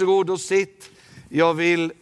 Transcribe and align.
Varsågod 0.00 0.30
och 0.30 0.40
sitt. 0.40 0.90
Jag 1.28 1.54
vill 1.54 1.92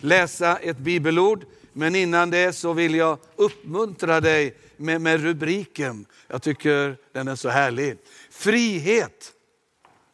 läsa 0.00 0.56
ett 0.56 0.78
bibelord, 0.78 1.44
men 1.72 1.94
innan 1.94 2.30
det 2.30 2.52
så 2.52 2.72
vill 2.72 2.94
jag 2.94 3.18
uppmuntra 3.36 4.20
dig 4.20 4.56
med, 4.76 5.00
med 5.00 5.22
rubriken. 5.22 6.06
Jag 6.28 6.42
tycker 6.42 6.96
den 7.12 7.28
är 7.28 7.36
så 7.36 7.48
härlig. 7.48 7.98
Frihet 8.30 9.32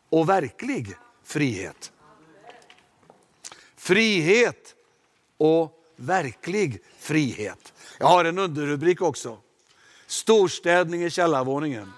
och 0.08 0.28
verklig 0.28 0.94
frihet. 1.24 1.92
Frihet 3.76 4.74
och 5.36 5.84
verklig 5.96 6.82
frihet. 6.98 7.72
Jag 7.98 8.06
har 8.06 8.24
en 8.24 8.38
underrubrik 8.38 9.02
också. 9.02 9.38
Storstädning 10.06 11.04
i 11.04 11.10
källarvåningen. 11.10 11.92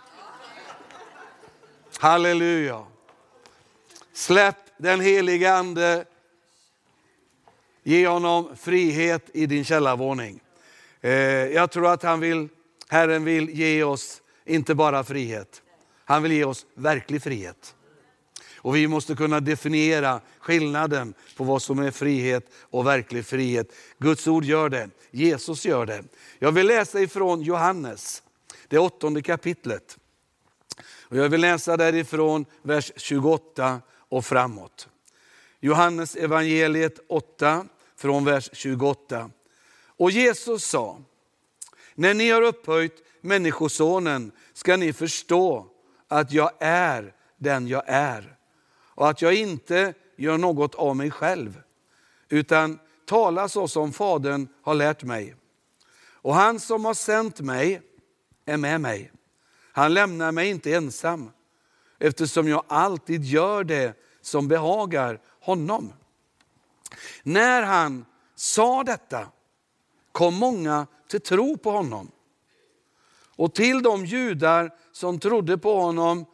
Halleluja. 1.99 2.87
Släpp 4.13 4.64
den 4.77 5.01
helige 5.01 5.55
ande. 5.55 6.05
Ge 7.83 8.07
honom 8.07 8.57
frihet 8.57 9.31
i 9.33 9.47
din 9.47 9.65
källarvåning. 9.65 10.41
Eh, 11.01 11.13
jag 11.47 11.71
tror 11.71 11.93
att 11.93 12.03
han 12.03 12.21
vill, 12.21 12.49
Herren 12.89 13.25
vill 13.25 13.51
ge 13.51 13.83
oss 13.83 14.23
inte 14.45 14.75
bara 14.75 15.05
frihet, 15.05 15.63
han 16.05 16.23
vill 16.23 16.33
ge 16.33 16.45
oss 16.45 16.67
verklig 16.75 17.23
frihet. 17.23 17.75
Och 18.57 18.77
vi 18.77 18.89
måste 18.89 19.15
kunna 19.15 19.41
definiera 19.41 20.21
skillnaden 20.39 21.15
på 21.37 21.45
vad 21.45 21.63
som 21.63 21.79
är 21.79 21.91
frihet 21.91 22.47
och 22.61 22.87
verklig 22.87 23.27
frihet. 23.27 23.73
Guds 23.99 24.27
ord 24.27 24.45
gör 24.45 24.69
det, 24.69 24.91
Jesus 25.11 25.67
gör 25.67 25.87
det. 25.87 26.05
Jag 26.39 26.53
vill 26.53 26.67
läsa 26.67 27.01
ifrån 27.01 27.43
Johannes, 27.43 28.23
det 28.69 28.79
åttonde 28.79 29.23
kapitlet. 29.23 29.99
Och 31.01 31.17
jag 31.17 31.29
vill 31.29 31.41
läsa 31.41 31.77
därifrån 31.77 32.45
vers 32.63 32.93
28 32.97 33.81
och 34.15 34.25
framåt. 34.25 34.89
Johannes 35.61 36.17
evangeliet 36.17 36.99
8 37.09 37.67
från 37.97 38.25
vers 38.25 38.51
28. 38.53 39.31
Och 39.87 40.11
Jesus 40.11 40.65
sa, 40.65 40.99
när 41.95 42.15
ni 42.15 42.31
har 42.31 42.43
upphöjt 42.43 43.03
Människosonen 43.21 44.33
ska 44.53 44.77
ni 44.77 44.93
förstå 44.93 45.67
att 46.09 46.33
jag 46.33 46.51
är 46.61 47.15
den 47.37 47.69
jag 47.69 47.83
är 47.87 48.37
och 48.71 49.09
att 49.09 49.23
jag 49.23 49.35
inte 49.35 49.95
gör 50.17 50.39
något 50.39 50.75
av 50.75 50.97
mig 50.97 51.11
själv 51.11 51.63
utan 52.29 52.79
talar 53.05 53.49
så 53.49 53.69
som 53.69 53.93
Fadern 53.93 54.49
har 54.63 54.75
lärt 54.75 55.03
mig. 55.03 55.35
Och 55.97 56.35
han 56.35 56.61
som 56.61 56.85
har 56.85 56.95
sänt 56.95 57.41
mig 57.41 57.81
är 58.45 58.57
med 58.57 58.81
mig. 58.81 59.13
Han 59.73 59.95
lämnar 59.95 60.33
mig 60.33 60.49
inte 60.49 60.75
ensam 60.75 61.31
eftersom 61.99 62.49
jag 62.49 62.65
alltid 62.69 63.25
gör 63.25 63.65
det 63.65 64.04
som 64.25 64.49
behagar 64.49 65.21
honom. 65.41 65.93
När 67.23 67.63
han 67.63 68.05
sa 68.35 68.85
detta 68.85 69.29
kom 70.13 70.35
många 70.35 70.87
till 71.09 71.21
tro 71.21 71.59
på 71.59 71.71
honom. 71.71 72.11
Och 73.37 73.55
till 73.55 73.83
de 73.83 74.07
judar 74.07 74.71
som 74.93 75.19
trodde 75.19 75.59
på 75.59 75.81
honom 75.81 76.25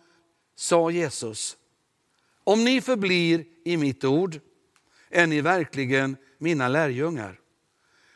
sa 0.54 0.90
Jesus, 0.90 1.56
om 2.44 2.64
ni 2.64 2.80
förblir 2.80 3.44
i 3.64 3.76
mitt 3.76 4.04
ord 4.04 4.40
är 5.08 5.26
ni 5.26 5.40
verkligen 5.40 6.16
mina 6.38 6.68
lärjungar. 6.68 7.40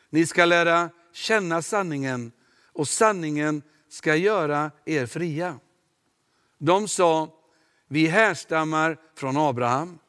Ni 0.09 0.25
ska 0.25 0.45
lära 0.45 0.89
känna 1.13 1.61
sanningen 1.61 2.31
och 2.73 2.87
sanningen 2.87 3.61
ska 3.89 4.15
göra 4.15 4.71
er 4.85 5.05
fria. 5.05 5.59
De 6.57 6.87
sa, 6.87 7.29
vi 7.87 8.07
härstammar 8.07 8.97
från 9.15 9.37
Abraham 9.37 9.99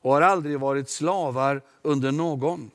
och 0.00 0.12
har 0.12 0.22
aldrig 0.22 0.60
varit 0.60 0.90
slavar 0.90 1.62
under 1.82 2.12
någon. 2.12 2.70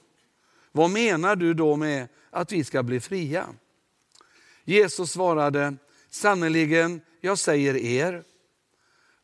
Vad 0.71 0.89
menar 0.89 1.35
du 1.35 1.53
då 1.53 1.75
med 1.75 2.07
att 2.29 2.51
vi 2.51 2.63
ska 2.63 2.83
bli 2.83 2.99
fria? 2.99 3.47
Jesus 4.63 5.11
svarade, 5.11 5.75
sannerligen, 6.09 7.01
jag 7.21 7.37
säger 7.37 7.77
er, 7.77 8.23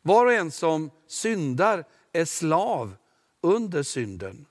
var 0.02 0.26
och 0.26 0.32
en 0.32 0.50
som 0.50 0.90
syndar 1.06 1.84
är 2.12 2.24
slav 2.24 2.94
under 3.40 3.82
synden. 3.82 4.46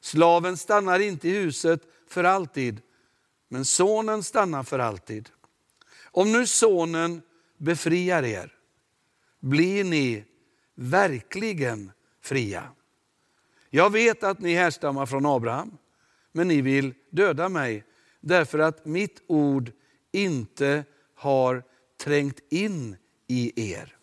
Slaven 0.00 0.56
stannar 0.56 0.98
inte 0.98 1.28
i 1.28 1.38
huset 1.38 1.82
för 2.08 2.24
alltid, 2.24 2.80
men 3.48 3.64
sonen 3.64 4.22
stannar 4.22 4.62
för 4.62 4.78
alltid. 4.78 5.28
Om 6.04 6.32
nu 6.32 6.46
sonen 6.46 7.22
befriar 7.56 8.22
er, 8.24 8.57
blir 9.40 9.84
ni 9.84 10.24
verkligen 10.74 11.92
fria. 12.20 12.70
Jag 13.70 13.90
vet 13.90 14.22
att 14.22 14.40
ni 14.40 14.54
härstammar 14.54 15.06
från 15.06 15.26
Abraham, 15.26 15.78
men 16.32 16.48
ni 16.48 16.60
vill 16.60 16.94
döda 17.10 17.48
mig 17.48 17.84
därför 18.20 18.58
att 18.58 18.86
mitt 18.86 19.22
ord 19.26 19.72
inte 20.12 20.84
har 21.14 21.62
trängt 21.96 22.40
in 22.50 22.96
i 23.26 23.72
er. 23.72 23.96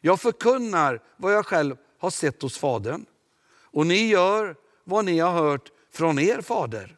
Jag 0.00 0.20
förkunnar 0.20 1.02
vad 1.16 1.32
jag 1.32 1.46
själv 1.46 1.76
har 1.98 2.10
sett 2.10 2.42
hos 2.42 2.58
Fadern 2.58 3.06
och 3.72 3.86
ni 3.86 4.06
gör 4.08 4.56
vad 4.84 5.04
ni 5.04 5.18
har 5.18 5.32
hört 5.32 5.70
från 5.90 6.18
er 6.18 6.40
fader. 6.40 6.96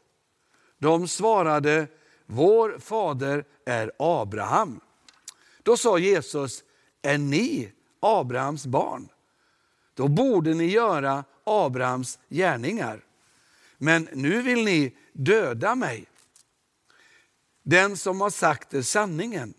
De 0.79 1.09
svarade, 1.09 1.87
vår 2.27 2.79
fader 2.79 3.45
är 3.67 3.93
Abraham. 3.99 4.81
Då 5.63 5.77
sa 5.77 5.99
Jesus, 5.99 6.65
är 7.05 7.19
ni 7.19 7.73
Abrahams 8.01 8.67
barn? 8.67 9.09
Då 9.95 10.09
borde 10.09 10.55
ni 10.55 10.65
göra 10.65 11.25
Abrahams 11.45 12.19
gärningar. 12.29 13.05
Men 13.79 14.09
nu 14.13 14.43
vill 14.43 14.65
ni 14.65 14.97
döda 15.13 15.75
mig. 15.75 16.07
Den 17.63 17.97
som 17.97 18.21
har 18.21 18.31
sagt 18.31 18.75
er 18.75 18.83
sanningen. 18.83 19.55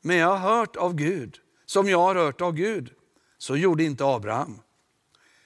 Men 0.00 0.16
jag 0.16 0.36
har 0.36 0.56
hört 0.56 0.76
av 0.76 0.94
Gud, 0.94 1.38
som 1.66 1.88
jag 1.88 1.98
har 1.98 2.14
hört 2.14 2.40
av 2.40 2.52
Gud. 2.52 2.92
Så 3.38 3.56
gjorde 3.56 3.84
inte 3.84 4.04
Abraham. 4.04 4.60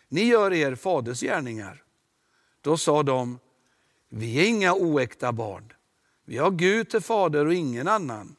Ni 0.09 0.25
gör 0.25 0.53
er 0.53 0.75
faders 0.75 1.21
gärningar. 1.21 1.83
Då 2.61 2.77
sa 2.77 3.03
de, 3.03 3.39
vi 4.09 4.41
är 4.41 4.49
inga 4.49 4.75
oäkta 4.75 5.33
barn. 5.33 5.73
Vi 6.25 6.39
har 6.39 6.51
Gud 6.51 6.91
till 6.91 7.01
fader 7.01 7.47
och 7.47 7.55
ingen 7.55 7.89
annan. 7.89 8.37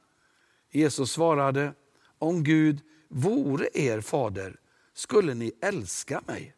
Jesus 0.71 1.11
svarade, 1.11 1.73
om 2.19 2.43
Gud 2.43 2.81
vore 3.07 3.69
er 3.73 4.01
fader 4.01 4.59
skulle 4.93 5.33
ni 5.33 5.51
älska 5.61 6.21
mig. 6.25 6.53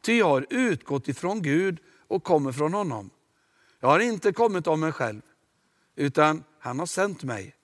Ty 0.00 0.18
jag 0.18 0.28
har 0.28 0.46
utgått 0.50 1.08
ifrån 1.08 1.42
Gud 1.42 1.78
och 2.08 2.24
kommer 2.24 2.52
från 2.52 2.74
honom. 2.74 3.10
Jag 3.80 3.88
har 3.88 4.00
inte 4.00 4.32
kommit 4.32 4.66
av 4.66 4.78
mig 4.78 4.92
själv, 4.92 5.22
utan 5.96 6.44
han 6.58 6.78
har 6.78 6.86
sänt 6.86 7.22
mig. 7.22 7.54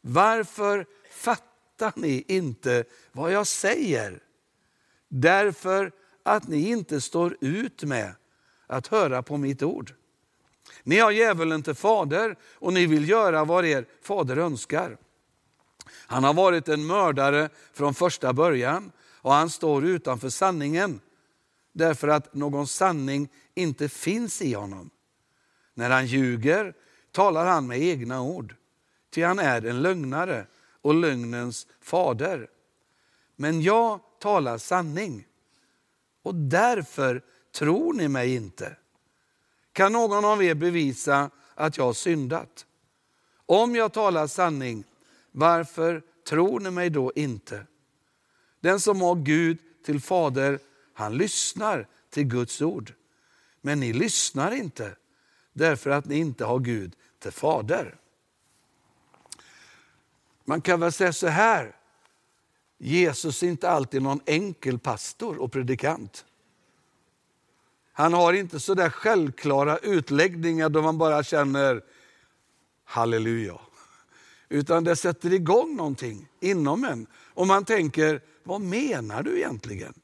Varför 0.00 0.86
fattar 1.10 1.92
ni 1.96 2.24
inte 2.28 2.84
vad 3.12 3.32
jag 3.32 3.46
säger? 3.46 4.22
Därför 5.08 5.92
att 6.22 6.48
ni 6.48 6.68
inte 6.68 7.00
står 7.00 7.36
ut 7.40 7.82
med 7.82 8.14
att 8.66 8.86
höra 8.86 9.22
på 9.22 9.36
mitt 9.36 9.62
ord. 9.62 9.94
Ni 10.82 10.98
har 10.98 11.10
djävulen 11.10 11.62
till 11.62 11.74
fader 11.74 12.36
och 12.42 12.72
ni 12.72 12.86
vill 12.86 13.08
göra 13.08 13.44
vad 13.44 13.64
er 13.64 13.86
fader 14.02 14.36
önskar. 14.36 14.98
Han 15.92 16.24
har 16.24 16.34
varit 16.34 16.68
en 16.68 16.86
mördare 16.86 17.48
från 17.72 17.94
första 17.94 18.32
början 18.32 18.92
och 19.26 19.32
han 19.32 19.50
står 19.50 19.84
utanför 19.84 20.28
sanningen 20.28 21.00
därför 21.72 22.08
att 22.08 22.34
någon 22.34 22.66
sanning 22.66 23.28
inte 23.54 23.88
finns 23.88 24.42
i 24.42 24.54
honom. 24.54 24.90
När 25.74 25.90
han 25.90 26.06
ljuger 26.06 26.74
talar 27.12 27.46
han 27.46 27.66
med 27.66 27.82
egna 27.82 28.22
ord, 28.22 28.54
ty 29.10 29.22
han 29.22 29.38
är 29.38 29.66
en 29.66 29.82
lögnare 29.82 30.46
och 30.82 30.94
lögnens 30.94 31.66
fader. 31.80 32.48
Men 33.36 33.62
jag 33.62 34.00
talar 34.18 34.58
sanning 34.58 35.26
och 36.22 36.34
därför 36.34 37.22
tror 37.54 37.92
ni 37.92 38.08
mig 38.08 38.34
inte. 38.34 38.76
Kan 39.72 39.92
någon 39.92 40.24
av 40.24 40.42
er 40.42 40.54
bevisa 40.54 41.30
att 41.54 41.78
jag 41.78 41.84
har 41.84 41.92
syndat? 41.92 42.66
Om 43.46 43.74
jag 43.74 43.92
talar 43.92 44.26
sanning, 44.26 44.84
varför 45.36 46.02
tror 46.28 46.60
ni 46.60 46.70
mig 46.70 46.90
då 46.90 47.12
inte? 47.14 47.66
Den 48.60 48.80
som 48.80 49.00
har 49.00 49.14
Gud 49.14 49.58
till 49.84 50.00
fader, 50.00 50.58
han 50.94 51.16
lyssnar 51.16 51.88
till 52.10 52.24
Guds 52.24 52.62
ord. 52.62 52.92
Men 53.60 53.80
ni 53.80 53.92
lyssnar 53.92 54.52
inte 54.52 54.96
därför 55.52 55.90
att 55.90 56.04
ni 56.04 56.16
inte 56.16 56.44
har 56.44 56.58
Gud 56.58 56.96
till 57.18 57.32
fader. 57.32 57.96
Man 60.44 60.60
kan 60.60 60.80
väl 60.80 60.92
säga 60.92 61.12
så 61.12 61.26
här, 61.26 61.76
Jesus 62.78 63.42
är 63.42 63.46
inte 63.46 63.70
alltid 63.70 64.02
någon 64.02 64.20
enkel 64.26 64.78
pastor 64.78 65.38
och 65.38 65.52
predikant. 65.52 66.24
Han 67.92 68.12
har 68.12 68.32
inte 68.32 68.60
så 68.60 68.74
där 68.74 68.90
självklara 68.90 69.78
utläggningar 69.78 70.68
då 70.68 70.82
man 70.82 70.98
bara 70.98 71.22
känner 71.22 71.84
halleluja. 72.84 73.60
Utan 74.48 74.84
det 74.84 74.96
sätter 74.96 75.32
igång 75.32 75.76
någonting 75.76 76.28
inom 76.40 76.84
en. 76.84 77.06
Och 77.34 77.46
man 77.46 77.64
tänker, 77.64 78.20
vad 78.44 78.60
menar 78.60 79.22
du 79.22 79.36
egentligen? 79.36 79.94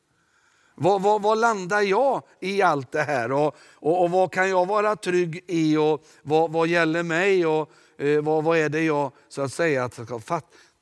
Vad, 0.75 1.03
vad, 1.03 1.23
vad, 1.23 1.39
landar 1.39 1.81
jag 1.81 2.23
i 2.41 2.63
allt 2.63 2.93
det 2.93 3.03
här? 3.03 3.33
Och, 3.33 3.57
och, 3.73 4.03
och 4.03 4.11
vad 4.11 4.33
kan 4.33 4.49
jag 4.49 4.67
vara 4.67 4.97
trygg 4.97 5.45
i? 5.47 5.77
Och 5.77 6.05
vad, 6.23 6.53
vad 6.53 6.69
gäller 6.69 7.03
mig? 7.03 7.47
Och 7.47 7.71
eh, 7.99 8.23
vad, 8.23 8.45
vad 8.45 8.59
är 8.59 8.69
det 8.69 8.83
jag 8.83 9.13
så 9.29 9.43
att 9.43 9.53
säga 9.53 9.89
ska 9.89 10.21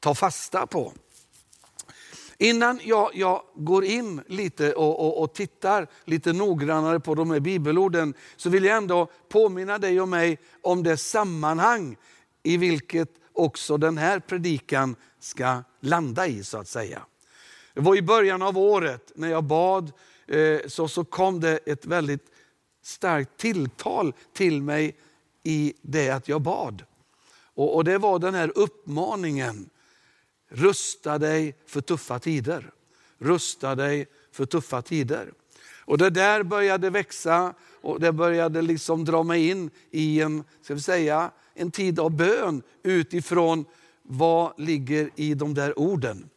ta 0.01 0.15
fasta 0.15 0.67
på? 0.67 0.93
Innan 2.39 2.81
jag, 2.85 3.11
jag 3.15 3.43
går 3.55 3.85
in 3.85 4.23
lite 4.27 4.73
och, 4.73 5.01
och, 5.01 5.23
och, 5.23 5.35
tittar 5.35 5.87
lite 6.05 6.33
noggrannare 6.33 7.01
på 7.01 7.15
de 7.15 7.31
här 7.31 7.41
bibelorden 7.41 8.15
så 8.37 8.51
vill 8.51 8.65
jag 8.65 8.77
ändå 8.77 9.11
påminna 9.29 9.79
dig 9.79 10.01
och 10.01 10.09
mig 10.09 10.39
om 10.62 10.83
det 10.83 10.97
sammanhang 10.97 11.97
i 12.43 12.57
vilket 12.57 13.09
också 13.40 13.76
den 13.76 13.98
här 13.98 14.20
predikan 14.20 14.96
ska 15.20 15.62
landa 15.81 16.26
i 16.26 16.44
så 16.44 16.58
att 16.58 16.69
säga. 16.69 17.02
Det 17.75 17.81
var 17.81 17.96
i 17.96 18.02
början 18.02 18.42
av 18.42 18.58
året 18.58 19.12
när 19.14 19.28
jag 19.28 19.44
bad 19.44 19.92
eh, 20.26 20.60
så, 20.66 20.88
så 20.88 21.04
kom 21.04 21.40
det 21.40 21.56
ett 21.56 21.87
väldigt 21.87 22.26
starkt 22.82 23.37
tilltal 23.37 24.14
till 24.32 24.62
mig 24.62 24.96
i 25.42 25.75
det 25.82 26.10
att 26.10 26.28
jag 26.28 26.40
bad. 26.40 26.84
Och, 27.54 27.76
och 27.76 27.84
det 27.84 27.98
var 27.98 28.19
den 28.19 28.34
här 28.34 28.52
uppmaningen, 28.54 29.70
rusta 30.48 31.19
dig 31.19 31.56
för 31.66 31.81
tuffa 31.81 32.19
tider. 32.19 32.70
Rusta 33.19 33.75
dig 33.75 34.06
för 34.32 34.46
tuffa 34.46 34.82
tider. 34.82 35.32
Och 35.81 35.99
det 35.99 36.11
där 36.11 36.43
började 36.43 36.91
växa 36.91 37.55
och 37.81 38.00
det 38.00 38.12
började 38.12 38.62
liksom 38.62 39.05
dra 39.05 39.23
mig 39.23 39.49
in 39.49 39.71
i 39.91 40.21
en, 40.21 40.44
ska 40.62 40.75
vi 40.75 40.81
säga, 40.81 41.31
en 41.55 41.71
tid 41.71 42.00
av 42.00 42.11
bön 42.11 42.62
utifrån 42.82 43.65
vad 44.03 44.61
ligger 44.61 45.11
i 45.15 45.35
de 45.35 45.55
där 45.55 45.79
orden. 45.79 46.31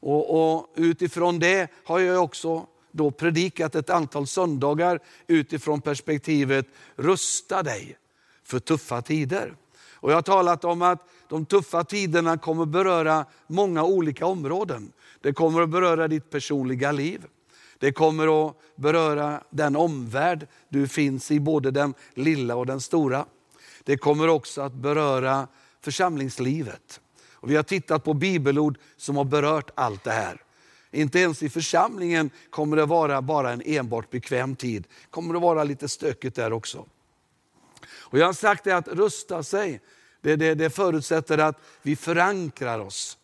Och, 0.00 0.54
och, 0.54 0.66
utifrån 0.76 1.38
det 1.38 1.70
har 1.84 1.98
jag 1.98 2.24
också 2.24 2.66
då 2.92 3.10
predikat 3.10 3.74
ett 3.74 3.90
antal 3.90 4.26
söndagar 4.26 5.00
utifrån 5.26 5.80
perspektivet 5.80 6.66
rusta 6.96 7.62
dig 7.62 7.96
för 8.44 8.58
tuffa 8.58 9.02
tider. 9.02 9.54
Och 9.94 10.10
jag 10.10 10.16
har 10.16 10.22
talat 10.22 10.64
om 10.64 10.82
att 10.82 11.08
de 11.28 11.46
tuffa 11.46 11.84
tiderna 11.84 12.38
kommer 12.38 12.66
beröra 12.66 13.26
många 13.46 13.84
olika 13.84 14.26
områden. 14.26 14.92
Det 15.20 15.32
kommer 15.32 15.62
att 15.62 15.68
beröra 15.68 16.08
ditt 16.08 16.30
personliga 16.30 16.92
liv. 16.92 17.26
Det 17.78 17.92
kommer 17.92 18.48
att 18.48 18.56
beröra 18.76 19.42
den 19.50 19.76
omvärld 19.76 20.46
du 20.68 20.88
finns 20.88 21.30
i, 21.30 21.40
både 21.40 21.70
den 21.70 21.94
lilla 22.14 22.56
och 22.56 22.66
den 22.66 22.80
stora. 22.80 23.26
Det 23.84 23.96
kommer 23.96 24.28
också 24.28 24.62
att 24.62 24.72
beröra 24.72 25.48
församlingslivet. 25.80 27.00
Och 27.32 27.50
vi 27.50 27.56
har 27.56 27.62
tittat 27.62 28.04
på 28.04 28.14
bibelord 28.14 28.78
som 28.96 29.16
har 29.16 29.24
berört 29.24 29.70
allt 29.74 30.04
det 30.04 30.10
här. 30.10 30.42
Inte 30.90 31.18
ens 31.18 31.42
i 31.42 31.48
församlingen 31.48 32.30
kommer 32.50 32.76
det 32.76 32.86
vara 32.86 33.22
bara 33.22 33.52
en 33.52 33.62
enbart 33.64 34.10
bekväm 34.10 34.56
tid. 34.56 34.86
kommer 35.10 35.34
det 35.34 35.40
vara 35.40 35.64
lite 35.64 35.88
stökigt 35.88 36.36
där 36.36 36.52
också. 36.52 36.86
Och 37.90 38.18
jag 38.18 38.26
har 38.26 38.32
sagt 38.32 38.64
det 38.64 38.72
att 38.72 38.88
rusta 38.88 39.42
sig, 39.42 39.80
det, 40.20 40.36
det, 40.36 40.54
det 40.54 40.70
förutsätter 40.70 41.38
att 41.38 41.60
vi 41.82 41.96
förankrar 41.96 42.78
oss 42.78 43.18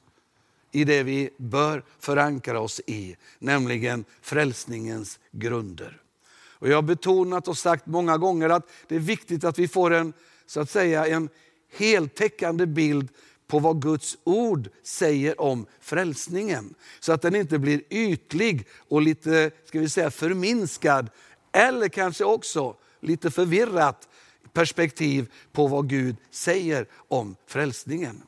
i 0.75 0.85
det 0.85 1.03
vi 1.03 1.31
bör 1.37 1.85
förankra 1.99 2.61
oss 2.61 2.81
i, 2.87 3.17
nämligen 3.39 4.05
frälsningens 4.21 5.19
grunder. 5.31 6.01
Och 6.35 6.69
jag 6.69 6.77
har 6.77 6.83
betonat 6.83 7.49
och 7.49 7.59
sagt 7.59 7.87
många 7.87 8.19
gånger 8.19 8.49
att 8.49 8.69
det 8.89 8.95
är 8.95 9.01
viktigt 9.01 9.45
att 9.45 9.59
vi 9.59 9.69
får 9.69 9.91
en, 9.91 10.13
så 10.47 10.61
att 10.61 10.71
säga, 10.71 11.07
en 11.07 11.29
heltäckande 11.77 12.67
bild 12.67 13.09
på 13.47 13.59
vad 13.59 13.83
Guds 13.83 14.19
ord 14.25 14.69
säger 14.83 15.41
om 15.41 15.67
frälsningen. 15.81 16.75
Så 17.01 17.13
att 17.13 17.23
den 17.23 17.35
inte 17.35 17.59
blir 17.59 17.83
ytlig 17.91 18.67
och 18.89 19.03
lite 19.03 19.51
ska 19.65 19.81
vi 19.81 19.89
säga, 19.89 20.11
förminskad. 20.11 21.11
Eller 21.53 21.89
kanske 21.89 22.25
också 22.25 22.77
lite 23.01 23.31
förvirrat 23.31 24.09
perspektiv 24.53 25.33
på 25.53 25.67
vad 25.67 25.89
Gud 25.89 26.17
säger 26.31 26.87
om 26.93 27.37
frälsningen. 27.47 28.23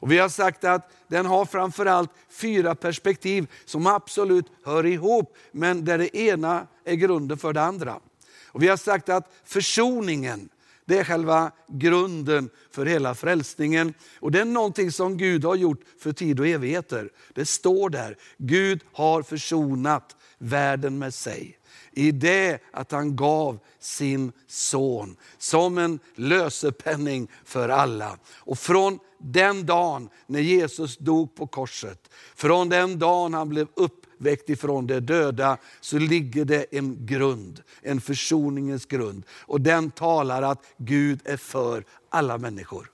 Och 0.00 0.12
vi 0.12 0.18
har 0.18 0.28
sagt 0.28 0.64
att 0.64 0.90
den 1.08 1.26
har 1.26 1.44
framförallt 1.44 2.10
fyra 2.28 2.74
perspektiv 2.74 3.46
som 3.64 3.86
absolut 3.86 4.46
hör 4.64 4.86
ihop, 4.86 5.36
men 5.52 5.84
där 5.84 5.98
det 5.98 6.16
ena 6.16 6.66
är 6.84 6.94
grunden 6.94 7.38
för 7.38 7.52
det 7.52 7.62
andra. 7.62 8.00
Och 8.46 8.62
vi 8.62 8.68
har 8.68 8.76
sagt 8.76 9.08
att 9.08 9.32
försoningen, 9.44 10.48
det 10.84 10.98
är 10.98 11.04
själva 11.04 11.52
grunden 11.68 12.50
för 12.70 12.86
hela 12.86 13.14
frälsningen. 13.14 13.94
Och 14.20 14.32
det 14.32 14.40
är 14.40 14.44
någonting 14.44 14.92
som 14.92 15.16
Gud 15.16 15.44
har 15.44 15.54
gjort 15.54 15.80
för 15.98 16.12
tid 16.12 16.40
och 16.40 16.46
evigheter. 16.46 17.10
Det 17.34 17.46
står 17.46 17.90
där, 17.90 18.16
Gud 18.36 18.80
har 18.92 19.22
försonat 19.22 20.16
världen 20.38 20.98
med 20.98 21.14
sig. 21.14 21.57
I 21.98 22.12
det 22.12 22.62
att 22.70 22.92
han 22.92 23.16
gav 23.16 23.58
sin 23.78 24.32
son 24.46 25.16
som 25.38 25.78
en 25.78 25.98
lösepenning 26.14 27.28
för 27.44 27.68
alla. 27.68 28.18
Och 28.34 28.58
från 28.58 28.98
den 29.18 29.66
dagen 29.66 30.08
när 30.26 30.40
Jesus 30.40 30.96
dog 30.96 31.34
på 31.34 31.46
korset, 31.46 32.10
från 32.36 32.68
den 32.68 32.98
dagen 32.98 33.34
han 33.34 33.48
blev 33.48 33.68
uppväckt 33.74 34.50
ifrån 34.50 34.86
de 34.86 35.00
döda, 35.00 35.56
så 35.80 35.98
ligger 35.98 36.44
det 36.44 36.66
en 36.70 37.06
grund, 37.06 37.62
en 37.82 38.00
försoningens 38.00 38.86
grund. 38.86 39.24
Och 39.30 39.60
den 39.60 39.90
talar 39.90 40.42
att 40.42 40.64
Gud 40.76 41.20
är 41.24 41.36
för 41.36 41.84
alla 42.10 42.38
människor. 42.38 42.90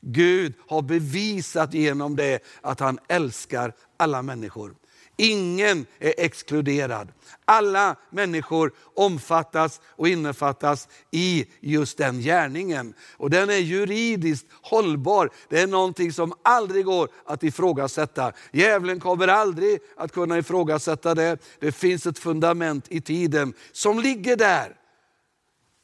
Gud 0.00 0.54
har 0.68 0.82
bevisat 0.82 1.74
genom 1.74 2.16
det 2.16 2.42
att 2.60 2.80
han 2.80 2.98
älskar 3.08 3.72
alla 3.96 4.22
människor. 4.22 4.74
Ingen 5.20 5.86
är 5.98 6.14
exkluderad. 6.18 7.08
Alla 7.44 7.96
människor 8.10 8.72
omfattas 8.94 9.80
och 9.86 10.08
innefattas 10.08 10.88
i 11.10 11.46
just 11.60 11.98
den 11.98 12.20
gärningen. 12.20 12.94
Och 13.16 13.30
den 13.30 13.50
är 13.50 13.56
juridiskt 13.56 14.46
hållbar. 14.62 15.30
Det 15.48 15.60
är 15.60 15.66
någonting 15.66 16.12
som 16.12 16.32
aldrig 16.42 16.84
går 16.84 17.08
att 17.24 17.42
ifrågasätta. 17.42 18.32
Djävulen 18.52 19.00
kommer 19.00 19.28
aldrig 19.28 19.80
att 19.96 20.12
kunna 20.12 20.38
ifrågasätta 20.38 21.14
det. 21.14 21.38
Det 21.60 21.72
finns 21.72 22.06
ett 22.06 22.18
fundament 22.18 22.84
i 22.88 23.00
tiden 23.00 23.54
som 23.72 24.00
ligger 24.00 24.36
där. 24.36 24.76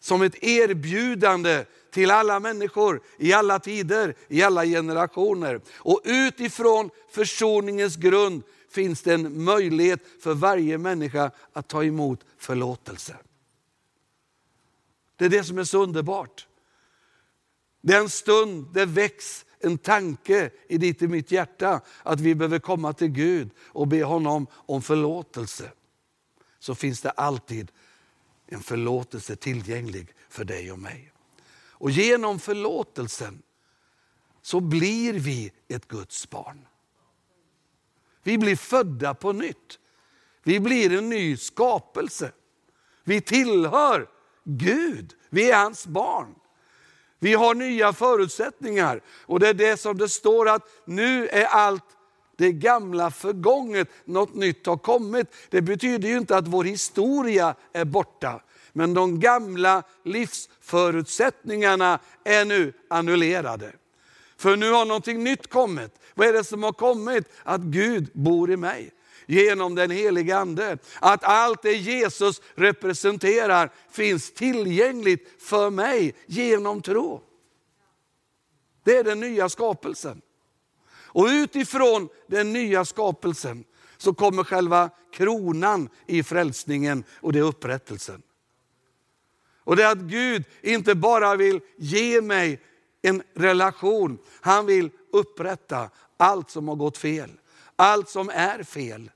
Som 0.00 0.22
ett 0.22 0.44
erbjudande 0.44 1.64
till 1.92 2.10
alla 2.10 2.40
människor 2.40 3.00
i 3.18 3.32
alla 3.32 3.58
tider, 3.58 4.14
i 4.28 4.42
alla 4.42 4.64
generationer. 4.64 5.60
Och 5.76 6.00
utifrån 6.04 6.90
försoningens 7.10 7.96
grund 7.96 8.42
finns 8.74 9.02
det 9.02 9.14
en 9.14 9.44
möjlighet 9.44 10.00
för 10.20 10.34
varje 10.34 10.78
människa 10.78 11.30
att 11.52 11.68
ta 11.68 11.84
emot 11.84 12.24
förlåtelse. 12.38 13.16
Det 15.16 15.24
är 15.24 15.28
det 15.28 15.44
som 15.44 15.58
är 15.58 15.64
så 15.64 15.82
underbart. 15.82 16.46
Den 17.80 18.10
stund 18.10 18.66
det 18.74 18.86
väcks 18.86 19.46
en 19.60 19.78
tanke 19.78 20.50
i 20.68 20.78
ditt 20.78 21.02
och 21.02 21.10
mitt 21.10 21.30
hjärta 21.30 21.80
att 22.02 22.20
vi 22.20 22.34
behöver 22.34 22.58
komma 22.58 22.92
till 22.92 23.08
Gud 23.08 23.50
och 23.58 23.88
be 23.88 24.04
honom 24.04 24.46
om 24.52 24.82
förlåtelse. 24.82 25.70
Så 26.58 26.74
finns 26.74 27.00
det 27.00 27.10
alltid 27.10 27.70
en 28.46 28.60
förlåtelse 28.60 29.36
tillgänglig 29.36 30.08
för 30.28 30.44
dig 30.44 30.72
och 30.72 30.78
mig. 30.78 31.12
Och 31.56 31.90
genom 31.90 32.38
förlåtelsen 32.38 33.42
så 34.42 34.60
blir 34.60 35.12
vi 35.12 35.52
ett 35.68 35.88
Guds 35.88 36.30
barn. 36.30 36.66
Vi 38.24 38.38
blir 38.38 38.56
födda 38.56 39.14
på 39.14 39.32
nytt. 39.32 39.78
Vi 40.42 40.60
blir 40.60 40.98
en 40.98 41.08
ny 41.08 41.36
skapelse. 41.36 42.32
Vi 43.04 43.20
tillhör 43.20 44.06
Gud. 44.44 45.14
Vi 45.30 45.50
är 45.50 45.56
hans 45.56 45.86
barn. 45.86 46.34
Vi 47.18 47.34
har 47.34 47.54
nya 47.54 47.92
förutsättningar. 47.92 49.00
Och 49.26 49.40
det 49.40 49.48
är 49.48 49.54
det 49.54 49.76
som 49.76 49.98
det 49.98 50.08
står 50.08 50.48
att 50.48 50.68
nu 50.84 51.28
är 51.28 51.44
allt 51.44 51.84
det 52.36 52.52
gamla 52.52 53.10
förgånget, 53.10 53.88
något 54.04 54.34
nytt 54.34 54.66
har 54.66 54.76
kommit. 54.76 55.34
Det 55.50 55.62
betyder 55.62 56.08
ju 56.08 56.16
inte 56.16 56.36
att 56.36 56.48
vår 56.48 56.64
historia 56.64 57.54
är 57.72 57.84
borta. 57.84 58.40
Men 58.72 58.94
de 58.94 59.20
gamla 59.20 59.82
livsförutsättningarna 60.04 61.98
är 62.24 62.44
nu 62.44 62.72
annullerade. 62.90 63.72
För 64.36 64.56
nu 64.56 64.70
har 64.70 64.84
någonting 64.84 65.24
nytt 65.24 65.50
kommit. 65.50 65.98
Vad 66.14 66.28
är 66.28 66.32
det 66.32 66.44
som 66.44 66.62
har 66.62 66.72
kommit? 66.72 67.28
Att 67.42 67.60
Gud 67.60 68.10
bor 68.12 68.50
i 68.50 68.56
mig 68.56 68.92
genom 69.26 69.74
den 69.74 69.90
helige 69.90 70.36
Ande. 70.36 70.78
Att 71.00 71.24
allt 71.24 71.62
det 71.62 71.72
Jesus 71.72 72.42
representerar 72.54 73.70
finns 73.90 74.32
tillgängligt 74.32 75.42
för 75.42 75.70
mig 75.70 76.14
genom 76.26 76.82
tro. 76.82 77.22
Det 78.84 78.96
är 78.96 79.04
den 79.04 79.20
nya 79.20 79.48
skapelsen. 79.48 80.22
Och 80.86 81.26
utifrån 81.26 82.08
den 82.26 82.52
nya 82.52 82.84
skapelsen 82.84 83.64
så 83.96 84.14
kommer 84.14 84.44
själva 84.44 84.90
kronan 85.12 85.88
i 86.06 86.22
frälsningen 86.22 87.04
och 87.20 87.32
det 87.32 87.38
är 87.38 87.42
upprättelsen. 87.42 88.22
Och 89.64 89.76
det 89.76 89.82
är 89.82 89.92
att 89.92 89.98
Gud 89.98 90.44
inte 90.62 90.94
bara 90.94 91.36
vill 91.36 91.60
ge 91.76 92.20
mig 92.20 92.60
en 93.04 93.22
relation. 93.34 94.18
Han 94.40 94.66
vill 94.66 94.90
upprätta 95.12 95.90
allt 96.16 96.50
som 96.50 96.68
har 96.68 96.76
gått 96.76 96.98
fel. 96.98 97.30
Allt 97.76 98.08
som 98.08 98.28
är 98.28 98.62
fel. 98.62 99.10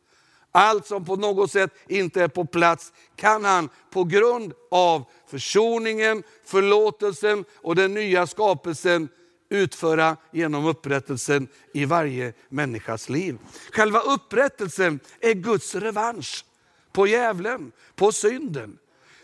Allt 0.53 0.87
som 0.87 1.05
på 1.05 1.17
något 1.17 1.51
sätt 1.51 1.71
inte 1.89 2.23
är 2.23 2.29
på 2.29 2.45
plats 2.45 2.93
kan 3.17 3.45
han 3.45 3.69
på 3.91 4.05
grund 4.05 4.53
av 4.71 5.05
försoningen, 5.27 6.23
förlåtelsen 6.45 7.45
och 7.57 7.77
den 7.77 7.95
nya 7.95 8.27
skapelsen 8.27 9.09
utföra 9.49 10.17
genom 10.33 10.67
upprättelsen 10.67 11.49
i 11.75 11.85
varje 11.85 12.33
människas 12.49 13.09
liv. 13.09 13.39
Själva 13.73 14.01
upprättelsen 14.01 15.01
är 15.21 15.33
Guds 15.33 15.75
revansch 15.75 16.45
på 16.93 17.07
djävulen, 17.07 17.73
på 17.95 18.13
synden. 18.13 18.79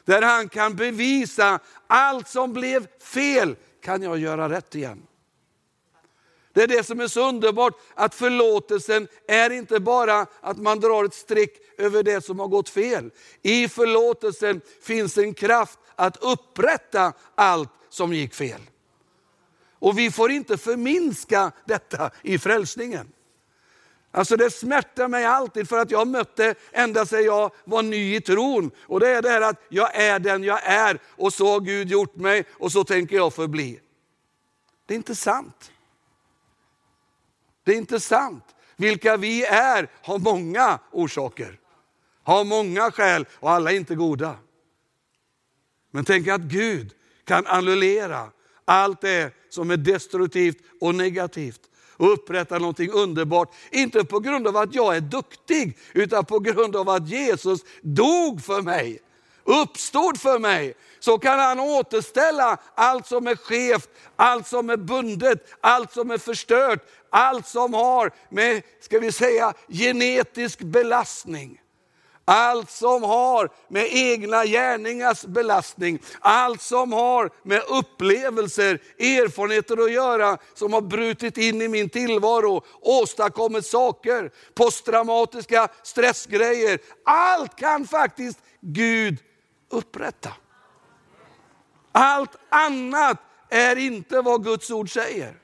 Där 0.04 0.22
han 0.22 0.48
kan 0.48 0.76
bevisa 0.76 1.58
allt 1.86 2.28
som 2.28 2.52
blev 2.52 2.86
fel 3.00 3.56
kan 3.84 4.02
jag 4.02 4.18
göra 4.18 4.48
rätt 4.48 4.74
igen. 4.74 5.06
Det 6.52 6.62
är 6.62 6.66
det 6.66 6.84
som 6.84 7.00
är 7.00 7.08
så 7.08 7.28
underbart, 7.28 7.74
att 7.94 8.14
förlåtelsen 8.14 9.08
är 9.28 9.50
inte 9.50 9.80
bara 9.80 10.26
att 10.40 10.58
man 10.58 10.80
drar 10.80 11.04
ett 11.04 11.14
streck 11.14 11.50
över 11.78 12.02
det 12.02 12.24
som 12.24 12.38
har 12.38 12.48
gått 12.48 12.68
fel. 12.68 13.10
I 13.42 13.68
förlåtelsen 13.68 14.60
finns 14.82 15.18
en 15.18 15.34
kraft 15.34 15.78
att 15.94 16.16
upprätta 16.16 17.12
allt 17.34 17.70
som 17.88 18.12
gick 18.12 18.34
fel. 18.34 18.60
Och 19.78 19.98
vi 19.98 20.10
får 20.10 20.30
inte 20.30 20.58
förminska 20.58 21.52
detta 21.64 22.10
i 22.22 22.38
frälsningen. 22.38 23.12
Alltså 24.16 24.36
det 24.36 24.50
smärtar 24.50 25.08
mig 25.08 25.24
alltid 25.24 25.68
för 25.68 25.78
att 25.78 25.90
jag 25.90 26.08
mötte 26.08 26.54
ända 26.72 27.06
sedan 27.06 27.24
jag 27.24 27.50
var 27.64 27.82
ny 27.82 28.16
i 28.16 28.20
tron. 28.20 28.70
Och 28.80 29.00
det 29.00 29.08
är 29.08 29.22
det 29.22 29.28
här 29.28 29.40
att 29.40 29.62
jag 29.68 29.94
är 29.94 30.18
den 30.18 30.44
jag 30.44 30.60
är 30.64 30.98
och 31.06 31.32
så 31.32 31.52
har 31.52 31.60
Gud 31.60 31.88
gjort 31.90 32.16
mig 32.16 32.44
och 32.52 32.72
så 32.72 32.84
tänker 32.84 33.16
jag 33.16 33.34
förbli. 33.34 33.80
Det 34.86 34.94
är 34.94 34.96
inte 34.96 35.14
sant. 35.14 35.72
Det 37.64 37.72
är 37.72 37.76
inte 37.76 38.00
sant. 38.00 38.44
Vilka 38.76 39.16
vi 39.16 39.44
är 39.44 39.88
har 40.02 40.18
många 40.18 40.78
orsaker, 40.90 41.60
har 42.22 42.44
många 42.44 42.90
skäl 42.90 43.26
och 43.32 43.50
alla 43.50 43.72
är 43.72 43.76
inte 43.76 43.94
goda. 43.94 44.36
Men 45.90 46.04
tänk 46.04 46.28
att 46.28 46.40
Gud 46.40 46.94
kan 47.24 47.46
annullera 47.46 48.30
allt 48.64 49.00
det 49.00 49.34
som 49.48 49.70
är 49.70 49.76
destruktivt 49.76 50.58
och 50.80 50.94
negativt 50.94 51.60
och 51.96 52.12
upprätta 52.12 52.58
någonting 52.58 52.90
underbart. 52.90 53.54
Inte 53.70 54.04
på 54.04 54.18
grund 54.18 54.46
av 54.48 54.56
att 54.56 54.74
jag 54.74 54.96
är 54.96 55.00
duktig, 55.00 55.78
utan 55.92 56.24
på 56.24 56.38
grund 56.38 56.76
av 56.76 56.88
att 56.88 57.08
Jesus 57.08 57.60
dog 57.82 58.44
för 58.44 58.62
mig, 58.62 59.00
uppstod 59.44 60.20
för 60.20 60.38
mig. 60.38 60.74
Så 61.00 61.18
kan 61.18 61.38
han 61.38 61.60
återställa 61.60 62.58
allt 62.74 63.06
som 63.06 63.26
är 63.26 63.36
skevt, 63.36 63.90
allt 64.16 64.46
som 64.46 64.70
är 64.70 64.76
bundet, 64.76 65.46
allt 65.60 65.92
som 65.92 66.10
är 66.10 66.18
förstört, 66.18 66.86
allt 67.10 67.46
som 67.46 67.74
har 67.74 68.10
med, 68.28 68.62
ska 68.80 68.98
vi 68.98 69.12
säga, 69.12 69.54
genetisk 69.68 70.58
belastning. 70.58 71.60
Allt 72.24 72.70
som 72.70 73.02
har 73.02 73.50
med 73.68 73.88
egna 73.90 74.44
gärningars 74.44 75.24
belastning, 75.24 75.98
allt 76.20 76.62
som 76.62 76.92
har 76.92 77.30
med 77.42 77.62
upplevelser, 77.68 78.82
erfarenheter 78.98 79.84
att 79.84 79.92
göra, 79.92 80.38
som 80.54 80.72
har 80.72 80.80
brutit 80.80 81.38
in 81.38 81.62
i 81.62 81.68
min 81.68 81.88
tillvaro, 81.88 82.64
åstadkommit 82.80 83.66
saker, 83.66 84.30
posttraumatiska 84.54 85.68
stressgrejer. 85.82 86.78
Allt 87.04 87.56
kan 87.56 87.86
faktiskt 87.86 88.38
Gud 88.60 89.18
upprätta. 89.70 90.32
Allt 91.92 92.36
annat 92.48 93.18
är 93.48 93.76
inte 93.76 94.20
vad 94.20 94.44
Guds 94.44 94.70
ord 94.70 94.92
säger. 94.92 95.43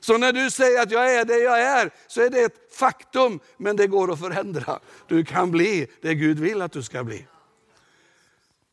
Så 0.00 0.18
när 0.18 0.32
du 0.32 0.50
säger 0.50 0.82
att 0.82 0.90
jag 0.90 1.14
är 1.14 1.24
det 1.24 1.38
jag 1.38 1.60
är, 1.62 1.90
så 2.06 2.20
är 2.20 2.30
det 2.30 2.40
ett 2.40 2.74
faktum, 2.74 3.40
men 3.56 3.76
det 3.76 3.86
går 3.86 4.12
att 4.12 4.20
förändra. 4.20 4.80
Du 5.08 5.24
kan 5.24 5.50
bli 5.50 5.86
det 6.00 6.14
Gud 6.14 6.38
vill 6.38 6.62
att 6.62 6.72
du 6.72 6.82
ska 6.82 7.04
bli. 7.04 7.26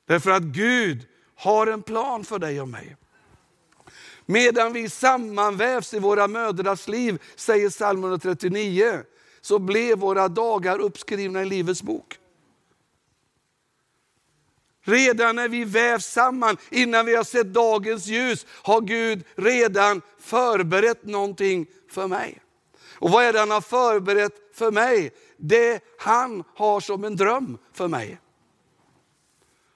Därför 0.07 0.31
att 0.31 0.43
Gud 0.43 1.05
har 1.35 1.67
en 1.67 1.81
plan 1.81 2.23
för 2.23 2.39
dig 2.39 2.61
och 2.61 2.67
mig. 2.67 2.95
Medan 4.25 4.73
vi 4.73 4.89
sammanvävs 4.89 5.93
i 5.93 5.99
våra 5.99 6.27
mödrars 6.27 6.87
liv, 6.87 7.21
säger 7.35 7.69
psalm 7.69 8.03
139, 8.03 9.03
så 9.41 9.59
blev 9.59 9.97
våra 9.97 10.27
dagar 10.27 10.79
uppskrivna 10.79 11.41
i 11.41 11.45
Livets 11.45 11.83
bok. 11.83 12.17
Redan 14.87 15.35
när 15.35 15.47
vi 15.47 15.63
vävs 15.63 16.05
samman, 16.05 16.57
innan 16.69 17.05
vi 17.05 17.15
har 17.15 17.23
sett 17.23 17.53
dagens 17.53 18.07
ljus, 18.07 18.45
har 18.49 18.81
Gud 18.81 19.23
redan 19.35 20.01
förberett 20.19 21.05
någonting 21.05 21.65
för 21.91 22.07
mig. 22.07 22.41
Och 22.93 23.09
vad 23.09 23.23
är 23.23 23.33
det 23.33 23.39
han 23.39 23.51
har 23.51 23.61
förberett 23.61 24.33
för 24.53 24.71
mig? 24.71 25.11
Det 25.37 25.83
han 25.97 26.43
har 26.55 26.79
som 26.79 27.03
en 27.03 27.15
dröm 27.15 27.57
för 27.73 27.87
mig. 27.87 28.19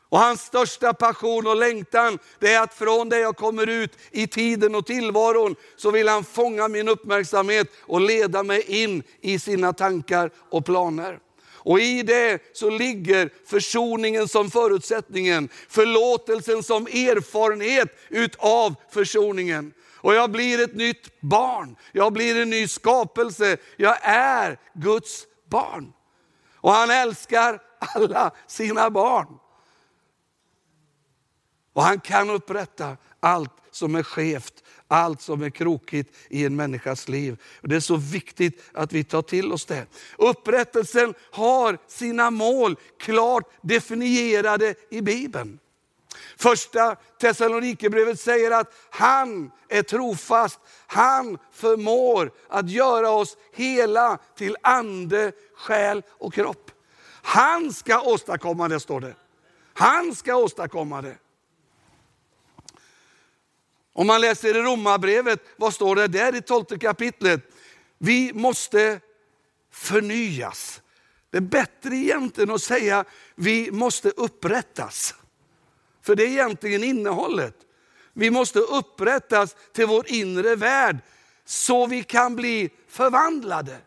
Och 0.09 0.19
hans 0.19 0.41
största 0.41 0.93
passion 0.93 1.47
och 1.47 1.55
längtan, 1.55 2.19
det 2.39 2.53
är 2.53 2.61
att 2.61 2.73
från 2.73 3.09
det 3.09 3.19
jag 3.19 3.37
kommer 3.37 3.69
ut 3.69 3.97
i 4.11 4.27
tiden 4.27 4.75
och 4.75 4.85
tillvaron, 4.85 5.55
så 5.75 5.91
vill 5.91 6.07
han 6.07 6.23
fånga 6.23 6.67
min 6.67 6.87
uppmärksamhet 6.87 7.67
och 7.81 8.01
leda 8.01 8.43
mig 8.43 8.83
in 8.83 9.03
i 9.21 9.39
sina 9.39 9.73
tankar 9.73 10.31
och 10.49 10.65
planer. 10.65 11.19
Och 11.63 11.79
i 11.79 12.03
det 12.03 12.41
så 12.53 12.69
ligger 12.69 13.29
försoningen 13.45 14.27
som 14.27 14.51
förutsättningen, 14.51 15.49
förlåtelsen 15.69 16.63
som 16.63 16.87
erfarenhet 16.87 17.97
utav 18.09 18.75
försoningen. 18.91 19.73
Och 19.95 20.13
jag 20.13 20.31
blir 20.31 20.63
ett 20.63 20.75
nytt 20.75 21.21
barn, 21.21 21.75
jag 21.91 22.13
blir 22.13 22.41
en 22.41 22.49
ny 22.49 22.67
skapelse, 22.67 23.57
jag 23.77 23.97
är 24.01 24.59
Guds 24.73 25.25
barn. 25.49 25.93
Och 26.55 26.71
han 26.71 26.91
älskar 26.91 27.61
alla 27.79 28.31
sina 28.47 28.89
barn. 28.89 29.27
Och 31.73 31.83
han 31.83 31.99
kan 31.99 32.29
upprätta 32.29 32.97
allt 33.19 33.53
som 33.71 33.95
är 33.95 34.03
skevt, 34.03 34.63
allt 34.91 35.21
som 35.21 35.41
är 35.41 35.49
krokigt 35.49 36.15
i 36.29 36.45
en 36.45 36.55
människas 36.55 37.07
liv. 37.07 37.37
Och 37.61 37.67
det 37.67 37.75
är 37.75 37.79
så 37.79 37.95
viktigt 37.95 38.63
att 38.73 38.93
vi 38.93 39.03
tar 39.03 39.21
till 39.21 39.51
oss 39.51 39.65
det. 39.65 39.85
Upprättelsen 40.17 41.13
har 41.31 41.77
sina 41.87 42.31
mål 42.31 42.75
klart 42.99 43.43
definierade 43.61 44.75
i 44.89 45.01
Bibeln. 45.01 45.59
Första 46.37 46.95
Thessalonikerbrevet 46.95 48.19
säger 48.19 48.51
att 48.51 48.73
han 48.89 49.51
är 49.69 49.83
trofast. 49.83 50.59
Han 50.87 51.37
förmår 51.51 52.31
att 52.49 52.69
göra 52.69 53.09
oss 53.09 53.37
hela 53.53 54.17
till 54.37 54.57
ande, 54.61 55.31
själ 55.55 56.03
och 56.09 56.33
kropp. 56.33 56.71
Han 57.21 57.73
ska 57.73 58.01
åstadkomma 58.01 58.67
det, 58.67 58.79
står 58.79 59.01
det. 59.01 59.15
Han 59.73 60.15
ska 60.15 60.35
åstadkomma 60.35 61.01
det. 61.01 61.17
Om 63.93 64.07
man 64.07 64.21
läser 64.21 64.57
i 64.57 64.61
Romarbrevet, 64.61 65.39
vad 65.57 65.73
står 65.73 65.95
det 65.95 66.07
där 66.07 66.35
i 66.35 66.41
tolfte 66.41 66.79
kapitlet? 66.79 67.41
Vi 67.97 68.33
måste 68.33 68.99
förnyas. 69.71 70.81
Det 71.29 71.37
är 71.37 71.41
bättre 71.41 71.95
egentligen 71.95 72.51
att 72.51 72.61
säga 72.61 73.05
vi 73.35 73.71
måste 73.71 74.09
upprättas. 74.09 75.15
För 76.01 76.15
det 76.15 76.23
är 76.23 76.27
egentligen 76.27 76.83
innehållet. 76.83 77.55
Vi 78.13 78.31
måste 78.31 78.59
upprättas 78.59 79.55
till 79.73 79.85
vår 79.85 80.11
inre 80.11 80.55
värld 80.55 80.97
så 81.45 81.87
vi 81.87 82.03
kan 82.03 82.35
bli 82.35 82.69
förvandlade. 82.87 83.77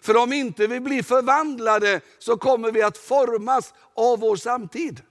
För 0.00 0.16
om 0.16 0.32
inte 0.32 0.66
vi 0.66 0.80
blir 0.80 1.02
förvandlade 1.02 2.00
så 2.18 2.36
kommer 2.36 2.72
vi 2.72 2.82
att 2.82 2.98
formas 2.98 3.74
av 3.94 4.20
vår 4.20 4.36
samtid. 4.36 5.02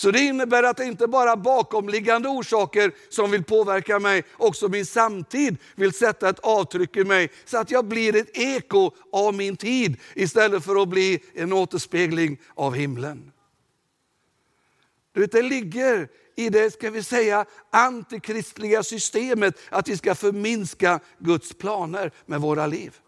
Så 0.00 0.10
det 0.10 0.20
innebär 0.20 0.62
att 0.62 0.76
det 0.76 0.84
inte 0.84 1.06
bara 1.06 1.36
bakomliggande 1.36 2.28
orsaker 2.28 2.92
som 3.08 3.30
vill 3.30 3.44
påverka 3.44 3.98
mig, 3.98 4.24
också 4.36 4.68
min 4.68 4.86
samtid 4.86 5.56
vill 5.74 5.92
sätta 5.92 6.28
ett 6.28 6.38
avtryck 6.38 6.96
i 6.96 7.04
mig 7.04 7.30
så 7.44 7.58
att 7.58 7.70
jag 7.70 7.84
blir 7.84 8.16
ett 8.16 8.38
eko 8.38 8.90
av 9.12 9.34
min 9.34 9.56
tid 9.56 9.96
istället 10.14 10.64
för 10.64 10.82
att 10.82 10.88
bli 10.88 11.22
en 11.34 11.52
återspegling 11.52 12.40
av 12.54 12.74
himlen. 12.74 13.32
Du 15.12 15.20
vet, 15.20 15.32
det 15.32 15.42
ligger 15.42 16.08
i 16.36 16.48
det 16.48 16.70
ska 16.70 16.90
vi 16.90 17.02
säga, 17.02 17.44
antikristliga 17.70 18.82
systemet 18.82 19.58
att 19.70 19.88
vi 19.88 19.96
ska 19.96 20.14
förminska 20.14 21.00
Guds 21.18 21.54
planer 21.54 22.10
med 22.26 22.40
våra 22.40 22.66
liv. 22.66 23.00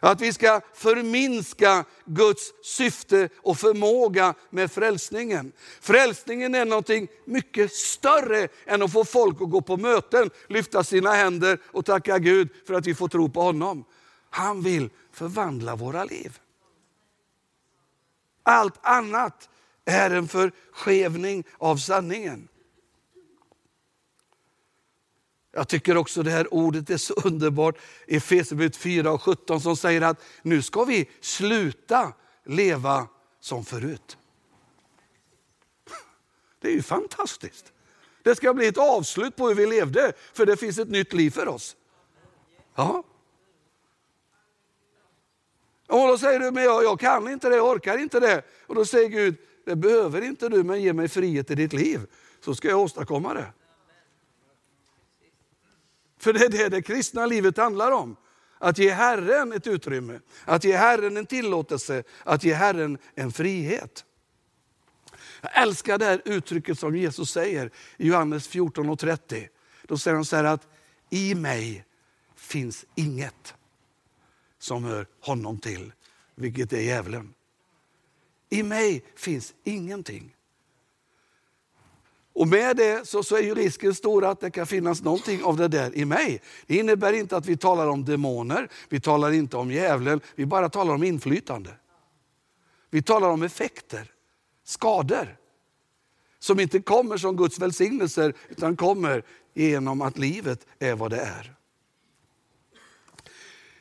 Att 0.00 0.20
vi 0.20 0.32
ska 0.32 0.60
förminska 0.74 1.84
Guds 2.04 2.52
syfte 2.62 3.28
och 3.36 3.58
förmåga 3.58 4.34
med 4.50 4.72
frälsningen. 4.72 5.52
Frälsningen 5.80 6.54
är 6.54 6.64
någonting 6.64 7.08
mycket 7.24 7.72
större 7.72 8.48
än 8.66 8.82
att 8.82 8.92
få 8.92 9.04
folk 9.04 9.40
att 9.40 9.50
gå 9.50 9.60
på 9.60 9.76
möten, 9.76 10.30
lyfta 10.48 10.84
sina 10.84 11.12
händer 11.12 11.58
och 11.66 11.84
tacka 11.84 12.18
Gud 12.18 12.48
för 12.66 12.74
att 12.74 12.86
vi 12.86 12.94
får 12.94 13.08
tro 13.08 13.28
på 13.28 13.42
honom. 13.42 13.84
Han 14.30 14.62
vill 14.62 14.90
förvandla 15.12 15.76
våra 15.76 16.04
liv. 16.04 16.38
Allt 18.42 18.78
annat 18.82 19.48
är 19.84 20.10
en 20.10 20.28
förskevning 20.28 21.44
av 21.58 21.76
sanningen. 21.76 22.48
Jag 25.52 25.68
tycker 25.68 25.96
också 25.96 26.22
det 26.22 26.30
här 26.30 26.54
ordet 26.54 26.90
är 26.90 26.96
så 26.96 27.14
underbart. 27.24 27.78
i 28.06 28.16
Efesierbrevet 28.16 28.76
4 28.76 29.12
och 29.12 29.22
17 29.22 29.60
som 29.60 29.76
säger 29.76 30.00
att 30.00 30.22
nu 30.42 30.62
ska 30.62 30.84
vi 30.84 31.10
sluta 31.20 32.12
leva 32.44 33.08
som 33.40 33.64
förut. 33.64 34.16
Det 36.60 36.68
är 36.68 36.72
ju 36.72 36.82
fantastiskt. 36.82 37.72
Det 38.22 38.34
ska 38.34 38.54
bli 38.54 38.66
ett 38.66 38.78
avslut 38.78 39.36
på 39.36 39.48
hur 39.48 39.54
vi 39.54 39.66
levde, 39.66 40.12
för 40.32 40.46
det 40.46 40.56
finns 40.56 40.78
ett 40.78 40.88
nytt 40.88 41.12
liv 41.12 41.30
för 41.30 41.48
oss. 41.48 41.76
Ja. 42.74 43.04
Och 45.86 46.08
då 46.08 46.18
säger 46.18 46.40
du, 46.40 46.50
men 46.50 46.64
jag, 46.64 46.84
jag 46.84 47.00
kan 47.00 47.28
inte 47.28 47.48
det, 47.48 47.56
jag 47.56 47.68
orkar 47.68 47.98
inte 47.98 48.20
det. 48.20 48.42
Och 48.66 48.74
då 48.74 48.84
säger 48.84 49.08
Gud, 49.08 49.36
det 49.64 49.76
behöver 49.76 50.22
inte 50.22 50.48
du, 50.48 50.64
men 50.64 50.82
ge 50.82 50.92
mig 50.92 51.08
frihet 51.08 51.50
i 51.50 51.54
ditt 51.54 51.72
liv, 51.72 52.00
så 52.44 52.54
ska 52.54 52.68
jag 52.68 52.80
åstadkomma 52.80 53.34
det. 53.34 53.52
För 56.20 56.32
det 56.32 56.44
är 56.44 56.48
det 56.48 56.68
det 56.68 56.82
kristna 56.82 57.26
livet 57.26 57.56
handlar 57.56 57.90
om. 57.90 58.16
Att 58.58 58.78
ge 58.78 58.90
Herren 58.90 59.52
ett 59.52 59.66
utrymme, 59.66 60.20
att 60.44 60.64
ge 60.64 60.76
Herren 60.76 61.16
en 61.16 61.26
tillåtelse, 61.26 62.02
att 62.24 62.44
ge 62.44 62.54
Herren 62.54 62.98
en 63.14 63.32
frihet. 63.32 64.04
Jag 65.40 65.62
älskar 65.62 65.98
det 65.98 66.04
här 66.04 66.22
uttrycket 66.24 66.78
som 66.78 66.96
Jesus 66.96 67.30
säger 67.30 67.70
i 67.96 68.06
Johannes 68.08 68.48
14 68.48 68.90
och 68.90 68.98
30. 68.98 69.48
Då 69.82 69.98
säger 69.98 70.14
han 70.14 70.24
så 70.24 70.36
här 70.36 70.44
att 70.44 70.68
i 71.10 71.34
mig 71.34 71.84
finns 72.36 72.84
inget 72.94 73.54
som 74.58 74.84
hör 74.84 75.06
honom 75.20 75.58
till, 75.58 75.92
vilket 76.34 76.72
är 76.72 76.80
djävulen. 76.80 77.34
I 78.50 78.62
mig 78.62 79.04
finns 79.16 79.54
ingenting. 79.64 80.36
Och 82.32 82.48
med 82.48 82.76
det 82.76 83.08
så, 83.08 83.22
så 83.22 83.36
är 83.36 83.42
ju 83.42 83.54
risken 83.54 83.94
stor 83.94 84.24
att 84.24 84.40
det 84.40 84.50
kan 84.50 84.66
finnas 84.66 85.02
någonting 85.02 85.44
av 85.44 85.56
det 85.56 85.68
där 85.68 85.96
i 85.96 86.04
mig. 86.04 86.42
Det 86.66 86.76
innebär 86.76 87.12
inte 87.12 87.36
att 87.36 87.46
vi 87.46 87.56
talar 87.56 87.86
om 87.86 88.04
demoner, 88.04 88.68
vi 88.88 89.00
talar 89.00 89.32
inte 89.32 89.56
om 89.56 89.70
djävulen, 89.70 90.20
vi 90.34 90.46
bara 90.46 90.68
talar 90.68 90.94
om 90.94 91.02
inflytande. 91.02 91.70
Vi 92.90 93.02
talar 93.02 93.28
om 93.28 93.42
effekter, 93.42 94.12
skador. 94.64 95.36
Som 96.38 96.60
inte 96.60 96.80
kommer 96.80 97.16
som 97.16 97.36
Guds 97.36 97.58
välsignelser 97.58 98.34
utan 98.48 98.76
kommer 98.76 99.22
genom 99.54 100.02
att 100.02 100.18
livet 100.18 100.66
är 100.78 100.94
vad 100.94 101.10
det 101.10 101.20
är. 101.20 101.59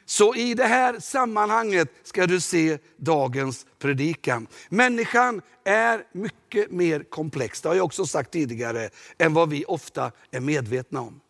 Så 0.09 0.35
i 0.35 0.53
det 0.53 0.65
här 0.65 0.99
sammanhanget 0.99 1.89
ska 2.03 2.27
du 2.27 2.39
se 2.39 2.77
dagens 2.97 3.65
predikan. 3.79 4.47
Människan 4.69 5.41
är 5.63 6.03
mycket 6.11 6.71
mer 6.71 7.03
komplex, 7.03 7.61
det 7.61 7.69
har 7.69 7.75
jag 7.75 7.85
också 7.85 8.05
sagt 8.05 8.31
tidigare, 8.31 8.89
än 9.17 9.33
vad 9.33 9.49
vi 9.49 9.65
ofta 9.65 10.11
är 10.31 10.39
medvetna 10.39 11.01
om. 11.01 11.21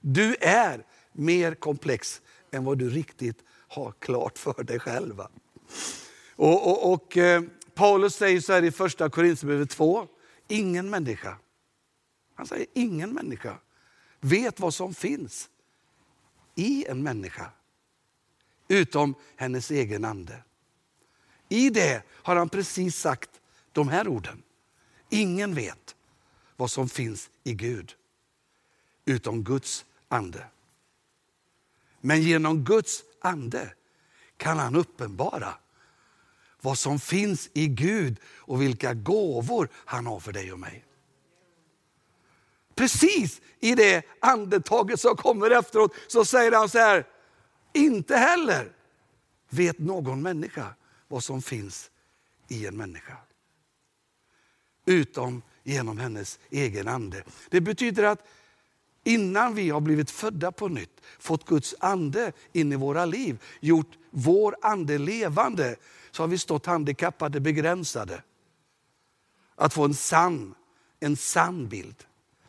Du 0.00 0.36
är 0.40 0.84
mer 1.12 1.54
komplex 1.54 2.22
än 2.50 2.64
vad 2.64 2.78
du 2.78 2.90
riktigt 2.90 3.38
har 3.68 3.94
klart 3.98 4.38
för 4.38 4.62
dig 4.64 4.78
själv. 4.78 5.20
Och, 6.36 6.70
och, 6.70 6.92
och 6.92 7.16
eh, 7.16 7.42
Paulus 7.74 8.14
säger 8.14 8.40
så 8.40 8.52
här 8.52 8.64
i 8.64 8.70
första 8.70 9.10
Korinthierbrevet 9.10 9.70
2, 9.70 10.06
ingen 10.48 10.90
människa, 10.90 11.36
han 12.34 12.46
säger 12.46 12.66
ingen 12.74 13.12
människa 13.12 13.58
vet 14.20 14.60
vad 14.60 14.74
som 14.74 14.94
finns 14.94 15.48
i 16.54 16.86
en 16.88 17.02
människa 17.02 17.50
utom 18.68 19.14
hennes 19.36 19.70
egen 19.70 20.04
ande. 20.04 20.42
I 21.48 21.70
det 21.70 22.02
har 22.10 22.36
han 22.36 22.48
precis 22.48 22.96
sagt 22.96 23.30
de 23.72 23.88
här 23.88 24.08
orden. 24.08 24.42
Ingen 25.10 25.54
vet 25.54 25.96
vad 26.56 26.70
som 26.70 26.88
finns 26.88 27.30
i 27.44 27.54
Gud 27.54 27.94
utom 29.04 29.44
Guds 29.44 29.84
ande. 30.08 30.46
Men 32.00 32.22
genom 32.22 32.64
Guds 32.64 33.04
ande 33.20 33.72
kan 34.36 34.58
han 34.58 34.76
uppenbara 34.76 35.54
vad 36.60 36.78
som 36.78 37.00
finns 37.00 37.50
i 37.52 37.66
Gud 37.66 38.20
och 38.24 38.62
vilka 38.62 38.94
gåvor 38.94 39.68
han 39.74 40.06
har 40.06 40.20
för 40.20 40.32
dig 40.32 40.52
och 40.52 40.58
mig. 40.58 40.84
Precis 42.74 43.40
i 43.60 43.74
det 43.74 44.02
andetaget 44.20 45.00
som 45.00 45.16
kommer 45.16 45.50
efteråt 45.50 45.94
så 46.08 46.24
säger 46.24 46.52
han 46.52 46.68
så 46.68 46.78
här, 46.78 47.06
inte 47.78 48.16
heller 48.16 48.72
vet 49.48 49.78
någon 49.78 50.22
människa 50.22 50.74
vad 51.08 51.24
som 51.24 51.42
finns 51.42 51.90
i 52.48 52.66
en 52.66 52.76
människa. 52.76 53.16
Utom 54.84 55.42
genom 55.62 55.98
hennes 55.98 56.38
egen 56.50 56.88
ande. 56.88 57.24
Det 57.50 57.60
betyder 57.60 58.04
att 58.04 58.26
innan 59.04 59.54
vi 59.54 59.70
har 59.70 59.80
blivit 59.80 60.10
födda 60.10 60.52
på 60.52 60.68
nytt, 60.68 61.00
fått 61.18 61.44
Guds 61.44 61.74
ande 61.80 62.32
in 62.52 62.72
i 62.72 62.76
våra 62.76 63.04
liv, 63.04 63.42
gjort 63.60 63.98
vår 64.10 64.56
ande 64.62 64.98
levande, 64.98 65.76
så 66.10 66.22
har 66.22 66.28
vi 66.28 66.38
stått 66.38 66.66
handikappade, 66.66 67.40
begränsade. 67.40 68.22
Att 69.54 69.74
få 69.74 69.84
en 69.84 69.94
sann, 69.94 70.54
en 71.00 71.16
sann 71.16 71.68
bild. 71.68 72.04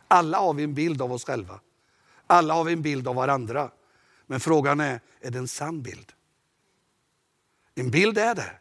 Alla 0.07 0.39
har 0.39 0.53
vi 0.53 0.63
en 0.63 0.73
bild 0.73 1.01
av 1.01 1.13
oss 1.13 1.25
själva. 1.25 1.59
Alla 2.27 2.53
har 2.53 2.63
vi 2.63 2.73
en 2.73 2.81
bild 2.81 3.07
av 3.07 3.15
varandra. 3.15 3.71
Men 4.29 4.39
frågan 4.39 4.79
är, 4.79 5.01
är 5.21 5.31
det 5.31 5.37
en 5.37 5.47
sann 5.47 5.81
bild? 5.81 6.13
En 7.75 7.91
bild 7.91 8.17
är 8.17 8.35
det. 8.35 8.51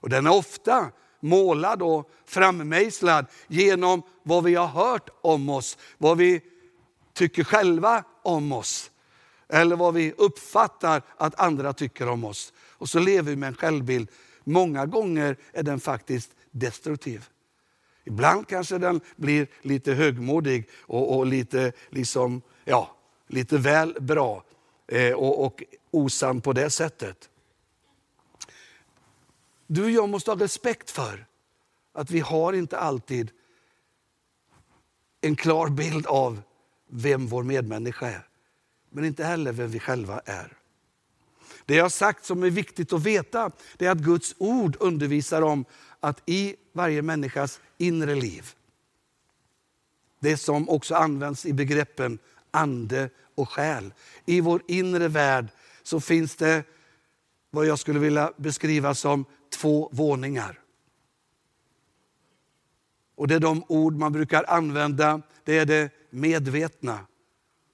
Och 0.00 0.08
den 0.08 0.26
är 0.26 0.32
ofta 0.32 0.90
målad 1.20 1.82
och 1.82 2.10
frammejslad 2.24 3.26
genom 3.48 4.02
vad 4.22 4.44
vi 4.44 4.54
har 4.54 4.66
hört 4.66 5.10
om 5.20 5.48
oss, 5.48 5.78
vad 5.98 6.18
vi 6.18 6.40
tycker 7.12 7.44
själva 7.44 8.04
om 8.22 8.52
oss. 8.52 8.90
Eller 9.48 9.76
vad 9.76 9.94
vi 9.94 10.12
uppfattar 10.12 11.02
att 11.16 11.40
andra 11.40 11.72
tycker 11.72 12.08
om 12.08 12.24
oss. 12.24 12.52
Och 12.58 12.88
så 12.88 12.98
lever 12.98 13.30
vi 13.30 13.36
med 13.36 13.46
en 13.46 13.54
självbild. 13.54 14.10
Många 14.44 14.86
gånger 14.86 15.36
är 15.52 15.62
den 15.62 15.80
faktiskt 15.80 16.30
destruktiv. 16.50 17.28
Ibland 18.04 18.48
kanske 18.48 18.78
den 18.78 19.00
blir 19.16 19.46
lite 19.62 19.92
högmodig 19.92 20.68
och, 20.80 21.16
och 21.16 21.26
lite, 21.26 21.72
liksom, 21.90 22.42
ja, 22.64 22.96
lite 23.28 23.58
väl 23.58 23.96
bra 24.00 24.44
Eh, 24.86 25.12
och, 25.12 25.44
och 25.44 25.62
osann 25.90 26.40
på 26.40 26.52
det 26.52 26.70
sättet. 26.70 27.30
Du 29.66 29.84
och 29.84 29.90
jag 29.90 30.08
måste 30.08 30.30
ha 30.30 30.38
respekt 30.38 30.90
för 30.90 31.26
att 31.92 32.10
vi 32.10 32.20
har 32.20 32.52
inte 32.52 32.78
alltid 32.78 33.30
en 35.20 35.36
klar 35.36 35.68
bild 35.68 36.06
av 36.06 36.42
vem 36.88 37.26
vår 37.26 37.42
medmänniska 37.42 38.06
är. 38.06 38.28
Men 38.90 39.04
inte 39.04 39.24
heller 39.24 39.52
vem 39.52 39.70
vi 39.70 39.80
själva 39.80 40.20
är. 40.24 40.56
Det 41.66 41.74
jag 41.74 41.84
har 41.84 41.90
sagt 41.90 42.24
som 42.24 42.42
är 42.42 42.50
viktigt 42.50 42.92
att 42.92 43.02
veta, 43.02 43.50
det 43.76 43.86
är 43.86 43.90
att 43.90 43.98
Guds 43.98 44.34
ord 44.38 44.76
undervisar 44.80 45.42
om 45.42 45.64
att 46.00 46.22
i 46.26 46.56
varje 46.72 47.02
människas 47.02 47.60
inre 47.78 48.14
liv, 48.14 48.50
det 50.20 50.36
som 50.36 50.68
också 50.68 50.94
används 50.94 51.46
i 51.46 51.52
begreppen 51.52 52.18
ande 52.50 53.10
och 53.34 53.50
själ. 53.50 53.92
I 54.26 54.40
vår 54.40 54.62
inre 54.68 55.08
värld 55.08 55.48
så 55.82 56.00
finns 56.00 56.36
det 56.36 56.64
vad 57.50 57.66
jag 57.66 57.78
skulle 57.78 57.98
vilja 57.98 58.32
beskriva 58.36 58.94
som 58.94 59.24
två 59.50 59.88
våningar. 59.92 60.60
Och 63.14 63.28
det 63.28 63.34
är 63.34 63.40
de 63.40 63.64
ord 63.68 63.96
man 63.96 64.12
brukar 64.12 64.44
använda, 64.48 65.22
det 65.44 65.58
är 65.58 65.66
det 65.66 65.90
medvetna 66.10 67.06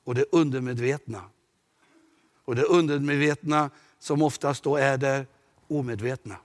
och 0.04 0.14
det 0.14 0.24
undermedvetna. 0.32 1.24
Och 2.44 2.56
det 2.56 2.62
undermedvetna 2.62 3.70
som 3.98 4.22
oftast 4.22 4.62
då 4.62 4.76
är 4.76 4.98
det 4.98 5.26
omedvetna. 5.68 6.36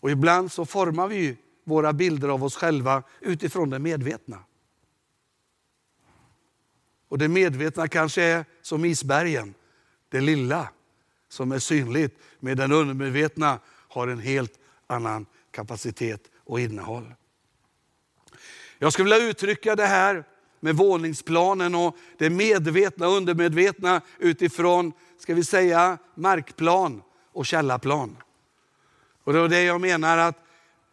Och 0.00 0.10
ibland 0.10 0.52
så 0.52 0.66
formar 0.66 1.08
vi 1.08 1.36
våra 1.64 1.92
bilder 1.92 2.28
av 2.28 2.44
oss 2.44 2.56
själva 2.56 3.02
utifrån 3.20 3.70
det 3.70 3.78
medvetna. 3.78 4.44
Och 7.08 7.18
det 7.18 7.28
medvetna 7.28 7.88
kanske 7.88 8.22
är 8.22 8.44
som 8.62 8.84
isbergen, 8.84 9.54
det 10.08 10.20
lilla 10.20 10.68
som 11.28 11.52
är 11.52 11.58
synligt, 11.58 12.18
medan 12.40 12.70
det 12.70 12.76
undermedvetna 12.76 13.60
har 13.88 14.08
en 14.08 14.18
helt 14.18 14.58
annan 14.86 15.26
kapacitet 15.50 16.30
och 16.44 16.60
innehåll. 16.60 17.14
Jag 18.78 18.92
skulle 18.92 19.14
vilja 19.14 19.30
uttrycka 19.30 19.76
det 19.76 19.86
här 19.86 20.24
med 20.60 20.76
våningsplanen 20.76 21.74
och 21.74 21.96
det 22.18 22.30
medvetna 22.30 23.08
och 23.08 23.16
undermedvetna 23.16 24.00
utifrån, 24.18 24.92
ska 25.18 25.34
vi 25.34 25.44
säga, 25.44 25.98
markplan 26.14 27.02
och 27.32 27.46
källarplan. 27.46 28.16
Och 29.24 29.32
det 29.32 29.38
är 29.38 29.48
det 29.48 29.62
jag 29.62 29.80
menar 29.80 30.18
att 30.18 30.44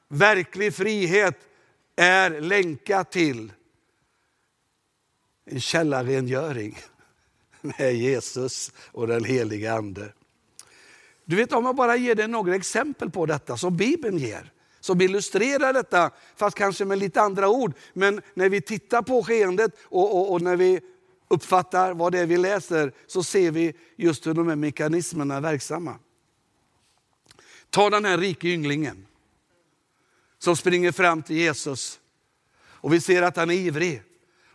verklig 0.07 0.75
frihet 0.75 1.39
är 1.95 2.41
länkat 2.41 3.11
till 3.11 3.51
en 5.45 5.59
källarrengöring 5.59 6.77
med 7.61 7.95
Jesus 7.95 8.71
och 8.91 9.07
den 9.07 9.23
helige 9.23 9.73
Ande. 9.73 10.13
Du 11.25 11.35
vet 11.35 11.53
om 11.53 11.65
jag 11.65 11.75
bara 11.75 11.95
ger 11.95 12.15
dig 12.15 12.27
några 12.27 12.55
exempel 12.55 13.11
på 13.11 13.25
detta 13.25 13.57
som 13.57 13.77
Bibeln 13.77 14.17
ger, 14.17 14.51
som 14.79 15.01
illustrerar 15.01 15.73
detta, 15.73 16.11
fast 16.35 16.57
kanske 16.57 16.85
med 16.85 16.97
lite 16.97 17.21
andra 17.21 17.49
ord. 17.49 17.73
Men 17.93 18.21
när 18.33 18.49
vi 18.49 18.61
tittar 18.61 19.01
på 19.01 19.23
skeendet 19.23 19.71
och, 19.83 20.15
och, 20.15 20.31
och 20.31 20.41
när 20.41 20.55
vi 20.55 20.81
uppfattar 21.27 21.93
vad 21.93 22.11
det 22.11 22.19
är 22.19 22.25
vi 22.25 22.37
läser, 22.37 22.93
så 23.07 23.23
ser 23.23 23.51
vi 23.51 23.73
just 23.95 24.27
hur 24.27 24.33
de 24.33 24.47
här 24.47 24.55
mekanismerna 24.55 25.35
är 25.35 25.41
verksamma. 25.41 25.99
Ta 27.69 27.89
den 27.89 28.05
här 28.05 28.17
rike 28.17 28.47
ynglingen 28.47 29.07
som 30.37 30.55
springer 30.55 30.91
fram 30.91 31.23
till 31.23 31.35
Jesus. 31.35 31.99
Och 32.57 32.93
vi 32.93 33.01
ser 33.01 33.21
att 33.21 33.37
han 33.37 33.49
är 33.49 33.53
ivrig 33.53 34.03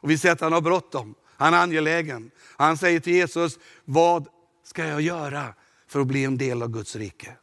och 0.01 0.11
vi 0.11 0.19
ser 0.19 0.33
att 0.33 0.41
han 0.41 0.53
har 0.53 0.61
bråttom. 0.61 1.15
Han 1.27 1.55
är 1.55 1.59
angelägen. 1.59 2.31
Han 2.57 2.77
säger 2.77 3.01
till 3.01 3.13
Jesus, 3.13 3.59
vad 3.85 4.29
ska 4.65 4.87
jag 4.87 5.01
göra 5.01 5.55
för 5.87 6.01
att 6.01 6.07
bli 6.07 6.25
en 6.25 6.39
del 6.39 6.63
av 6.63 6.69
Guds 6.69 6.97
rike? 6.97 7.37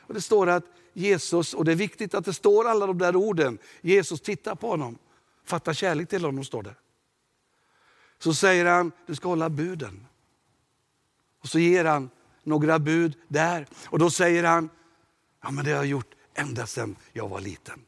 Och 0.00 0.14
Det 0.14 0.20
står 0.20 0.48
att 0.48 0.64
Jesus, 0.92 1.54
och 1.54 1.64
det 1.64 1.72
är 1.72 1.76
viktigt 1.76 2.14
att 2.14 2.24
det 2.24 2.32
står 2.32 2.68
alla 2.68 2.86
de 2.86 2.98
där 2.98 3.16
orden, 3.16 3.58
Jesus 3.80 4.20
tittar 4.20 4.54
på 4.54 4.68
honom, 4.68 4.98
fattar 5.44 5.72
kärlek 5.72 6.08
till 6.08 6.24
honom, 6.24 6.44
står 6.44 6.62
det. 6.62 6.74
Så 8.18 8.34
säger 8.34 8.64
han, 8.64 8.92
du 9.06 9.14
ska 9.14 9.28
hålla 9.28 9.50
buden. 9.50 10.06
Och 11.40 11.48
så 11.48 11.58
ger 11.58 11.84
han 11.84 12.10
några 12.42 12.78
bud 12.78 13.14
där. 13.28 13.66
Och 13.86 13.98
då 13.98 14.10
säger 14.10 14.44
han, 14.44 14.70
ja 15.42 15.50
men 15.50 15.64
det 15.64 15.70
har 15.70 15.76
jag 15.76 15.86
gjort 15.86 16.14
ända 16.34 16.66
sedan 16.66 16.96
jag 17.12 17.28
var 17.28 17.40
liten. 17.40 17.84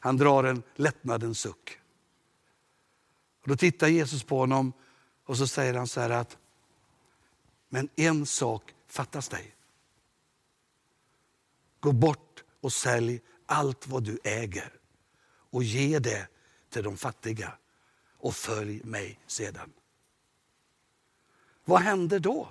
Han 0.00 0.16
drar 0.16 0.44
en 0.44 0.62
lättnadens 0.74 1.40
suck. 1.40 1.78
Och 3.44 3.50
då 3.50 3.56
tittar 3.56 3.88
Jesus 3.88 4.22
på 4.22 4.38
honom 4.38 4.72
och 5.24 5.36
så 5.36 5.46
säger 5.46 5.74
han 5.74 5.86
så 5.86 6.00
här 6.00 6.10
att, 6.10 6.38
men 7.68 7.88
en 7.96 8.26
sak 8.26 8.74
fattas 8.88 9.28
dig. 9.28 9.54
Gå 11.80 11.92
bort 11.92 12.44
och 12.60 12.72
sälj 12.72 13.20
allt 13.46 13.86
vad 13.86 14.02
du 14.02 14.18
äger 14.24 14.72
och 15.50 15.62
ge 15.62 15.98
det 15.98 16.28
till 16.70 16.82
de 16.82 16.96
fattiga 16.96 17.52
och 18.18 18.34
följ 18.34 18.84
mig 18.84 19.20
sedan. 19.26 19.72
Vad 21.64 21.80
händer 21.80 22.18
då? 22.18 22.48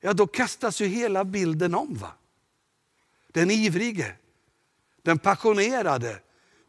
Ja, 0.00 0.12
då 0.12 0.26
kastas 0.26 0.80
ju 0.80 0.86
hela 0.86 1.24
bilden 1.24 1.74
om. 1.74 1.94
va? 1.94 2.12
Den 3.28 3.50
ivrige, 3.50 4.16
den 5.02 5.18
passionerade 5.18 6.20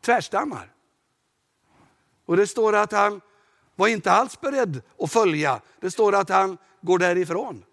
tvärstannar. 0.02 0.73
Och 2.26 2.38
det 2.38 2.48
står 2.48 2.76
att 2.76 2.92
han 2.92 3.22
var 3.76 3.88
inte 3.88 4.12
alls 4.12 4.42
beredd 4.42 4.82
att 5.00 5.12
följa. 5.12 5.62
Det 5.80 5.92
står 5.92 6.16
att 6.16 6.30
han 6.30 6.58
går 6.82 7.00
därifrån 7.00 7.66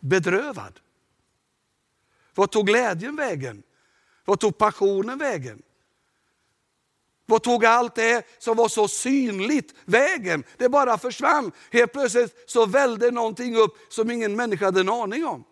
bedrövad. 0.00 0.80
Vad 2.34 2.50
tog 2.50 2.66
glädjen 2.66 3.16
vägen? 3.16 3.62
Vad 4.24 4.40
tog 4.40 4.58
passionen 4.58 5.18
vägen? 5.18 5.62
Vad 7.26 7.42
tog 7.42 7.64
allt 7.64 7.94
det 7.94 8.26
som 8.38 8.56
var 8.56 8.68
så 8.68 8.88
synligt 8.88 9.74
vägen? 9.84 10.44
Det 10.56 10.68
bara 10.68 10.98
försvann. 10.98 11.52
Helt 11.72 11.92
plötsligt 11.92 12.50
så 12.50 12.66
välde 12.66 13.10
någonting 13.10 13.56
upp 13.56 13.76
som 13.88 14.10
ingen 14.10 14.36
människa 14.36 14.64
hade 14.64 14.80
en 14.80 14.88
aning 14.88 15.26
om. 15.26 15.44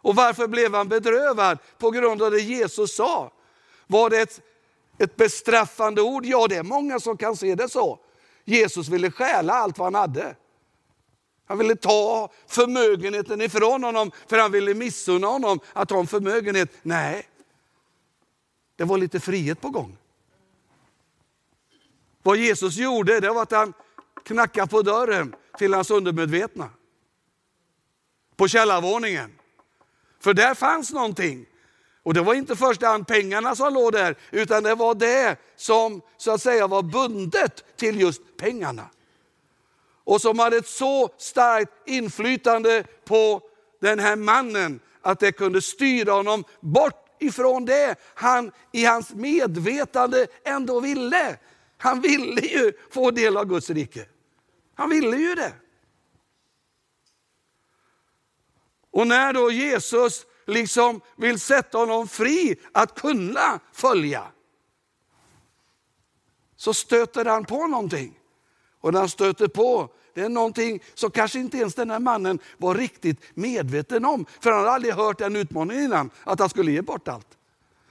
Och 0.00 0.14
varför 0.14 0.46
blev 0.46 0.74
han 0.74 0.88
bedrövad? 0.88 1.58
På 1.78 1.90
grund 1.90 2.22
av 2.22 2.30
det 2.30 2.40
Jesus 2.40 2.96
sa. 2.96 3.32
Var 3.86 4.10
det 4.10 4.20
ett, 4.20 4.40
ett 4.98 5.16
bestraffande 5.16 6.02
ord? 6.02 6.26
Ja, 6.26 6.46
det 6.48 6.56
är 6.56 6.62
många 6.62 7.00
som 7.00 7.16
kan 7.16 7.36
se 7.36 7.54
det 7.54 7.68
så. 7.68 7.98
Jesus 8.44 8.88
ville 8.88 9.10
stjäla 9.10 9.52
allt 9.52 9.78
vad 9.78 9.86
han 9.86 9.94
hade. 9.94 10.36
Han 11.46 11.58
ville 11.58 11.76
ta 11.76 12.32
förmögenheten 12.46 13.40
ifrån 13.40 13.84
honom 13.84 14.10
för 14.26 14.38
han 14.38 14.52
ville 14.52 14.74
missunna 14.74 15.26
honom 15.26 15.60
att 15.72 15.90
ha 15.90 15.98
en 15.98 16.06
förmögenhet. 16.06 16.70
Nej, 16.82 17.28
det 18.76 18.84
var 18.84 18.98
lite 18.98 19.20
frihet 19.20 19.60
på 19.60 19.70
gång. 19.70 19.96
Vad 22.22 22.36
Jesus 22.36 22.76
gjorde 22.76 23.20
det 23.20 23.30
var 23.30 23.42
att 23.42 23.50
han 23.50 23.72
knackade 24.22 24.68
på 24.68 24.82
dörren 24.82 25.34
till 25.58 25.74
hans 25.74 25.90
undermedvetna. 25.90 26.70
På 28.36 28.48
källarvåningen. 28.48 29.38
För 30.20 30.34
där 30.34 30.54
fanns 30.54 30.92
någonting. 30.92 31.46
Och 32.08 32.14
det 32.14 32.20
var 32.20 32.34
inte 32.34 32.56
först 32.56 32.82
hand 32.82 33.06
pengarna 33.06 33.56
som 33.56 33.74
låg 33.74 33.92
där, 33.92 34.16
utan 34.30 34.62
det 34.62 34.74
var 34.74 34.94
det 34.94 35.36
som 35.56 36.02
så 36.16 36.30
att 36.30 36.42
säga 36.42 36.66
var 36.66 36.82
bundet 36.82 37.64
till 37.76 38.00
just 38.00 38.36
pengarna. 38.36 38.88
Och 40.04 40.20
som 40.20 40.38
hade 40.38 40.56
ett 40.56 40.68
så 40.68 41.10
starkt 41.18 41.72
inflytande 41.86 42.84
på 43.04 43.42
den 43.80 43.98
här 43.98 44.16
mannen 44.16 44.80
att 45.02 45.20
det 45.20 45.32
kunde 45.32 45.62
styra 45.62 46.12
honom 46.12 46.44
bort 46.60 47.16
ifrån 47.20 47.64
det 47.64 47.96
han 48.14 48.52
i 48.72 48.84
hans 48.84 49.14
medvetande 49.14 50.26
ändå 50.44 50.80
ville. 50.80 51.38
Han 51.78 52.00
ville 52.00 52.40
ju 52.40 52.72
få 52.90 53.10
del 53.10 53.36
av 53.36 53.44
Guds 53.44 53.70
rike. 53.70 54.06
Han 54.74 54.90
ville 54.90 55.16
ju 55.16 55.34
det. 55.34 55.52
Och 58.90 59.06
när 59.06 59.32
då 59.32 59.50
Jesus 59.50 60.26
liksom 60.48 61.00
vill 61.16 61.40
sätta 61.40 61.78
honom 61.78 62.08
fri 62.08 62.56
att 62.72 63.00
kunna 63.00 63.60
följa, 63.72 64.22
så 66.56 66.74
stöter 66.74 67.24
han 67.24 67.44
på 67.44 67.66
någonting. 67.66 68.18
Och 68.80 68.92
när 68.92 69.00
han 69.00 69.08
stöter 69.08 69.48
på, 69.48 69.88
det 70.14 70.20
är 70.20 70.28
någonting 70.28 70.82
som 70.94 71.10
kanske 71.10 71.38
inte 71.38 71.58
ens 71.58 71.74
den 71.74 71.90
här 71.90 71.98
mannen 71.98 72.38
var 72.56 72.74
riktigt 72.74 73.20
medveten 73.34 74.04
om. 74.04 74.26
För 74.40 74.50
han 74.50 74.58
hade 74.58 74.70
aldrig 74.70 74.94
hört 74.94 75.18
den 75.18 75.36
utmaningen 75.36 75.84
innan, 75.84 76.10
att 76.24 76.40
han 76.40 76.48
skulle 76.48 76.72
ge 76.72 76.82
bort 76.82 77.08
allt. 77.08 77.38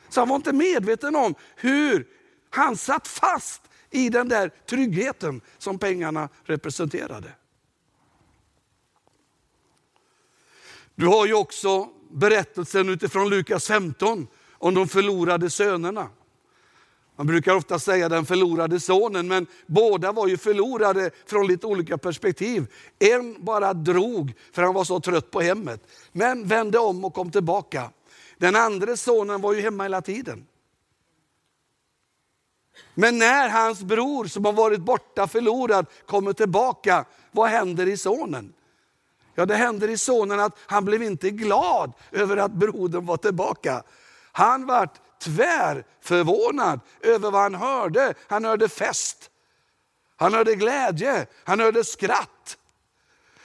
Så 0.09 0.21
han 0.21 0.29
var 0.29 0.35
inte 0.35 0.53
medveten 0.53 1.15
om 1.15 1.35
hur 1.55 2.07
han 2.49 2.77
satt 2.77 3.07
fast 3.07 3.61
i 3.89 4.09
den 4.09 4.29
där 4.29 4.49
tryggheten 4.49 5.41
som 5.57 5.79
pengarna 5.79 6.29
representerade. 6.43 7.31
Du 10.95 11.07
har 11.07 11.25
ju 11.25 11.33
också 11.33 11.89
berättelsen 12.09 12.89
utifrån 12.89 13.29
Lukas 13.29 13.67
15 13.67 14.27
om 14.51 14.73
de 14.73 14.87
förlorade 14.87 15.49
sönerna. 15.49 16.09
Man 17.15 17.27
brukar 17.27 17.55
ofta 17.55 17.79
säga 17.79 18.09
den 18.09 18.25
förlorade 18.25 18.79
sonen, 18.79 19.27
men 19.27 19.47
båda 19.65 20.11
var 20.11 20.27
ju 20.27 20.37
förlorade 20.37 21.11
från 21.25 21.47
lite 21.47 21.67
olika 21.67 21.97
perspektiv. 21.97 22.67
En 22.99 23.45
bara 23.45 23.73
drog 23.73 24.33
för 24.51 24.61
han 24.61 24.73
var 24.73 24.83
så 24.83 24.99
trött 24.99 25.31
på 25.31 25.41
hemmet, 25.41 25.87
men 26.11 26.47
vände 26.47 26.79
om 26.79 27.05
och 27.05 27.13
kom 27.13 27.31
tillbaka. 27.31 27.91
Den 28.37 28.55
andra 28.55 28.97
sonen 28.97 29.41
var 29.41 29.53
ju 29.53 29.61
hemma 29.61 29.83
hela 29.83 30.01
tiden. 30.01 30.47
Men 32.93 33.17
när 33.17 33.49
hans 33.49 33.83
bror 33.83 34.25
som 34.25 34.45
har 34.45 34.53
varit 34.53 34.81
borta 34.81 35.27
förlorad 35.27 35.85
kommer 36.05 36.33
tillbaka, 36.33 37.05
vad 37.31 37.49
händer 37.49 37.87
i 37.87 37.97
sonen? 37.97 38.53
Ja, 39.39 39.45
det 39.45 39.55
händer 39.55 39.87
i 39.87 39.97
sonen 39.97 40.39
att 40.39 40.57
han 40.65 40.85
blev 40.85 41.03
inte 41.03 41.29
glad 41.29 41.93
över 42.11 42.37
att 42.37 42.51
brodern 42.51 43.05
var 43.05 43.17
tillbaka. 43.17 43.83
Han 44.31 44.65
vart 44.65 44.99
tvärförvånad 45.19 46.79
över 47.01 47.31
vad 47.31 47.41
han 47.41 47.55
hörde. 47.55 48.13
Han 48.27 48.45
hörde 48.45 48.69
fest, 48.69 49.29
han 50.15 50.33
hörde 50.33 50.55
glädje, 50.55 51.27
han 51.43 51.59
hörde 51.59 51.83
skratt. 51.83 52.57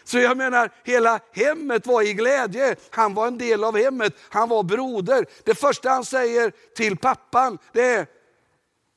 Så 0.05 0.19
jag 0.19 0.37
menar, 0.37 0.71
hela 0.85 1.21
hemmet 1.33 1.87
var 1.87 2.03
i 2.03 2.15
glädje. 2.15 2.77
Han 2.91 3.15
var 3.15 3.27
en 3.27 3.39
del 3.39 3.65
av 3.65 3.77
hemmet, 3.77 4.15
han 4.29 4.49
var 4.49 4.63
broder. 4.63 5.27
Det 5.45 5.55
första 5.55 5.91
han 5.91 6.05
säger 6.05 6.53
till 6.77 6.97
pappan, 6.97 7.59
det 7.73 7.83
är, 7.83 8.07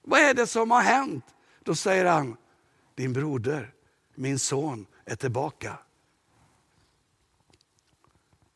vad 0.03 0.19
är 0.19 0.33
det 0.33 0.47
som 0.47 0.71
har 0.71 0.81
hänt? 0.81 1.25
Då 1.63 1.75
säger 1.75 2.05
han, 2.05 2.37
din 2.95 3.13
broder, 3.13 3.73
min 4.15 4.39
son 4.39 4.85
är 5.05 5.15
tillbaka. 5.15 5.77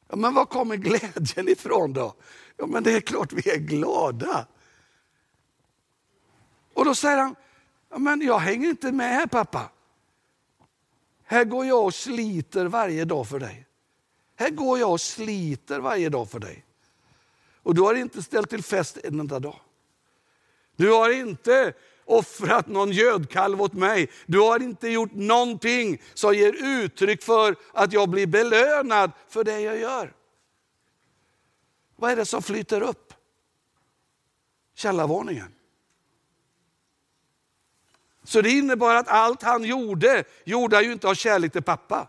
Ja, 0.09 0.15
men 0.15 0.33
var 0.33 0.45
kommer 0.45 0.75
glädjen 0.75 1.49
ifrån 1.49 1.93
då? 1.93 2.13
Ja, 2.57 2.65
men 2.65 2.83
det 2.83 2.91
är 2.91 3.01
klart 3.01 3.33
vi 3.33 3.49
är 3.49 3.57
glada. 3.57 4.47
Och 6.73 6.85
då 6.85 6.95
säger 6.95 7.17
han, 7.17 7.35
ja, 7.89 7.97
men 7.97 8.21
jag 8.21 8.39
hänger 8.39 8.69
inte 8.69 8.91
med 8.91 9.09
här 9.09 9.27
pappa. 9.27 9.69
Här 11.23 11.43
går 11.43 11.65
jag 11.65 11.85
och 11.85 11.93
sliter 11.93 12.65
varje 12.65 13.05
dag 13.05 13.27
för 13.27 13.39
dig. 13.39 13.65
Här 14.35 14.49
går 14.49 14.79
jag 14.79 14.91
och 14.91 15.01
sliter 15.01 15.79
varje 15.79 16.09
dag 16.09 16.29
för 16.29 16.39
dig. 16.39 16.65
Och 17.63 17.75
du 17.75 17.81
har 17.81 17.95
inte 17.95 18.23
ställt 18.23 18.49
till 18.49 18.63
fest 18.63 18.97
en 19.03 19.19
enda 19.19 19.39
dag. 19.39 19.59
Du 20.75 20.91
har 20.91 21.09
inte 21.09 21.73
offrat 22.09 22.67
någon 22.67 22.91
gödkalv 22.91 23.61
åt 23.61 23.73
mig. 23.73 24.09
Du 24.25 24.39
har 24.39 24.61
inte 24.61 24.87
gjort 24.87 25.13
någonting 25.13 26.01
som 26.13 26.33
ger 26.33 26.53
uttryck 26.83 27.23
för 27.23 27.55
att 27.73 27.93
jag 27.93 28.09
blir 28.09 28.27
belönad 28.27 29.11
för 29.27 29.43
det 29.43 29.59
jag 29.59 29.77
gör. 29.79 30.13
Vad 31.95 32.11
är 32.11 32.15
det 32.15 32.25
som 32.25 32.41
flyter 32.41 32.81
upp? 32.81 33.13
Källarvåningen. 34.75 35.53
Så 38.23 38.41
det 38.41 38.49
innebar 38.49 38.95
att 38.95 39.07
allt 39.07 39.41
han 39.41 39.63
gjorde, 39.63 40.23
gjorde 40.43 40.75
han 40.75 40.85
ju 40.85 40.91
inte 40.91 41.07
av 41.07 41.13
kärlek 41.13 41.51
till 41.51 41.63
pappa. 41.63 42.07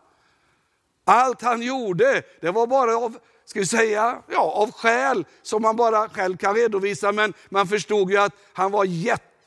Allt 1.05 1.43
han 1.43 1.63
gjorde, 1.63 2.23
det 2.41 2.51
var 2.51 2.67
bara 2.67 2.97
av 2.97 3.19
ska 3.45 3.61
vi 3.61 3.67
säga, 3.67 4.23
ja, 4.29 4.41
av 4.41 4.73
skäl 4.73 5.25
som 5.43 5.63
man 5.63 5.77
bara 5.77 6.09
själv 6.09 6.37
kan 6.37 6.55
redovisa. 6.55 7.13
Men 7.13 7.35
man 7.49 7.69
förstod 7.69 8.11
ju 8.11 8.17
att 8.17 8.35
han 8.53 8.71
var 8.71 8.85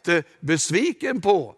jättebesviken 0.07 1.21
på. 1.21 1.55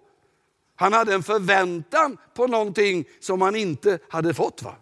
Han 0.76 0.94
hade 0.94 1.14
en 1.14 1.24
förväntan 1.24 2.18
på 2.34 2.48
någonting 2.48 3.06
som 3.20 3.42
han 3.42 3.56
inte 3.56 4.00
hade 4.10 4.34
fått. 4.34 4.62
Va? 4.62 4.76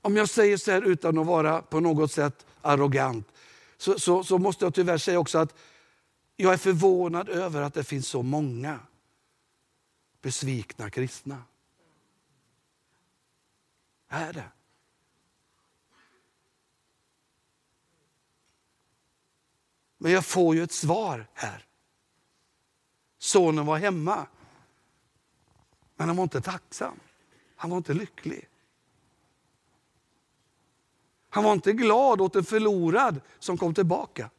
Om 0.00 0.16
jag 0.16 0.28
säger 0.28 0.56
så 0.56 0.70
här 0.70 0.82
utan 0.82 1.18
att 1.18 1.26
vara 1.26 1.62
på 1.62 1.80
något 1.80 2.12
sätt 2.12 2.46
arrogant, 2.62 3.28
så, 3.76 3.98
så, 3.98 4.24
så 4.24 4.38
måste 4.38 4.64
jag 4.64 4.74
tyvärr 4.74 4.98
säga 4.98 5.18
också 5.18 5.38
att 5.38 5.54
jag 6.36 6.52
är 6.52 6.56
förvånad 6.56 7.28
över 7.28 7.62
att 7.62 7.74
det 7.74 7.84
finns 7.84 8.08
så 8.08 8.22
många 8.22 8.78
besvikna 10.22 10.90
kristna. 10.90 11.42
Är 14.08 14.32
det? 14.32 14.44
Men 20.04 20.12
jag 20.12 20.24
får 20.24 20.54
ju 20.54 20.62
ett 20.62 20.72
svar 20.72 21.26
här. 21.34 21.64
Sonen 23.18 23.66
var 23.66 23.78
hemma, 23.78 24.26
men 25.96 26.08
han 26.08 26.16
var 26.16 26.22
inte 26.22 26.40
tacksam. 26.40 27.00
Han 27.56 27.70
var 27.70 27.76
inte 27.76 27.94
lycklig. 27.94 28.48
Han 31.30 31.44
var 31.44 31.52
inte 31.52 31.72
glad 31.72 32.20
åt 32.20 32.36
en 32.36 32.44
förlorad 32.44 33.20
som 33.38 33.58
kom 33.58 33.74
tillbaka. 33.74 34.30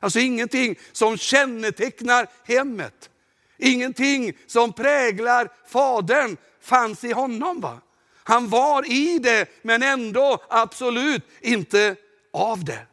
Alltså 0.00 0.18
ingenting 0.18 0.78
som 0.92 1.16
kännetecknar 1.16 2.28
hemmet. 2.44 3.10
Ingenting 3.58 4.32
som 4.46 4.72
präglar 4.72 5.48
fadern 5.66 6.36
fanns 6.60 7.04
i 7.04 7.12
honom. 7.12 7.60
Va? 7.60 7.80
Han 8.14 8.48
var 8.48 8.92
i 8.92 9.18
det, 9.18 9.48
men 9.62 9.82
ändå 9.82 10.44
absolut 10.48 11.24
inte 11.40 11.96
av 12.32 12.64
det. 12.64 12.86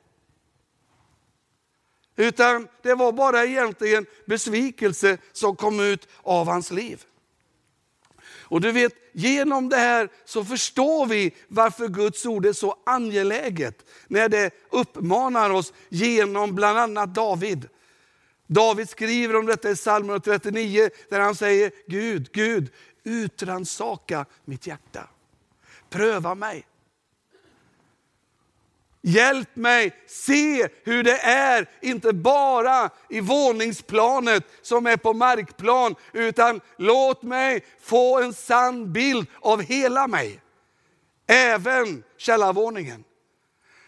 Utan 2.20 2.68
det 2.82 2.94
var 2.94 3.12
bara 3.12 3.46
egentligen 3.46 4.06
besvikelse 4.26 5.18
som 5.32 5.56
kom 5.56 5.80
ut 5.80 6.08
av 6.24 6.48
hans 6.48 6.72
liv. 6.72 7.04
Och 8.22 8.62
du 8.62 8.72
vet, 8.72 8.94
genom 9.12 9.70
det 9.70 9.78
här 9.78 10.10
så 10.26 10.46
förstår 10.46 11.06
vi 11.06 11.36
varför 11.48 11.88
Guds 11.88 12.26
ord 12.26 12.46
är 12.46 12.54
så 12.54 12.78
angeläget. 12.86 13.86
När 14.08 14.30
det 14.30 14.54
uppmanar 14.70 15.50
oss 15.50 15.74
genom 15.90 16.56
bland 16.56 16.78
annat 16.78 17.16
David. 17.16 17.68
David 18.48 18.90
skriver 18.90 19.36
om 19.36 19.46
detta 19.46 19.70
i 19.70 19.76
psalm 19.76 20.22
39 20.22 20.90
där 21.10 21.20
han 21.20 21.36
säger, 21.36 21.72
Gud, 21.88 22.32
Gud, 22.32 22.72
utransaka 23.04 24.26
mitt 24.46 24.68
hjärta. 24.68 25.08
Pröva 25.90 26.36
mig. 26.36 26.66
Hjälp 29.02 29.56
mig 29.56 29.96
se 30.08 30.68
hur 30.84 31.04
det 31.04 31.18
är, 31.20 31.70
inte 31.82 32.14
bara 32.14 32.90
i 33.10 33.20
våningsplanet 33.20 34.44
som 34.62 34.88
är 34.88 34.98
på 34.98 35.14
markplan, 35.14 35.96
utan 36.14 36.62
låt 36.78 37.24
mig 37.24 37.66
få 37.82 38.22
en 38.22 38.34
sann 38.34 38.94
bild 38.94 39.28
av 39.40 39.62
hela 39.62 40.08
mig. 40.08 40.42
Även 41.28 42.04
källarvåningen. 42.18 43.04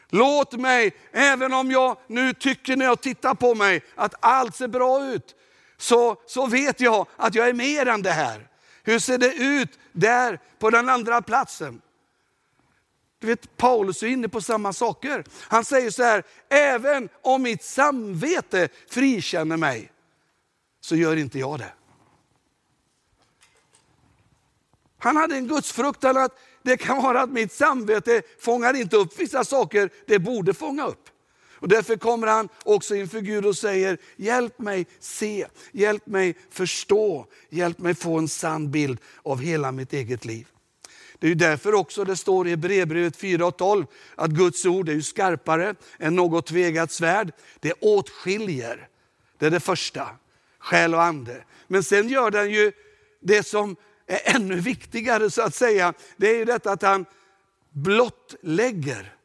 Låt 0.10 0.54
mig, 0.54 0.96
även 1.12 1.54
om 1.54 1.72
jag 1.72 1.98
nu 2.08 2.34
tycker 2.34 2.76
när 2.76 2.86
jag 2.86 3.02
tittar 3.02 3.34
på 3.34 3.56
mig 3.56 3.84
att 3.96 4.14
allt 4.20 4.56
ser 4.56 4.68
bra 4.68 5.06
ut, 5.06 5.36
så, 5.78 6.16
så 6.26 6.46
vet 6.46 6.82
jag 6.82 7.08
att 7.18 7.36
jag 7.36 7.50
är 7.50 7.54
mer 7.54 7.88
än 7.88 8.02
det 8.02 8.12
här. 8.12 8.48
Hur 8.84 9.00
ser 9.00 9.18
det 9.18 9.34
ut 9.34 9.80
där 9.92 10.40
på 10.60 10.70
den 10.70 10.90
andra 10.90 11.22
platsen? 11.22 11.82
Du 13.22 13.28
vet, 13.28 13.58
Paulus 13.58 14.04
är 14.04 14.08
inne 14.08 14.30
på 14.30 14.42
samma 14.42 14.74
saker. 14.74 15.24
Han 15.32 15.66
säger 15.66 15.90
så 15.90 16.04
här, 16.04 16.24
även 16.50 17.10
om 17.22 17.42
mitt 17.42 17.64
samvete 17.64 18.70
frikänner 18.90 19.58
mig, 19.58 19.92
så 20.82 20.96
gör 20.96 21.16
inte 21.16 21.40
jag 21.40 21.60
det. 21.60 21.74
Han 24.98 25.18
hade 25.18 25.36
en 25.36 25.48
gudsfruktan 25.48 26.18
att 26.18 26.40
det 26.62 26.78
kan 26.78 27.04
vara 27.04 27.22
att 27.22 27.30
mitt 27.30 27.52
samvete 27.52 28.22
fångar 28.40 28.74
inte 28.74 28.98
upp 28.98 29.20
vissa 29.20 29.44
saker 29.44 29.90
det 30.06 30.20
borde 30.20 30.54
fånga 30.54 30.88
upp. 30.88 31.10
Och 31.54 31.68
därför 31.68 31.98
kommer 31.98 32.28
han 32.28 32.50
också 32.66 32.96
inför 32.96 33.22
Gud 33.22 33.46
och 33.46 33.58
säger, 33.58 33.98
hjälp 34.16 34.60
mig 34.60 34.88
se, 35.00 35.48
hjälp 35.72 36.08
mig 36.08 36.36
förstå, 36.50 37.26
hjälp 37.50 37.80
mig 37.80 37.96
få 37.96 38.18
en 38.18 38.28
sann 38.28 38.72
bild 38.72 39.00
av 39.24 39.40
hela 39.40 39.72
mitt 39.72 39.94
eget 39.94 40.26
liv. 40.26 40.48
Det 41.22 41.28
är 41.28 41.36
därför 41.36 41.74
också 41.74 42.04
det 42.04 42.16
står 42.16 42.48
i 42.48 42.50
Hebreerbrevet 42.50 43.16
4 43.16 43.46
och 43.46 43.58
12 43.58 43.86
att 44.16 44.32
Guds 44.32 44.66
ord 44.66 44.90
är 44.90 44.94
ju 44.94 45.02
skarpare 45.02 45.76
än 46.00 46.16
något 46.16 46.48
tvegat 46.48 46.92
svärd. 46.92 47.32
Det 47.60 47.74
åtskiljer. 47.74 48.88
Det 49.38 49.46
är 49.46 49.52
det 49.52 49.60
första, 49.60 50.10
själ 50.60 50.94
och 50.94 51.04
ande. 51.04 51.44
Men 51.68 51.84
sen 51.84 52.10
gör 52.10 52.32
den 52.32 52.52
ju 52.52 52.72
det 53.20 53.44
som 53.44 53.76
är 54.08 54.36
ännu 54.36 54.56
viktigare 54.56 55.30
så 55.30 55.42
att 55.42 55.56
säga. 55.56 55.94
Det 56.18 56.28
är 56.28 56.38
ju 56.38 56.46
detta 56.46 56.72
att 56.72 56.82
han 56.82 57.06
blottlägger 57.70 59.16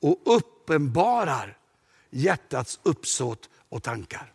och 0.00 0.20
uppenbarar 0.24 1.58
hjärtats 2.10 2.80
uppsåt 2.82 3.50
och 3.68 3.82
tankar. 3.82 4.32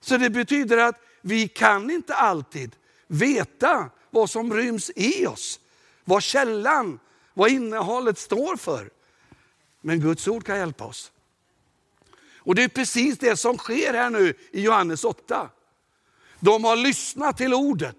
Så 0.00 0.16
det 0.16 0.30
betyder 0.30 0.78
att 0.78 1.00
vi 1.20 1.48
kan 1.48 1.90
inte 1.90 2.14
alltid 2.14 2.76
veta 3.06 3.90
vad 4.16 4.30
som 4.30 4.54
ryms 4.54 4.90
i 4.96 5.26
oss. 5.26 5.60
Vad 6.04 6.22
källan, 6.22 6.98
vad 7.34 7.50
innehållet 7.50 8.18
står 8.18 8.56
för. 8.56 8.90
Men 9.80 10.00
Guds 10.00 10.28
ord 10.28 10.44
kan 10.44 10.58
hjälpa 10.58 10.84
oss. 10.84 11.12
Och 12.36 12.54
det 12.54 12.62
är 12.62 12.68
precis 12.68 13.18
det 13.18 13.36
som 13.36 13.58
sker 13.58 13.94
här 13.94 14.10
nu 14.10 14.34
i 14.50 14.62
Johannes 14.62 15.04
8. 15.04 15.50
De 16.40 16.64
har 16.64 16.76
lyssnat 16.76 17.36
till 17.36 17.54
ordet. 17.54 17.96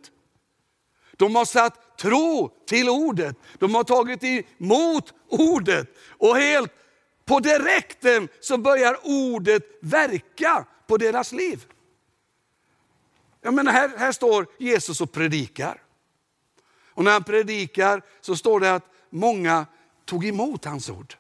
De 1.12 1.36
har 1.36 1.46
satt 1.46 1.98
tro 1.98 2.54
till 2.68 2.90
ordet. 2.90 3.36
De 3.60 3.76
har 3.76 3.84
tagit 3.84 4.24
emot 4.24 5.14
ordet. 5.28 5.98
Och 6.10 6.38
helt 6.38 6.72
på 7.26 7.40
direkten 7.40 8.28
så 8.40 8.58
börjar 8.58 8.98
ordet 9.04 9.64
verka 9.82 10.66
på 10.88 10.98
deras 10.98 11.32
liv. 11.32 11.66
Jag 13.42 13.54
menar, 13.54 13.72
här, 13.72 13.98
här 13.98 14.12
står 14.12 14.48
Jesus 14.60 15.02
och 15.02 15.12
predikar. 15.12 15.82
Och 16.98 17.04
när 17.04 17.12
han 17.12 17.24
predikar 17.24 18.02
så 18.22 18.36
står 18.36 18.60
det 18.60 18.74
att 18.76 18.84
många 19.10 19.66
tog 20.06 20.26
emot 20.26 20.66
hans 20.66 20.90
ord. 20.90 21.16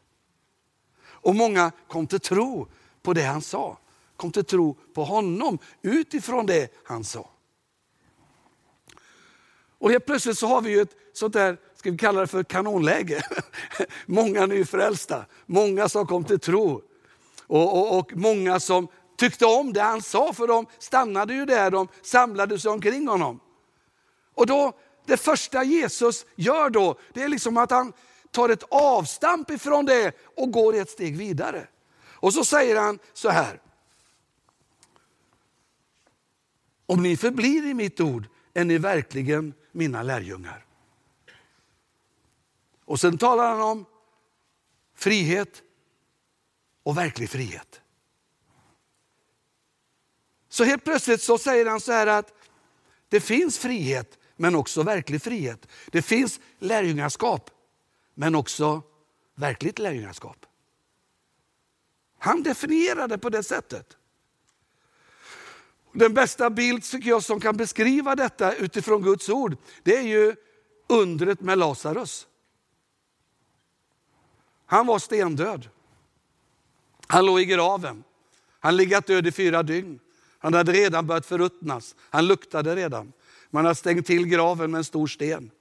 Och 1.06 1.36
många 1.36 1.72
kom 1.88 2.08
till 2.08 2.20
tro 2.20 2.68
på 3.02 3.13
det 3.13 3.24
han 3.24 3.42
sa. 3.42 3.78
Kom 4.16 4.32
till 4.32 4.46
tro 4.46 4.78
på 4.94 5.04
honom 5.04 5.60
utifrån 5.82 6.46
det 6.46 6.74
han 6.84 7.04
sa. 7.04 7.30
Och 9.78 9.92
helt 9.92 10.06
plötsligt 10.06 10.38
så 10.38 10.48
har 10.48 10.62
vi 10.62 10.70
ju 10.70 10.82
ett 10.82 10.96
sånt 11.13 11.34
där, 11.34 11.58
ska 11.76 11.92
vi 11.92 11.98
kalla 11.98 12.22
det 12.22 12.28
för 12.28 12.44
kanonläge. 12.44 13.22
många 14.06 14.46
nyfrälsta, 14.46 15.26
många 15.46 15.90
som 15.90 16.08
kom 16.08 16.24
till 16.24 16.40
tro. 16.40 16.82
Och, 17.48 17.78
och, 17.78 18.00
och 18.00 18.12
många 18.16 18.60
som 18.60 18.88
tyckte 19.18 19.46
om 19.46 19.74
det 19.74 19.82
han 19.82 20.02
sa, 20.02 20.34
för 20.34 20.48
de 20.48 20.66
stannade 20.80 21.34
ju 21.34 21.46
där, 21.46 21.72
de 21.72 21.88
samlade 22.02 22.60
sig 22.60 22.72
omkring 22.72 23.08
honom. 23.08 23.40
Och 24.34 24.48
då 24.48 24.74
det 25.08 25.17
första 25.17 25.63
Jesus 25.63 26.26
gör 26.36 26.70
då, 26.70 27.00
det 27.13 27.24
är 27.24 27.28
liksom 27.28 27.58
att 27.58 27.72
han 27.72 27.93
tar 28.32 28.50
ett 28.50 28.63
avstamp 28.70 29.52
ifrån 29.52 29.86
det 29.86 30.15
och 30.36 30.52
går 30.52 30.76
ett 30.76 30.89
steg 30.89 31.17
vidare. 31.17 31.67
Och 32.06 32.34
så 32.34 32.46
säger 32.46 32.76
han 32.76 33.00
så 33.13 33.30
här. 33.30 33.62
Om 36.86 37.04
ni 37.04 37.17
förblir 37.17 37.65
i 37.65 37.74
mitt 37.74 38.00
ord 38.00 38.28
är 38.54 38.65
ni 38.65 38.78
verkligen 38.78 39.54
mina 39.72 40.04
lärjungar. 40.04 40.65
Och 42.86 43.00
sen 43.00 43.17
talar 43.17 43.50
han 43.50 43.62
om 43.62 43.86
frihet 44.96 45.62
och 46.84 46.98
verklig 46.98 47.30
frihet. 47.30 47.82
Så 50.50 50.63
helt 50.63 50.84
plötsligt 50.84 51.22
så 51.22 51.38
säger 51.38 51.65
han 51.65 51.80
så 51.80 51.91
här 51.91 52.08
att 52.08 52.34
det 53.10 53.20
finns 53.20 53.60
frihet 53.60 54.20
men 54.38 54.56
också 54.56 54.84
verklig 54.84 55.21
frihet. 55.21 55.67
Det 55.91 56.02
finns 56.02 56.39
lärjungaskap, 56.60 57.50
men 58.13 58.36
också 58.36 58.82
verkligt 59.36 59.80
lärjungaskap. 59.80 60.45
Han 62.19 62.43
definierade 62.43 63.17
på 63.17 63.30
det 63.30 63.43
sättet. 63.43 63.97
Den 65.91 66.13
bästa 66.13 66.50
bild 66.50 66.84
tycker 66.84 67.10
jag 67.10 67.23
som 67.23 67.39
kan 67.39 67.58
beskriva 67.58 68.15
detta 68.15 68.56
utifrån 68.56 69.02
Guds 69.02 69.30
ord, 69.30 69.58
det 69.84 69.97
är 69.97 70.02
ju 70.02 70.36
undret 70.88 71.41
med 71.41 71.58
Lazarus. 71.58 72.28
Han 74.65 74.88
var 74.88 75.00
stendöd. 75.00 75.69
Han 77.08 77.26
låg 77.26 77.41
i 77.41 77.45
graven. 77.45 78.04
Han 78.60 78.78
legat 78.78 79.08
död 79.08 79.28
i 79.28 79.32
fyra 79.32 79.63
dygn. 79.63 80.00
Han 80.39 80.54
hade 80.54 80.71
redan 80.71 81.08
börjat 81.08 81.26
förruttnas. 81.26 81.95
Han 82.10 82.28
luktade 82.28 82.76
redan. 82.76 83.13
Man 83.49 83.65
har 83.65 83.73
stängt 83.73 84.05
till 84.05 84.27
graven 84.27 84.71
med 84.71 84.77
en 84.77 84.83
stor 84.83 85.07
sten. 85.07 85.51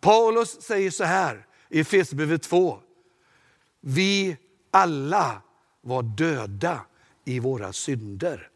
Paulus 0.00 0.62
säger 0.62 0.90
så 0.90 1.04
här 1.04 1.46
i 1.68 1.80
Efesierbrevet 1.80 2.42
2. 2.42 2.80
Vi 3.80 4.36
alla 4.70 5.42
var 5.80 6.02
döda 6.02 6.86
i 7.24 7.38
våra 7.38 7.72
synder 7.72 8.50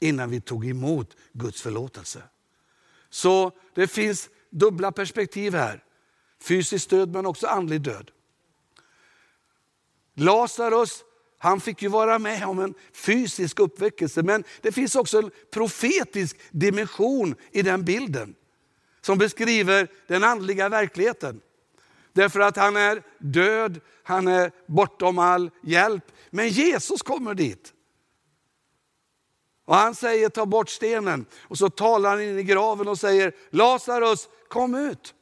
innan 0.00 0.30
vi 0.30 0.40
tog 0.40 0.66
emot 0.66 1.16
Guds 1.32 1.62
förlåtelse. 1.62 2.22
Så 3.10 3.52
det 3.74 3.86
finns 3.86 4.30
dubbla 4.50 4.92
perspektiv 4.92 5.54
här. 5.54 5.84
Fysisk 6.40 6.90
död 6.90 7.12
men 7.12 7.26
också 7.26 7.46
andlig 7.46 7.80
död. 7.80 8.10
Lazarus 10.14 11.04
han 11.44 11.60
fick 11.60 11.82
ju 11.82 11.88
vara 11.88 12.18
med 12.18 12.44
om 12.44 12.58
en 12.58 12.74
fysisk 12.92 13.60
uppväckelse 13.60 14.22
men 14.22 14.44
det 14.60 14.72
finns 14.72 14.96
också 14.96 15.18
en 15.18 15.30
profetisk 15.50 16.36
dimension 16.50 17.34
i 17.52 17.62
den 17.62 17.84
bilden 17.84 18.34
som 19.00 19.18
beskriver 19.18 19.88
den 20.06 20.24
andliga 20.24 20.68
verkligheten. 20.68 21.40
Därför 22.12 22.40
att 22.40 22.56
han 22.56 22.76
är 22.76 23.02
död, 23.18 23.80
han 24.02 24.28
är 24.28 24.52
bortom 24.66 25.18
all 25.18 25.50
hjälp. 25.62 26.12
Men 26.30 26.48
Jesus 26.48 27.02
kommer 27.02 27.34
dit. 27.34 27.72
Och 29.64 29.76
han 29.76 29.94
säger 29.94 30.28
ta 30.28 30.46
bort 30.46 30.68
stenen 30.68 31.26
och 31.40 31.58
så 31.58 31.70
talar 31.70 32.10
han 32.10 32.20
in 32.20 32.38
i 32.38 32.42
graven 32.42 32.88
och 32.88 32.98
säger 32.98 33.32
Lazarus 33.50 34.28
kom 34.48 34.74
ut. 34.74 35.14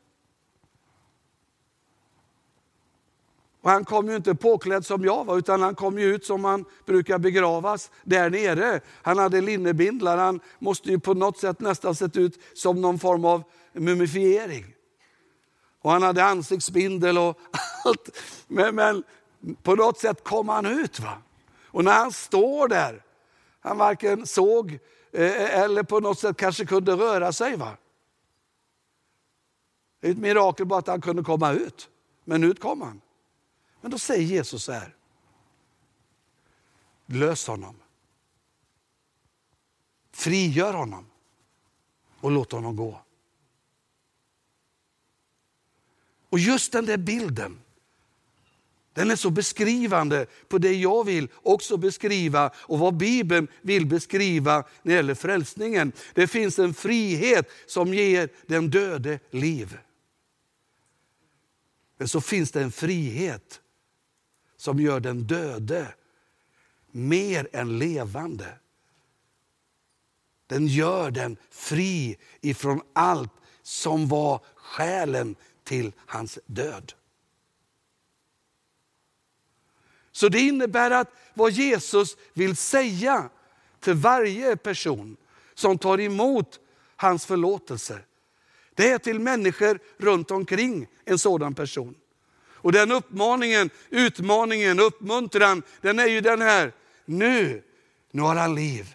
Och 3.63 3.71
han 3.71 3.85
kom 3.85 4.09
ju 4.09 4.17
inte 4.17 4.35
påklädd 4.35 4.87
som 4.87 5.05
jag 5.05 5.25
var, 5.25 5.39
utan 5.39 5.63
han 5.63 5.75
kom 5.75 5.99
ju 5.99 6.15
ut 6.15 6.27
som 6.27 6.43
man 6.43 6.65
brukar 6.87 7.19
begravas 7.19 7.91
där 8.03 8.31
nere. 8.31 8.81
Han 9.03 9.19
hade 9.19 9.41
linnebindlar, 9.41 10.17
han 10.17 10.41
måste 10.59 10.91
ju 10.91 10.99
på 10.99 11.15
något 11.15 11.39
sätt 11.39 11.61
nästan 11.61 11.95
sett 11.95 12.17
ut 12.17 12.39
som 12.55 12.81
någon 12.81 12.99
form 12.99 13.25
av 13.25 13.43
mumifiering. 13.73 14.65
Och 15.83 15.91
han 15.91 16.03
hade 16.03 16.25
ansiktsbindel 16.25 17.19
och 17.19 17.39
allt. 17.85 18.19
Men, 18.49 18.75
men 18.75 19.03
på 19.63 19.75
något 19.75 19.99
sätt 19.99 20.25
kom 20.25 20.49
han 20.49 20.67
ut. 20.67 21.01
Va? 21.01 21.19
Och 21.67 21.85
när 21.85 21.93
han 21.93 22.13
står 22.13 22.69
där, 22.69 23.03
han 23.61 23.79
varken 23.79 24.27
såg 24.27 24.79
eh, 25.13 25.61
eller 25.61 25.83
på 25.83 26.01
något 26.01 26.19
sätt 26.19 26.37
kanske 26.37 26.67
kunde 26.67 26.93
röra 26.93 27.33
sig. 27.33 27.57
Va? 27.57 27.77
Det 30.01 30.09
är 30.09 30.13
ett 30.13 30.19
mirakel 30.19 30.67
bara 30.67 30.79
att 30.79 30.87
han 30.87 31.01
kunde 31.01 31.23
komma 31.23 31.53
ut. 31.53 31.89
Men 32.25 32.45
ut 32.45 32.61
kom 32.61 32.81
han. 32.81 33.01
Men 33.83 33.91
då 33.91 33.99
säger 33.99 34.23
Jesus 34.23 34.65
så 34.65 34.73
här. 34.73 34.97
Lös 37.07 37.47
honom. 37.47 37.77
Frigör 40.13 40.75
honom 40.75 41.07
och 42.21 42.31
låt 42.31 42.53
honom 42.53 42.77
gå. 42.77 43.01
Och 46.29 46.39
just 46.39 46.73
den 46.73 46.87
där 46.87 46.97
bilden, 46.97 47.61
den 48.93 49.11
är 49.11 49.17
så 49.17 49.31
beskrivande 49.31 50.27
på 50.49 50.59
det 50.59 50.73
jag 50.73 51.05
vill 51.05 51.29
också 51.35 51.77
beskriva 51.77 52.51
och 52.57 52.79
vad 52.79 52.97
Bibeln 52.97 53.49
vill 53.63 53.87
beskriva 53.87 54.55
när 54.57 54.93
det 54.93 54.93
gäller 54.93 55.15
frälsningen. 55.15 55.93
Det 56.15 56.27
finns 56.27 56.59
en 56.59 56.75
frihet 56.75 57.51
som 57.67 57.95
ger 57.95 58.29
den 58.47 58.71
döde 58.71 59.19
liv. 59.31 59.79
Men 61.97 62.09
så 62.09 62.21
finns 62.21 62.51
det 62.51 62.63
en 62.63 62.73
frihet 62.73 63.62
som 64.63 64.81
gör 64.81 65.01
den 65.01 65.23
döde 65.23 65.95
mer 66.91 67.49
än 67.53 67.79
levande. 67.79 68.59
Den 70.47 70.67
gör 70.67 71.11
den 71.11 71.37
fri 71.51 72.19
ifrån 72.41 72.83
allt 72.93 73.33
som 73.63 74.09
var 74.09 74.41
skälen 74.55 75.37
till 75.65 75.93
hans 75.97 76.39
död. 76.47 76.93
Så 80.13 80.29
det 80.29 80.41
innebär 80.41 80.91
att 80.91 81.13
vad 81.35 81.53
Jesus 81.53 82.17
vill 82.33 82.57
säga 82.57 83.31
till 83.81 83.95
varje 83.95 84.57
person 84.57 85.17
som 85.55 85.79
tar 85.79 86.01
emot 86.01 86.61
hans 86.97 87.27
förlåtelse, 87.27 88.01
det 88.75 88.91
är 88.91 88.99
till 88.99 89.21
människor 89.21 89.79
runt 89.97 90.31
omkring 90.31 90.87
en 91.05 91.19
sådan 91.19 91.55
person. 91.55 91.95
Och 92.63 92.73
den 92.73 92.93
uppmaningen, 92.93 93.71
utmaningen, 93.91 94.81
uppmuntran, 94.81 95.63
den 95.81 95.99
är 95.99 96.07
ju 96.07 96.21
den 96.21 96.43
här. 96.43 96.73
Nu, 97.05 97.63
nu 98.11 98.23
har 98.23 98.35
han 98.35 98.55
liv. 98.55 98.95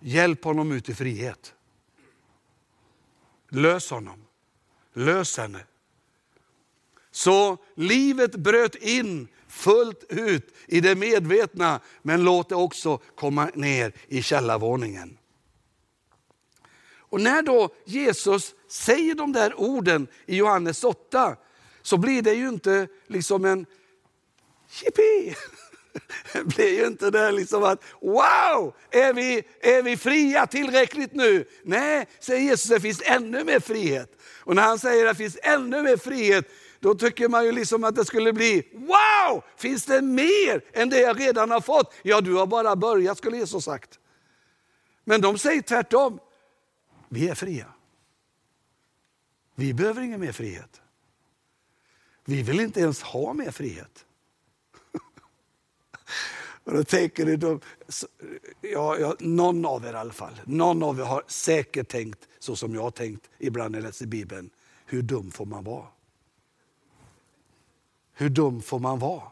Hjälp 0.00 0.44
honom 0.44 0.72
ut 0.72 0.88
i 0.88 0.94
frihet. 0.94 1.54
Lös 3.48 3.90
honom. 3.90 4.24
Lös 4.92 5.38
henne. 5.38 5.64
Så 7.10 7.56
livet 7.74 8.36
bröt 8.36 8.74
in 8.74 9.28
fullt 9.48 10.04
ut 10.08 10.54
i 10.66 10.80
det 10.80 10.94
medvetna, 10.94 11.80
men 12.02 12.24
låt 12.24 12.48
det 12.48 12.54
också 12.54 12.98
komma 12.98 13.50
ner 13.54 13.92
i 14.08 14.22
källarvåningen. 14.22 15.18
Och 17.12 17.20
när 17.20 17.42
då 17.42 17.74
Jesus 17.84 18.54
säger 18.68 19.14
de 19.14 19.32
där 19.32 19.60
orden 19.60 20.06
i 20.26 20.36
Johannes 20.36 20.84
8, 20.84 21.36
så 21.82 21.96
blir 21.96 22.22
det 22.22 22.34
ju 22.34 22.48
inte 22.48 22.88
liksom 23.06 23.44
en 23.44 23.66
jippi. 24.70 25.34
Det 26.32 26.44
blir 26.44 26.78
ju 26.78 26.86
inte 26.86 27.10
det 27.10 27.32
liksom 27.32 27.62
att 27.62 27.84
wow, 28.00 28.74
är 28.90 29.12
vi, 29.12 29.42
är 29.60 29.82
vi 29.82 29.96
fria 29.96 30.46
tillräckligt 30.46 31.14
nu? 31.14 31.44
Nej, 31.62 32.08
säger 32.20 32.42
Jesus, 32.42 32.70
det 32.70 32.80
finns 32.80 33.02
ännu 33.04 33.44
mer 33.44 33.60
frihet. 33.60 34.10
Och 34.44 34.54
när 34.54 34.62
han 34.62 34.78
säger 34.78 35.06
att 35.06 35.18
det 35.18 35.24
finns 35.24 35.38
ännu 35.42 35.82
mer 35.82 35.96
frihet, 35.96 36.48
då 36.80 36.94
tycker 36.94 37.28
man 37.28 37.44
ju 37.44 37.52
liksom 37.52 37.84
att 37.84 37.94
det 37.94 38.04
skulle 38.04 38.32
bli 38.32 38.68
wow, 38.72 39.44
finns 39.56 39.84
det 39.84 40.02
mer 40.02 40.64
än 40.72 40.88
det 40.88 41.00
jag 41.00 41.20
redan 41.20 41.50
har 41.50 41.60
fått? 41.60 41.94
Ja, 42.02 42.20
du 42.20 42.34
har 42.34 42.46
bara 42.46 42.76
börjat 42.76 43.18
skulle 43.18 43.36
Jesus 43.36 43.64
sagt. 43.64 43.98
Men 45.04 45.20
de 45.20 45.38
säger 45.38 45.62
tvärtom, 45.62 46.20
vi 47.08 47.28
är 47.28 47.34
fria. 47.34 47.66
Vi 49.54 49.74
behöver 49.74 50.02
ingen 50.02 50.20
mer 50.20 50.32
frihet. 50.32 50.81
Vi 52.24 52.42
vill 52.42 52.60
inte 52.60 52.80
ens 52.80 53.02
ha 53.02 53.32
mer 53.32 53.50
frihet. 53.50 54.04
Och 56.64 56.72
då 56.72 56.84
tänker 56.84 57.26
ni, 57.26 57.36
då, 57.36 57.60
ja, 58.60 58.98
ja, 58.98 59.16
någon 59.20 59.64
av 59.66 59.84
er 59.84 59.92
i 59.92 59.96
alla 59.96 60.12
fall, 60.12 60.40
någon 60.44 60.82
av 60.82 61.00
er 61.00 61.04
har 61.04 61.24
säkert 61.26 61.88
tänkt 61.88 62.28
så 62.38 62.56
som 62.56 62.74
jag 62.74 62.82
har 62.82 62.90
tänkt 62.90 63.30
ibland 63.38 63.72
när 63.72 63.78
jag 63.78 63.86
läser 63.86 64.06
Bibeln. 64.06 64.50
Hur 64.86 65.02
dum 65.02 65.30
får 65.30 65.46
man 65.46 65.64
vara? 65.64 65.86
Hur 68.12 68.28
dum 68.28 68.62
får 68.62 68.78
man 68.78 68.98
vara? 68.98 69.22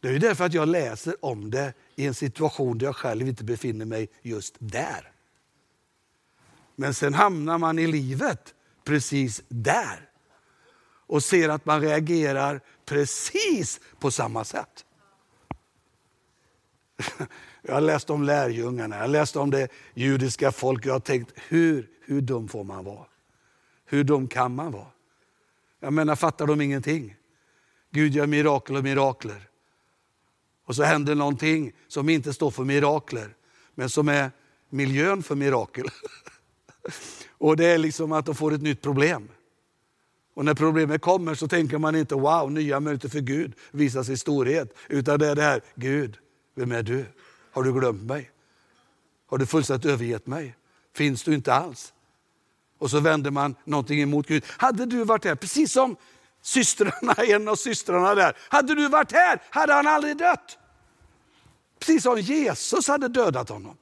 Det 0.00 0.08
är 0.08 0.12
ju 0.12 0.18
därför 0.18 0.44
att 0.44 0.54
jag 0.54 0.68
läser 0.68 1.24
om 1.24 1.50
det 1.50 1.74
i 1.96 2.06
en 2.06 2.14
situation 2.14 2.78
där 2.78 2.86
jag 2.86 2.96
själv 2.96 3.28
inte 3.28 3.44
befinner 3.44 3.84
mig 3.84 4.08
just 4.22 4.54
där. 4.58 5.12
Men 6.76 6.94
sen 6.94 7.14
hamnar 7.14 7.58
man 7.58 7.78
i 7.78 7.86
livet 7.86 8.54
precis 8.84 9.42
där 9.48 10.10
och 11.06 11.22
ser 11.22 11.48
att 11.48 11.66
man 11.66 11.80
reagerar 11.80 12.60
precis 12.84 13.80
på 13.98 14.10
samma 14.10 14.44
sätt. 14.44 14.84
Jag 17.62 17.74
har 17.74 17.80
läst 17.80 18.10
om 18.10 18.22
lärjungarna, 18.22 18.96
jag 18.96 19.02
har 19.02 19.08
läst 19.08 19.36
om 19.36 19.50
det 19.50 19.68
judiska 19.94 20.52
folket. 20.52 20.86
Jag 20.86 20.92
har 20.92 21.00
tänkt, 21.00 21.32
hur, 21.48 21.90
hur 22.00 22.20
dum 22.20 22.48
får 22.48 22.64
man 22.64 22.84
vara? 22.84 23.06
Hur 23.84 24.04
dum 24.04 24.28
kan 24.28 24.54
man 24.54 24.72
vara? 24.72 24.86
Jag 25.80 25.92
menar, 25.92 26.16
fattar 26.16 26.46
de 26.46 26.60
ingenting? 26.60 27.16
Gud 27.90 28.14
gör 28.14 28.26
mirakel 28.26 28.76
och 28.76 28.84
mirakler. 28.84 29.48
Och 30.64 30.76
så 30.76 30.82
händer 30.82 31.14
någonting 31.14 31.72
som 31.88 32.08
inte 32.08 32.32
står 32.32 32.50
för 32.50 32.64
mirakler, 32.64 33.36
men 33.74 33.90
som 33.90 34.08
är 34.08 34.30
miljön 34.68 35.22
för 35.22 35.34
mirakel. 35.34 35.86
Och 37.38 37.56
det 37.56 37.66
är 37.66 37.78
liksom 37.78 38.12
att 38.12 38.26
de 38.26 38.34
får 38.34 38.54
ett 38.54 38.62
nytt 38.62 38.82
problem. 38.82 39.28
Och 40.34 40.44
när 40.44 40.54
problemet 40.54 41.00
kommer 41.00 41.34
så 41.34 41.48
tänker 41.48 41.78
man 41.78 41.96
inte 41.96 42.14
wow, 42.14 42.52
nya 42.52 42.80
möjligheter 42.80 43.08
för 43.08 43.20
Gud, 43.20 43.52
visa 43.70 44.04
sin 44.04 44.18
storhet. 44.18 44.74
Utan 44.88 45.18
det 45.18 45.28
är 45.28 45.34
det 45.34 45.42
här, 45.42 45.60
Gud, 45.74 46.16
vem 46.54 46.72
är 46.72 46.82
du? 46.82 47.04
Har 47.52 47.62
du 47.62 47.72
glömt 47.72 48.02
mig? 48.02 48.30
Har 49.26 49.38
du 49.38 49.46
fullständigt 49.46 49.90
övergett 49.90 50.26
mig? 50.26 50.56
Finns 50.96 51.22
du 51.22 51.34
inte 51.34 51.54
alls? 51.54 51.92
Och 52.78 52.90
så 52.90 53.00
vänder 53.00 53.30
man 53.30 53.54
någonting 53.64 54.02
emot 54.02 54.26
Gud. 54.26 54.44
Hade 54.48 54.86
du 54.86 55.04
varit 55.04 55.24
här, 55.24 55.34
precis 55.34 55.72
som 55.72 55.96
systrarna, 56.42 57.14
en 57.28 57.48
av 57.48 57.56
systrarna 57.56 58.14
där. 58.14 58.36
Hade 58.48 58.74
du 58.74 58.88
varit 58.88 59.12
här 59.12 59.42
hade 59.50 59.72
han 59.72 59.86
aldrig 59.86 60.16
dött. 60.16 60.58
Precis 61.78 62.02
som 62.02 62.20
Jesus 62.20 62.88
hade 62.88 63.08
dödat 63.08 63.48
honom. 63.48 63.76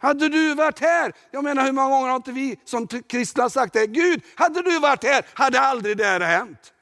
Hade 0.00 0.28
du 0.28 0.54
varit 0.54 0.78
här, 0.78 1.12
jag 1.30 1.44
menar 1.44 1.64
hur 1.64 1.72
många 1.72 1.88
gånger 1.88 2.08
har 2.08 2.16
inte 2.16 2.32
vi 2.32 2.60
som 2.64 2.86
kristna 2.86 3.50
sagt 3.50 3.72
det, 3.72 3.86
Gud, 3.86 4.22
hade 4.34 4.62
du 4.62 4.80
varit 4.80 5.04
här 5.04 5.26
hade 5.34 5.60
aldrig 5.60 5.96
det 5.96 6.04
här 6.04 6.20
hänt. 6.20 6.72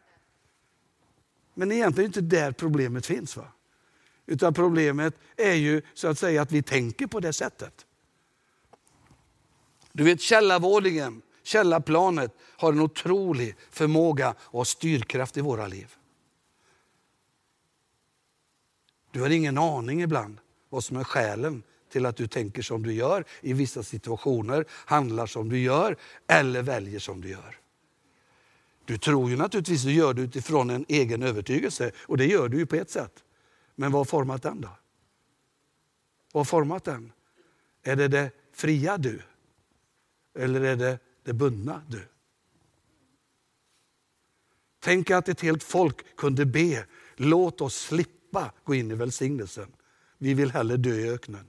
Men 1.54 1.72
egentligen 1.72 2.10
är 2.10 2.12
det 2.12 2.20
inte 2.20 2.36
där 2.36 2.52
problemet 2.52 3.06
finns. 3.06 3.36
Va? 3.36 3.44
Utan 4.26 4.54
problemet 4.54 5.14
är 5.36 5.54
ju 5.54 5.82
så 5.94 6.08
att 6.08 6.18
säga 6.18 6.42
att 6.42 6.52
vi 6.52 6.62
tänker 6.62 7.06
på 7.06 7.20
det 7.20 7.32
sättet. 7.32 7.86
Du 9.92 10.04
vet 10.04 10.20
källarvåningen, 10.20 11.22
källarplanet 11.42 12.34
har 12.56 12.72
en 12.72 12.80
otrolig 12.80 13.56
förmåga 13.70 14.34
och 14.40 14.66
styrkraft 14.66 15.36
i 15.36 15.40
våra 15.40 15.66
liv. 15.66 15.94
Du 19.10 19.20
har 19.20 19.30
ingen 19.30 19.58
aning 19.58 20.02
ibland 20.02 20.38
vad 20.68 20.84
som 20.84 20.96
är 20.96 21.04
skälen 21.04 21.62
till 21.88 22.06
att 22.06 22.16
du 22.16 22.26
tänker 22.26 22.62
som 22.62 22.82
du 22.82 22.92
gör 22.92 23.24
i 23.40 23.52
vissa 23.52 23.82
situationer, 23.82 24.64
handlar 24.70 25.26
som 25.26 25.48
du 25.48 25.58
gör 25.58 25.96
eller 26.26 26.62
väljer 26.62 26.98
som 26.98 27.20
du 27.20 27.28
gör. 27.28 27.58
Du 28.84 28.98
tror 28.98 29.30
ju 29.30 29.36
naturligtvis 29.36 29.82
du 29.82 29.92
gör 29.92 30.14
det 30.14 30.22
utifrån 30.22 30.70
en 30.70 30.84
egen 30.88 31.22
övertygelse 31.22 31.90
och 31.98 32.16
det 32.16 32.26
gör 32.26 32.48
du 32.48 32.58
ju 32.58 32.66
på 32.66 32.76
ett 32.76 32.90
sätt. 32.90 33.24
Men 33.74 33.92
vad 33.92 34.00
har 34.00 34.04
format 34.04 34.42
den 34.42 34.60
då? 34.60 34.70
Vad 36.32 36.40
har 36.40 36.44
format 36.44 36.84
den? 36.84 37.12
Är 37.82 37.96
det 37.96 38.08
det 38.08 38.30
fria 38.52 38.98
du? 38.98 39.22
Eller 40.38 40.60
är 40.60 40.76
det 40.76 40.98
det 41.22 41.32
bundna 41.32 41.82
du? 41.88 42.08
Tänk 44.80 45.10
att 45.10 45.28
ett 45.28 45.40
helt 45.40 45.62
folk 45.62 46.16
kunde 46.16 46.46
be, 46.46 46.86
låt 47.16 47.60
oss 47.60 47.74
slippa 47.74 48.52
gå 48.64 48.74
in 48.74 48.90
i 48.90 48.94
välsignelsen. 48.94 49.72
Vi 50.18 50.34
vill 50.34 50.50
hellre 50.50 50.76
dö 50.76 50.94
i 50.94 51.10
öknen. 51.10 51.46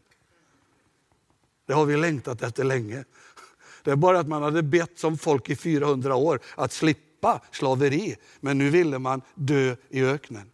Det 1.69 1.75
har 1.75 1.85
vi 1.85 1.97
längtat 1.97 2.41
efter 2.41 2.63
länge. 2.63 3.03
Det 3.83 3.91
är 3.91 3.95
bara 3.95 4.19
att 4.19 4.27
man 4.27 4.43
hade 4.43 4.63
bett 4.63 4.99
som 4.99 5.17
folk 5.17 5.49
i 5.49 5.55
400 5.55 6.15
år 6.15 6.39
att 6.55 6.71
slippa 6.71 7.41
slaveri, 7.51 8.15
men 8.39 8.57
nu 8.57 8.69
ville 8.69 8.99
man 8.99 9.21
dö 9.35 9.75
i 9.89 10.03
öknen. 10.03 10.51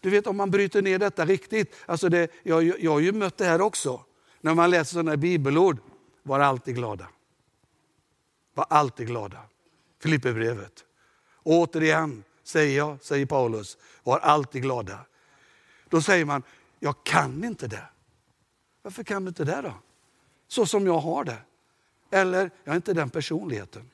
Du 0.00 0.10
vet 0.10 0.26
om 0.26 0.36
man 0.36 0.50
bryter 0.50 0.82
ner 0.82 0.98
detta 0.98 1.24
riktigt, 1.24 1.74
alltså 1.86 2.08
det, 2.08 2.30
jag, 2.42 2.80
jag 2.80 2.90
har 2.90 3.00
ju 3.00 3.12
mött 3.12 3.36
det 3.38 3.44
här 3.44 3.60
också, 3.60 4.04
när 4.40 4.54
man 4.54 4.70
läser 4.70 4.92
sådana 4.92 5.16
bibelord, 5.16 5.78
var 6.22 6.40
alltid 6.40 6.74
glada. 6.74 7.08
Var 8.54 8.66
alltid 8.70 9.06
glada. 9.06 9.40
Filipperbrevet. 10.02 10.84
Återigen 11.42 12.24
säger 12.44 12.78
jag, 12.78 13.02
säger 13.02 13.26
Paulus, 13.26 13.78
var 14.02 14.18
alltid 14.18 14.62
glada. 14.62 14.98
Då 15.88 16.02
säger 16.02 16.24
man, 16.24 16.42
jag 16.78 17.04
kan 17.04 17.44
inte 17.44 17.66
det. 17.66 17.91
Varför 18.82 19.04
kan 19.04 19.24
du 19.24 19.28
inte 19.28 19.44
det 19.44 19.62
då? 19.62 19.74
Så 20.48 20.66
som 20.66 20.86
jag 20.86 20.98
har 20.98 21.24
det. 21.24 21.38
Eller, 22.10 22.50
jag 22.64 22.72
är 22.72 22.76
inte 22.76 22.92
den 22.94 23.10
personligheten. 23.10 23.90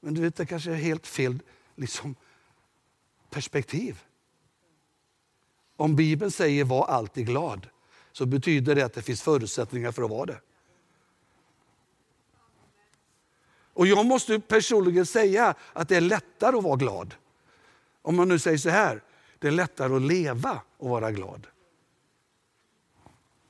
Men 0.00 0.14
du 0.14 0.20
vet, 0.20 0.36
det 0.36 0.46
kanske 0.46 0.70
är 0.70 0.74
helt 0.74 1.06
fel 1.06 1.38
liksom, 1.74 2.14
perspektiv. 3.30 4.04
Om 5.76 5.96
Bibeln 5.96 6.30
säger 6.30 6.64
var 6.64 6.86
alltid 6.86 7.26
glad, 7.26 7.66
så 8.12 8.26
betyder 8.26 8.74
det 8.74 8.82
att 8.82 8.94
det 8.94 9.02
finns 9.02 9.22
förutsättningar 9.22 9.92
för 9.92 10.02
att 10.02 10.10
vara 10.10 10.26
det. 10.26 10.40
Och 13.72 13.86
jag 13.86 14.06
måste 14.06 14.40
personligen 14.40 15.06
säga 15.06 15.54
att 15.72 15.88
det 15.88 15.96
är 15.96 16.00
lättare 16.00 16.56
att 16.56 16.64
vara 16.64 16.76
glad. 16.76 17.14
Om 18.02 18.16
man 18.16 18.28
nu 18.28 18.38
säger 18.38 18.58
så 18.58 18.70
här, 18.70 19.02
det 19.40 19.48
är 19.48 19.52
lättare 19.52 19.96
att 19.96 20.02
leva 20.02 20.62
och 20.76 20.90
vara 20.90 21.12
glad. 21.12 21.46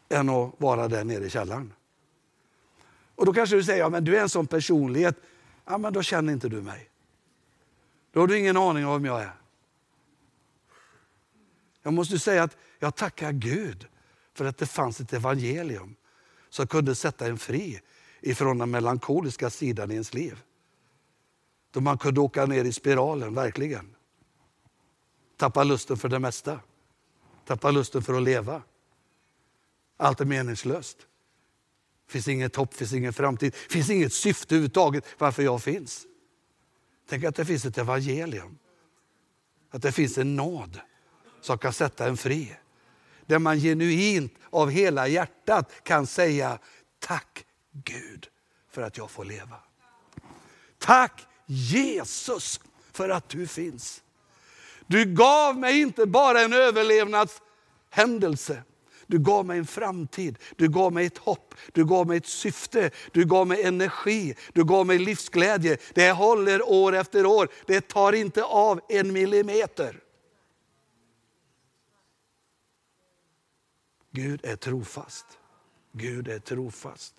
Än 0.08 0.28
att 0.28 0.54
vara 0.58 0.88
där 0.88 1.04
nere 1.04 1.24
i 1.24 1.30
källaren. 1.30 1.72
Och 3.14 3.26
då 3.26 3.32
kanske 3.32 3.56
du 3.56 3.64
säger, 3.64 3.78
ja, 3.78 3.88
men 3.88 4.04
du 4.04 4.16
är 4.16 4.22
en 4.22 4.28
sån 4.28 4.46
personlighet. 4.46 5.16
Ja, 5.64 5.78
men 5.78 5.92
då 5.92 6.02
känner 6.02 6.32
inte 6.32 6.48
du 6.48 6.62
mig. 6.62 6.90
Då 8.12 8.20
har 8.20 8.26
du 8.26 8.38
ingen 8.38 8.56
aning 8.56 8.86
om 8.86 8.92
vem 8.92 9.04
jag 9.04 9.22
är. 9.22 9.32
Jag 11.82 11.92
måste 11.92 12.18
säga 12.18 12.42
att 12.42 12.56
jag 12.78 12.96
tackar 12.96 13.32
Gud 13.32 13.86
för 14.34 14.44
att 14.44 14.58
det 14.58 14.66
fanns 14.66 15.00
ett 15.00 15.12
evangelium 15.12 15.96
som 16.48 16.66
kunde 16.66 16.94
sätta 16.94 17.26
en 17.26 17.38
fri 17.38 17.80
ifrån 18.20 18.58
den 18.58 18.70
melankoliska 18.70 19.50
sidan 19.50 19.90
i 19.90 19.94
ens 19.94 20.14
liv. 20.14 20.42
Då 21.70 21.80
man 21.80 21.98
kunde 21.98 22.20
åka 22.20 22.46
ner 22.46 22.64
i 22.64 22.72
spiralen, 22.72 23.34
verkligen. 23.34 23.94
Tappar 25.40 25.64
lusten 25.64 25.96
för 25.96 26.08
det 26.08 26.18
mesta. 26.18 26.60
Tappar 27.46 27.72
lusten 27.72 28.02
för 28.02 28.14
att 28.14 28.22
leva. 28.22 28.62
Allt 29.96 30.20
är 30.20 30.24
meningslöst. 30.24 30.98
Finns 32.08 32.28
inget 32.28 32.56
hopp, 32.56 32.74
finns 32.74 32.92
ingen 32.92 33.12
framtid, 33.12 33.54
finns 33.54 33.90
inget 33.90 34.12
syfte 34.12 34.54
överhuvudtaget 34.54 35.04
varför 35.18 35.42
jag 35.42 35.62
finns. 35.62 36.06
Tänk 37.08 37.24
att 37.24 37.34
det 37.34 37.44
finns 37.44 37.64
ett 37.64 37.78
evangelium. 37.78 38.58
Att 39.70 39.82
det 39.82 39.92
finns 39.92 40.18
en 40.18 40.36
nåd 40.36 40.80
som 41.40 41.58
kan 41.58 41.72
sätta 41.72 42.06
en 42.06 42.16
fri. 42.16 42.56
Där 43.26 43.38
man 43.38 43.58
genuint 43.58 44.34
av 44.50 44.70
hela 44.70 45.08
hjärtat 45.08 45.72
kan 45.82 46.06
säga 46.06 46.58
tack 46.98 47.46
Gud 47.72 48.28
för 48.70 48.82
att 48.82 48.96
jag 48.96 49.10
får 49.10 49.24
leva. 49.24 49.56
Tack 50.78 51.26
Jesus 51.46 52.60
för 52.92 53.08
att 53.08 53.28
du 53.28 53.46
finns. 53.46 54.02
Du 54.90 55.04
gav 55.04 55.58
mig 55.58 55.80
inte 55.80 56.06
bara 56.06 56.40
en 56.40 56.52
överlevnadshändelse. 56.52 58.62
Du 59.06 59.18
gav 59.18 59.46
mig 59.46 59.58
en 59.58 59.66
framtid, 59.66 60.38
du 60.56 60.68
gav 60.68 60.92
mig 60.92 61.06
ett 61.06 61.18
hopp, 61.18 61.54
du 61.72 61.84
gav 61.84 62.06
mig 62.06 62.16
ett 62.16 62.26
syfte, 62.26 62.90
du 63.12 63.24
gav 63.24 63.46
mig 63.46 63.62
energi, 63.62 64.34
du 64.52 64.64
gav 64.64 64.86
mig 64.86 64.98
livsglädje. 64.98 65.78
Det 65.94 66.10
håller 66.10 66.68
år 66.68 66.94
efter 66.94 67.26
år, 67.26 67.48
det 67.66 67.88
tar 67.88 68.12
inte 68.12 68.44
av 68.44 68.80
en 68.88 69.12
millimeter. 69.12 70.00
Gud 74.10 74.40
är 74.44 74.56
trofast. 74.56 75.26
Gud 75.92 76.28
är 76.28 76.38
trofast. 76.38 77.14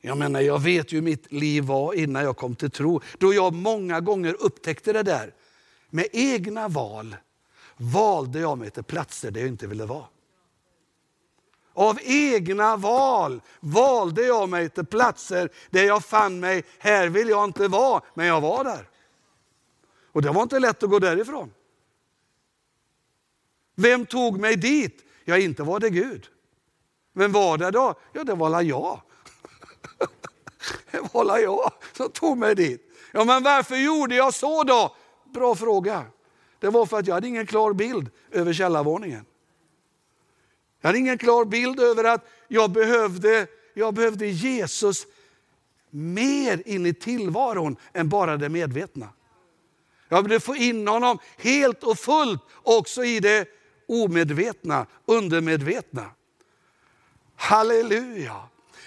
Jag 0.00 0.18
menar, 0.18 0.40
jag 0.40 0.58
vet 0.58 0.92
ju 0.92 0.96
hur 0.96 1.02
mitt 1.02 1.32
liv 1.32 1.64
var 1.64 1.94
innan 1.94 2.22
jag 2.22 2.36
kom 2.36 2.56
till 2.56 2.70
tro. 2.70 3.00
Då 3.18 3.34
jag 3.34 3.52
många 3.52 4.00
gånger 4.00 4.36
upptäckte 4.40 4.92
det 4.92 5.02
där. 5.02 5.34
Med 5.90 6.06
egna 6.12 6.68
val 6.68 7.16
valde 7.76 8.40
jag 8.40 8.58
mig 8.58 8.70
till 8.70 8.84
platser 8.84 9.30
där 9.30 9.40
jag 9.40 9.48
inte 9.48 9.66
ville 9.66 9.86
vara. 9.86 10.04
Av 11.72 11.98
egna 12.02 12.76
val 12.76 13.40
valde 13.60 14.22
jag 14.22 14.48
mig 14.48 14.68
till 14.68 14.86
platser 14.86 15.50
där 15.70 15.84
jag 15.84 16.04
fann 16.04 16.40
mig, 16.40 16.64
här 16.78 17.08
vill 17.08 17.28
jag 17.28 17.44
inte 17.44 17.68
vara, 17.68 18.02
men 18.14 18.26
jag 18.26 18.40
var 18.40 18.64
där. 18.64 18.88
Och 20.12 20.22
det 20.22 20.30
var 20.30 20.42
inte 20.42 20.58
lätt 20.58 20.82
att 20.82 20.90
gå 20.90 20.98
därifrån. 20.98 21.52
Vem 23.74 24.06
tog 24.06 24.40
mig 24.40 24.56
dit? 24.56 25.04
Ja, 25.24 25.38
inte 25.38 25.62
var 25.62 25.80
det 25.80 25.90
Gud. 25.90 26.26
Vem 27.12 27.32
var 27.32 27.58
det 27.58 27.70
då? 27.70 27.94
Ja, 28.12 28.24
det 28.24 28.34
var 28.34 28.62
jag. 28.62 29.00
det 30.90 31.14
var 31.14 31.38
jag 31.38 31.72
som 31.96 32.10
tog 32.10 32.38
mig 32.38 32.54
dit. 32.54 32.90
Ja, 33.12 33.24
men 33.24 33.42
varför 33.42 33.76
gjorde 33.76 34.14
jag 34.14 34.34
så 34.34 34.64
då? 34.64 34.96
Bra 35.24 35.54
fråga. 35.54 36.04
Det 36.58 36.68
var 36.68 36.86
för 36.86 36.98
att 36.98 37.06
jag 37.06 37.14
hade 37.14 37.28
ingen 37.28 37.46
klar 37.46 37.72
bild 37.72 38.10
över 38.30 38.52
källarvåningen. 38.52 39.24
Jag 40.80 40.88
hade 40.88 40.98
ingen 40.98 41.18
klar 41.18 41.44
bild 41.44 41.80
över 41.80 42.04
att 42.04 42.28
jag 42.48 42.70
behövde, 42.70 43.46
jag 43.74 43.94
behövde 43.94 44.26
Jesus 44.26 45.06
mer 45.90 46.62
in 46.68 46.86
i 46.86 46.94
tillvaron 46.94 47.76
än 47.92 48.08
bara 48.08 48.36
det 48.36 48.48
medvetna. 48.48 49.08
Jag 50.08 50.24
behövde 50.24 50.40
få 50.46 50.56
in 50.56 50.88
honom 50.88 51.18
helt 51.36 51.84
och 51.84 51.98
fullt 51.98 52.42
också 52.62 53.04
i 53.04 53.20
det 53.20 53.48
omedvetna, 53.88 54.86
undermedvetna. 55.06 56.10
Halleluja! 57.36 58.42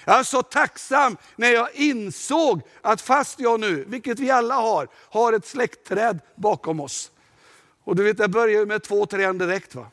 Jag 0.06 0.20
är 0.20 0.24
så 0.24 0.43
tacksam 0.43 1.18
när 1.36 1.49
jag 1.49 1.76
insåg 1.76 2.62
att 2.82 3.01
fast 3.01 3.39
jag 3.39 3.60
nu, 3.60 3.84
vilket 3.88 4.20
vi 4.20 4.32
alla 4.32 4.56
har, 4.56 4.88
har 4.93 5.34
ett 5.34 5.45
släktträd 5.45 6.20
bakom 6.36 6.80
oss. 6.80 7.12
Och 7.84 7.95
du 7.95 8.04
vet, 8.04 8.18
det 8.18 8.28
börjar 8.28 8.66
med 8.66 8.84
två 8.84 9.06
träd 9.06 9.36
direkt. 9.36 9.76
Va? 9.76 9.88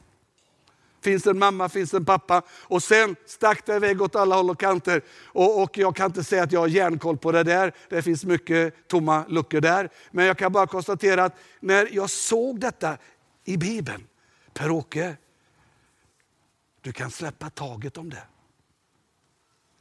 Finns 1.01 1.23
det 1.23 1.31
en 1.31 1.39
mamma, 1.39 1.69
finns 1.69 1.91
det 1.91 1.97
en 1.97 2.05
pappa. 2.05 2.43
Och 2.51 2.83
sen 2.83 3.17
stack 3.27 3.67
det 3.67 3.77
iväg 3.77 4.03
åt 4.03 4.17
alla 4.17 4.37
håll 4.37 4.51
och 4.51 4.61
kanter. 4.61 5.03
Och, 5.25 5.63
och 5.63 5.79
jag 5.79 5.97
kan 5.97 6.07
inte 6.07 6.25
säga 6.25 6.43
att 6.43 6.53
jag 6.53 6.61
har 6.61 6.69
järnkoll 6.69 7.17
på 7.17 7.33
det 7.33 7.43
där. 7.43 7.73
Det 7.89 8.03
finns 8.03 8.25
mycket 8.25 8.89
tomma 8.89 9.25
luckor 9.29 9.61
där. 9.61 9.91
Men 10.11 10.25
jag 10.25 10.39
kan 10.39 10.53
bara 10.53 10.67
konstatera 10.67 11.25
att 11.25 11.37
när 11.61 11.89
jag 11.93 12.11
såg 12.11 12.61
detta 12.61 12.99
i 13.45 13.57
Bibeln, 13.57 14.07
Per-Åke, 14.55 15.17
du 16.81 16.93
kan 16.93 17.11
släppa 17.11 17.51
taget 17.51 17.99
om 17.99 18.11
det. 18.11 18.23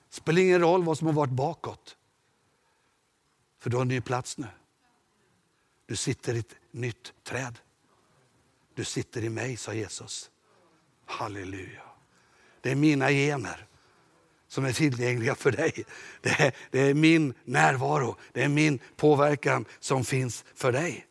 Spelar 0.10 0.42
ingen 0.42 0.62
roll 0.62 0.84
vad 0.84 0.98
som 0.98 1.08
har 1.08 1.14
varit 1.14 1.32
bakåt. 1.32 1.98
För 3.60 3.70
du 3.70 3.78
har 3.78 3.82
en 3.82 3.88
ny 3.88 4.02
plats 4.02 4.38
nu. 4.38 4.48
Du 5.86 5.96
sitter 5.96 6.34
i 6.34 6.40
ett 6.40 6.56
nytt 6.72 7.14
träd. 7.24 7.60
Du 8.74 8.84
sitter 8.84 9.24
i 9.24 9.30
mig, 9.30 9.58
sa 9.58 9.74
Jesus. 9.74 10.32
Halleluja. 11.06 11.84
Det 12.62 12.72
är 12.72 12.76
mina 12.76 13.10
gener 13.10 13.68
som 14.48 14.66
är 14.66 14.74
tillgängliga 14.74 15.36
för 15.36 15.52
dig. 15.52 15.86
Det 16.22 16.30
är, 16.30 16.56
det 16.72 16.80
är 16.80 16.94
min 16.94 17.34
närvaro, 17.44 18.16
det 18.34 18.44
är 18.44 18.50
min 18.50 18.80
påverkan 18.96 19.66
som 19.80 20.06
finns 20.06 20.46
för 20.54 20.72
dig. 20.72 21.08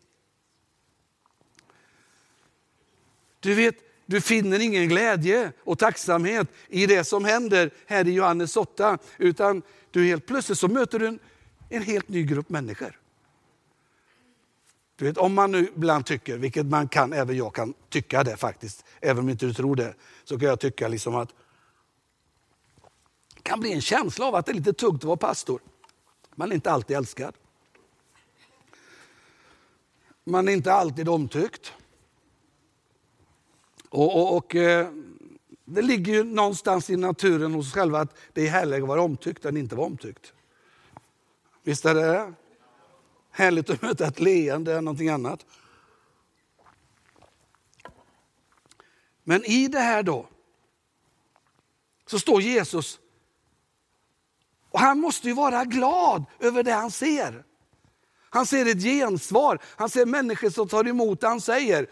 Du 3.40 3.54
vet, 3.54 3.76
du 4.10 4.20
finner 4.20 4.58
ingen 4.60 4.88
glädje 4.88 5.52
och 5.64 5.78
tacksamhet 5.78 6.48
i 6.68 6.86
det 6.86 7.04
som 7.04 7.24
händer 7.24 7.70
här 7.86 8.08
i 8.08 8.12
Johannes 8.12 8.56
8, 8.56 8.98
utan 9.18 9.62
du 9.90 10.06
helt 10.06 10.26
plötsligt 10.26 10.58
så 10.58 10.68
möter 10.68 10.98
du 10.98 11.06
en, 11.06 11.18
en 11.68 11.82
helt 11.82 12.08
ny 12.08 12.22
grupp 12.22 12.48
människor. 12.48 12.98
Du 14.96 15.04
vet, 15.04 15.18
om 15.18 15.34
man 15.34 15.52
nu 15.52 15.72
ibland 15.76 16.06
tycker, 16.06 16.38
vilket 16.38 16.66
man 16.66 16.88
kan, 16.88 17.12
även 17.12 17.36
jag 17.36 17.54
kan 17.54 17.74
tycka 17.88 18.24
det 18.24 18.36
faktiskt, 18.36 18.84
även 19.00 19.18
om 19.18 19.28
inte 19.28 19.46
du 19.46 19.54
tror 19.54 19.76
det, 19.76 19.94
så 20.24 20.38
kan 20.38 20.48
jag 20.48 20.60
tycka 20.60 20.88
liksom 20.88 21.14
att 21.14 21.28
det 23.34 23.42
kan 23.42 23.60
bli 23.60 23.72
en 23.72 23.80
känsla 23.80 24.26
av 24.26 24.34
att 24.34 24.46
det 24.46 24.52
är 24.52 24.56
lite 24.56 24.72
tungt 24.72 25.00
att 25.00 25.04
vara 25.04 25.16
pastor. 25.16 25.60
Man 26.34 26.50
är 26.50 26.54
inte 26.54 26.70
alltid 26.70 26.96
älskad. 26.96 27.34
Man 30.24 30.48
är 30.48 30.52
inte 30.52 30.72
alltid 30.72 31.08
omtyckt. 31.08 31.72
Och, 33.88 34.16
och, 34.16 34.36
och 34.36 34.54
eh, 34.54 34.88
Det 35.64 35.82
ligger 35.82 36.12
ju 36.12 36.24
någonstans 36.24 36.90
i 36.90 36.96
naturen 36.96 37.54
hos 37.54 37.66
oss 37.66 37.74
själva 37.74 38.00
att 38.00 38.16
det 38.32 38.46
är 38.46 38.50
härligare 38.50 38.82
att 38.82 38.88
vara 38.88 39.02
omtyckt 39.02 39.44
än 39.44 39.56
inte 39.56 39.76
vara 39.76 39.86
omtyckt. 39.86 40.32
Visst 41.62 41.84
är 41.84 41.94
det 41.94 42.32
Härligt 43.30 43.70
att 43.70 43.82
möta 43.82 44.06
ett 44.06 44.20
leende 44.20 44.76
än 44.76 44.84
någonting 44.84 45.08
annat. 45.08 45.46
Men 49.24 49.44
i 49.44 49.68
det 49.68 49.78
här 49.78 50.02
då, 50.02 50.26
så 52.06 52.18
står 52.18 52.42
Jesus 52.42 53.00
och 54.70 54.80
han 54.80 54.98
måste 55.00 55.28
ju 55.28 55.34
vara 55.34 55.64
glad 55.64 56.24
över 56.38 56.62
det 56.62 56.72
han 56.72 56.90
ser. 56.90 57.44
Han 58.30 58.46
ser 58.46 58.66
ett 58.66 58.82
gensvar, 58.82 59.58
han 59.64 59.90
ser 59.90 60.06
människor 60.06 60.50
som 60.50 60.68
tar 60.68 60.88
emot 60.88 61.20
det 61.20 61.28
han 61.28 61.40
säger. 61.40 61.90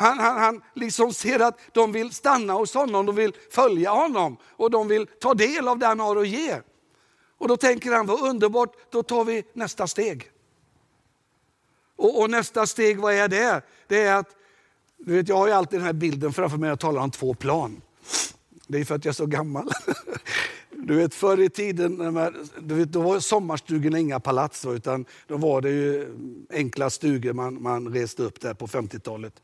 Han, 0.00 0.18
han, 0.18 0.38
han 0.38 0.62
liksom 0.74 1.14
ser 1.14 1.40
att 1.40 1.58
de 1.72 1.92
vill 1.92 2.12
stanna 2.12 2.52
hos 2.52 2.74
honom, 2.74 3.06
de 3.06 3.14
vill 3.16 3.32
följa 3.50 3.90
honom 3.90 4.36
och 4.44 4.70
de 4.70 4.88
vill 4.88 5.06
ta 5.06 5.34
del 5.34 5.68
av 5.68 5.78
det 5.78 5.86
han 5.86 6.00
har 6.00 6.16
att 6.16 6.28
ge. 6.28 6.60
Och 7.38 7.48
då 7.48 7.56
tänker 7.56 7.92
han, 7.92 8.06
vad 8.06 8.20
underbart, 8.20 8.76
då 8.90 9.02
tar 9.02 9.24
vi 9.24 9.44
nästa 9.52 9.86
steg. 9.86 10.30
Och, 11.96 12.20
och, 12.20 12.30
nästa 12.30 12.66
steg, 12.66 12.98
vad 12.98 13.14
är 13.14 13.28
det? 13.28 13.62
Det 13.86 14.02
är 14.02 14.14
att, 14.14 14.36
du 14.98 15.12
vet, 15.12 15.28
jag 15.28 15.36
har 15.36 15.46
ju 15.46 15.52
alltid 15.52 15.78
den 15.78 15.86
här 15.86 15.92
bilden 15.92 16.32
framför 16.32 16.56
mig, 16.56 16.68
jag 16.68 16.80
talar 16.80 17.02
om 17.02 17.10
två 17.10 17.34
plan. 17.34 17.82
Det 18.66 18.78
är 18.78 18.84
för 18.84 18.94
att 18.94 19.04
jag 19.04 19.12
är 19.12 19.14
så 19.14 19.26
gammal. 19.26 19.68
Du 20.82 20.96
vet 20.96 21.14
förr 21.14 21.40
i 21.40 21.50
tiden, 21.50 21.94
när 21.94 22.10
man, 22.10 22.48
du 22.60 22.74
vet, 22.74 22.92
då 22.92 23.00
var 23.00 23.20
sommarstugorna 23.20 23.98
inga 23.98 24.20
palats, 24.20 24.66
utan 24.66 25.04
då 25.26 25.36
var 25.36 25.60
det 25.60 25.70
ju 25.70 26.16
enkla 26.50 26.90
stugor 26.90 27.32
man, 27.32 27.62
man 27.62 27.94
reste 27.94 28.22
upp 28.22 28.40
där 28.40 28.54
på 28.54 28.66
50-talet. 28.66 29.42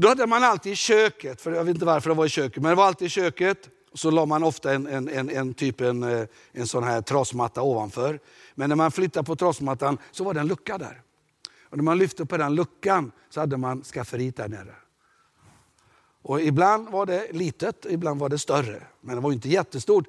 Då 0.00 0.08
hade 0.08 0.26
man 0.26 0.44
alltid 0.44 0.72
i 0.72 0.76
köket, 0.76 1.40
för 1.40 1.52
jag 1.52 1.64
vet 1.64 1.74
inte 1.74 1.86
varför 1.86 2.10
det 2.10 2.16
var 2.16 2.26
i 2.26 2.28
köket, 2.28 2.62
men 2.62 2.70
det 2.70 2.76
var 2.76 2.86
alltid 2.86 3.06
i 3.06 3.10
köket. 3.10 3.68
Så 3.94 4.10
la 4.10 4.26
man 4.26 4.42
ofta 4.42 4.72
en, 4.72 4.86
en, 4.86 5.08
en, 5.08 5.30
en 5.30 5.54
typ 5.54 5.80
en, 5.80 6.02
eh, 6.02 6.26
en 6.52 6.66
sån 6.66 6.84
här 6.84 7.02
trasmatta 7.02 7.62
ovanför. 7.62 8.20
Men 8.54 8.68
när 8.68 8.76
man 8.76 8.92
flyttade 8.92 9.26
på 9.26 9.36
trasmattan 9.36 9.98
så 10.10 10.24
var 10.24 10.34
det 10.34 10.40
en 10.40 10.46
lucka 10.46 10.78
där. 10.78 11.02
Och 11.62 11.76
när 11.76 11.84
man 11.84 11.98
lyfte 11.98 12.26
på 12.26 12.36
den 12.36 12.54
luckan 12.54 13.12
så 13.30 13.40
hade 13.40 13.56
man 13.56 13.82
skafferiet 13.82 14.36
där 14.36 14.48
nere. 14.48 14.74
Och 16.22 16.40
ibland 16.40 16.88
var 16.88 17.06
det 17.06 17.32
litet, 17.32 17.86
ibland 17.90 18.20
var 18.20 18.28
det 18.28 18.38
större. 18.38 18.82
Men 19.00 19.14
det 19.14 19.20
var 19.20 19.32
inte 19.32 19.48
jättestort. 19.48 20.04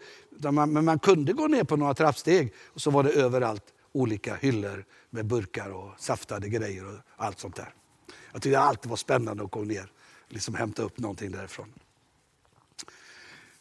Man, 0.51 0.73
men 0.73 0.85
man 0.85 0.99
kunde 0.99 1.33
gå 1.33 1.47
ner 1.47 1.63
på 1.63 1.75
några 1.75 1.93
trappsteg 1.93 2.53
och 2.65 2.81
så 2.81 2.91
var 2.91 3.03
det 3.03 3.11
överallt 3.11 3.65
olika 3.91 4.35
hyllor 4.35 4.85
med 5.09 5.25
burkar 5.25 5.69
och 5.69 5.91
saftade 5.99 6.49
grejer 6.49 6.85
och 6.85 6.99
allt 7.17 7.39
sånt 7.39 7.55
där. 7.55 7.73
Jag 8.31 8.41
tyckte 8.41 8.49
det 8.49 8.59
alltid 8.59 8.89
var 8.89 8.97
spännande 8.97 9.43
att 9.43 9.51
gå 9.51 9.61
ner 9.61 9.91
och 10.25 10.33
liksom 10.33 10.55
hämta 10.55 10.83
upp 10.83 10.97
någonting 10.97 11.31
därifrån. 11.31 11.73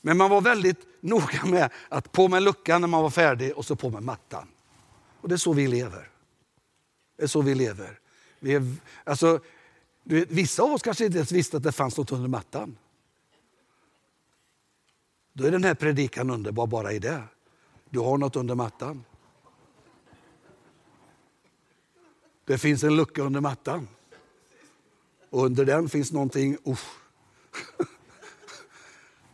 Men 0.01 0.17
man 0.17 0.31
var 0.31 0.41
väldigt 0.41 0.87
noga 1.01 1.45
med 1.45 1.73
att 1.89 2.13
på 2.13 2.29
med 2.29 2.43
luckan 2.43 2.81
när 2.81 2.89
man 2.89 3.03
var 3.03 3.11
färdig 3.11 3.57
och 3.57 3.65
så 3.65 3.77
på 3.77 3.91
med 3.91 4.03
mattan. 4.03 4.49
Och 5.21 5.29
det 5.29 5.35
är 5.35 5.37
så 5.37 5.53
vi 5.53 5.69
lever. 5.69 6.09
Det 7.17 7.23
är 7.23 7.27
så 7.27 7.43
vi 7.43 7.55
lever. 7.55 7.99
Vi 8.39 8.55
är, 8.55 8.75
alltså, 9.05 9.41
vet, 10.05 10.31
vissa 10.31 10.63
av 10.63 10.73
oss 10.73 10.83
kanske 10.83 11.05
inte 11.05 11.19
ens 11.19 11.33
visste 11.33 11.57
att 11.57 11.63
det 11.63 11.73
fanns 11.73 11.97
något 11.97 12.13
under 12.13 12.29
mattan. 12.29 12.77
Då 15.33 15.45
är 15.45 15.51
den 15.51 15.65
här 15.65 15.75
predikan 15.75 16.31
underbar 16.31 16.67
bara 16.67 16.93
i 16.93 16.99
det. 16.99 17.23
Du 17.91 17.99
har 17.99 18.19
något 18.19 18.37
under 18.37 18.55
mattan. 18.55 19.05
Det 22.45 22.59
finns 22.59 22.85
en 22.85 22.97
lucka 22.97 23.23
under 23.23 23.41
mattan. 23.41 23.89
Och 25.31 25.45
under 25.45 25.65
den 25.65 25.89
finns 25.89 26.13
någonting, 26.13 26.57
Uh. 26.67 26.79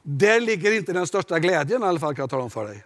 Där 0.02 0.40
ligger 0.40 0.72
inte 0.72 0.92
den 0.92 1.06
största 1.06 1.38
glädjen 1.38 1.82
i 1.82 1.84
alla 1.84 2.00
fall 2.00 2.14
kan 2.14 2.22
jag 2.22 2.30
tala 2.30 2.42
om 2.42 2.50
för 2.50 2.64
dig. 2.64 2.84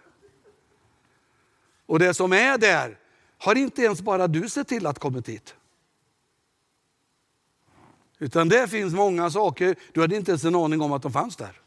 Och 1.85 1.99
det 1.99 2.13
som 2.13 2.33
är 2.33 2.57
där 2.57 2.97
har 3.37 3.55
inte 3.55 3.81
ens 3.81 4.01
bara 4.01 4.27
du 4.27 4.49
sett 4.49 4.67
till 4.67 4.87
att 4.87 4.99
kommit 4.99 5.25
dit. 5.25 5.55
Utan 8.19 8.49
det 8.49 8.67
finns 8.67 8.93
många 8.93 9.29
saker, 9.29 9.75
du 9.93 10.01
hade 10.01 10.15
inte 10.15 10.31
ens 10.31 10.43
en 10.43 10.55
aning 10.55 10.81
om 10.81 10.93
att 10.93 11.01
de 11.01 11.11
fanns 11.11 11.35
där. 11.35 11.61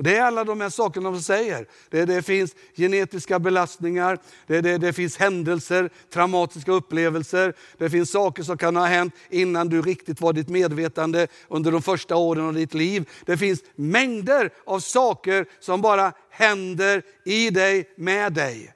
Och 0.00 0.04
Det 0.04 0.16
är 0.16 0.22
alla 0.22 0.44
de 0.44 0.60
här 0.60 0.68
sakerna 0.68 1.10
de 1.10 1.22
säger. 1.22 1.66
Det, 1.90 2.04
det 2.04 2.22
finns 2.22 2.54
genetiska 2.76 3.38
belastningar, 3.38 4.18
det, 4.46 4.60
det, 4.60 4.78
det, 4.78 4.92
finns 4.92 5.16
händelser, 5.16 5.90
traumatiska 6.10 6.72
upplevelser. 6.72 7.54
Det 7.78 7.90
finns 7.90 8.10
saker 8.10 8.42
som 8.42 8.58
kan 8.58 8.76
ha 8.76 8.86
hänt 8.86 9.14
innan 9.30 9.68
du 9.68 9.82
riktigt 9.82 10.20
var 10.20 10.32
ditt 10.32 10.48
medvetande 10.48 11.26
under 11.48 11.72
de 11.72 11.82
första 11.82 12.16
åren 12.16 12.46
av 12.46 12.54
ditt 12.54 12.74
liv. 12.74 13.08
Det 13.24 13.36
finns 13.36 13.60
mängder 13.74 14.50
av 14.64 14.80
saker 14.80 15.46
som 15.58 15.80
bara 15.80 16.12
händer 16.30 17.02
i 17.24 17.50
dig, 17.50 17.90
med 17.96 18.32
dig. 18.32 18.74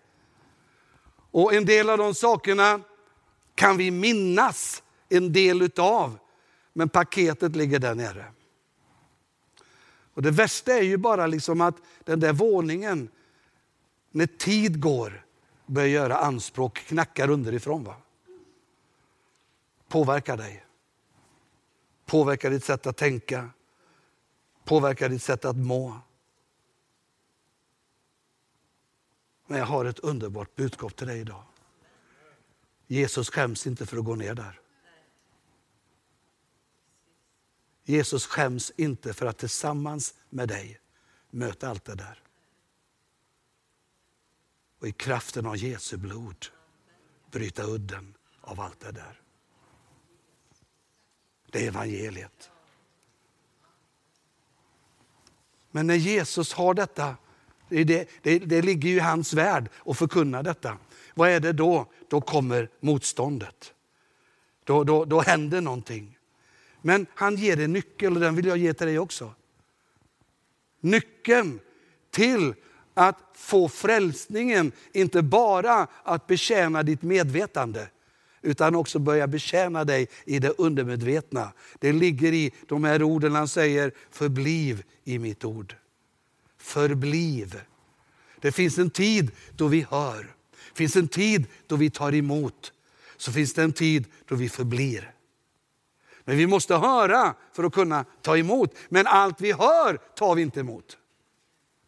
Och 1.31 1.55
en 1.55 1.65
del 1.65 1.91
av 1.91 1.99
de 1.99 2.15
sakerna 2.15 2.81
kan 3.55 3.77
vi 3.77 3.91
minnas 3.91 4.83
en 5.09 5.33
del 5.33 5.63
utav, 5.63 6.19
men 6.73 6.89
paketet 6.89 7.57
ligger 7.57 7.79
där 7.79 7.95
nere. 7.95 8.25
Och 10.15 10.23
Det 10.23 10.31
värsta 10.31 10.73
är 10.73 10.83
ju 10.83 10.97
bara 10.97 11.27
liksom 11.27 11.61
att 11.61 11.77
den 12.05 12.21
där 12.21 12.33
våningen, 12.33 13.09
när 14.11 14.27
tid 14.27 14.81
går, 14.81 15.25
börjar 15.67 15.89
göra 15.89 16.17
anspråk, 16.17 16.79
knackar 16.79 17.31
underifrån. 17.31 17.85
Va? 17.85 17.97
Påverkar 19.89 20.37
dig. 20.37 20.65
Påverkar 22.07 22.51
ditt 22.51 22.65
sätt 22.65 22.87
att 22.87 22.97
tänka. 22.97 23.51
Påverkar 24.65 25.09
ditt 25.09 25.23
sätt 25.23 25.45
att 25.45 25.57
må. 25.57 25.99
Men 29.47 29.59
jag 29.59 29.67
har 29.67 29.85
ett 29.85 29.99
underbart 29.99 30.57
budskap 30.57 30.97
till 30.97 31.07
dig 31.07 31.21
idag. 31.21 31.43
Jesus 32.87 33.31
skäms 33.31 33.67
inte 33.67 33.87
för 33.87 33.97
att 33.97 34.05
gå 34.05 34.15
ner 34.15 34.35
där. 34.35 34.61
Jesus 37.85 38.27
skäms 38.27 38.73
inte 38.77 39.13
för 39.13 39.27
att 39.27 39.39
tillsammans 39.39 40.15
med 40.31 40.49
dig 40.49 40.81
möta 41.31 41.69
allt 41.69 41.85
det 41.85 41.95
där. 41.95 42.23
Och 44.81 44.89
i 44.89 44.93
kraften 44.93 45.47
av 45.47 45.57
Jesu 45.57 45.97
blod 45.97 46.47
bryta 47.31 47.63
udden 47.63 48.15
av 48.41 48.61
allt 48.61 48.81
det 48.81 48.93
där. 48.93 49.21
Det 51.51 51.65
är 51.65 51.69
evangeliet. 51.69 52.51
Men 55.71 55.87
när 55.87 55.95
Jesus 55.95 56.53
har 56.53 56.75
detta, 56.75 57.17
det, 57.69 58.09
det, 58.23 58.39
det 58.39 58.63
ligger 58.63 58.89
ju 58.89 58.97
i 58.97 59.01
hans 59.01 59.33
värld 59.33 59.69
att 59.87 59.99
förkunna 59.99 60.43
detta. 60.43 60.79
Vad 61.15 61.31
är 61.31 61.41
det 61.41 61.53
då? 61.53 61.87
Då 62.09 62.21
kommer 62.21 62.71
motståndet. 62.81 63.75
Då, 64.65 64.85
då, 64.85 65.05
då 65.05 65.21
händer 65.21 65.61
någonting. 65.61 66.14
Men 66.87 67.07
han 67.15 67.37
ger 67.37 67.61
en 67.61 67.73
nyckel 67.73 68.15
och 68.15 68.21
den 68.21 68.37
vill 68.37 68.47
jag 68.47 68.57
ge 68.57 68.75
till 68.75 68.87
dig 68.87 68.99
också. 68.99 69.35
Nyckeln 70.81 71.61
till 72.11 72.55
att 72.95 73.19
få 73.35 73.69
frälsningen, 73.69 74.73
inte 74.93 75.23
bara 75.23 75.87
att 76.03 76.27
betjäna 76.27 76.83
ditt 76.83 77.03
medvetande, 77.03 77.89
utan 78.43 78.75
också 78.75 78.99
börja 78.99 79.27
betjäna 79.27 79.85
dig 79.85 80.09
i 80.25 80.39
det 80.39 80.51
undermedvetna. 80.51 81.53
Det 81.79 81.93
ligger 81.93 82.33
i 82.33 82.53
de 82.67 82.85
här 82.85 83.03
orden 83.03 83.35
han 83.35 83.49
säger, 83.49 83.93
förbliv 84.11 84.83
i 85.05 85.19
mitt 85.19 85.45
ord. 85.45 85.75
Förbliv. 86.59 87.61
Det 88.41 88.53
finns 88.53 88.79
en 88.79 88.91
tid 88.91 89.31
då 89.57 89.67
vi 89.67 89.87
hör, 89.91 90.35
det 90.73 90.79
finns 90.79 90.97
en 90.97 91.09
tid 91.09 91.47
då 91.67 91.77
vi 91.77 91.91
tar 91.91 92.15
emot, 92.15 92.73
så 93.17 93.33
finns 93.33 93.55
det 93.55 93.63
en 93.63 93.73
tid 93.73 94.05
då 94.29 94.35
vi 94.35 94.49
förblir. 94.49 95.14
Men 96.25 96.37
vi 96.37 96.47
måste 96.47 96.75
höra 96.75 97.35
för 97.53 97.65
att 97.65 97.73
kunna 97.73 98.05
ta 98.23 98.37
emot. 98.37 98.75
Men 98.89 99.07
allt 99.07 99.41
vi 99.41 99.53
hör 99.53 99.99
tar 100.15 100.35
vi 100.35 100.43
inte 100.43 100.61
emot. 100.61 100.99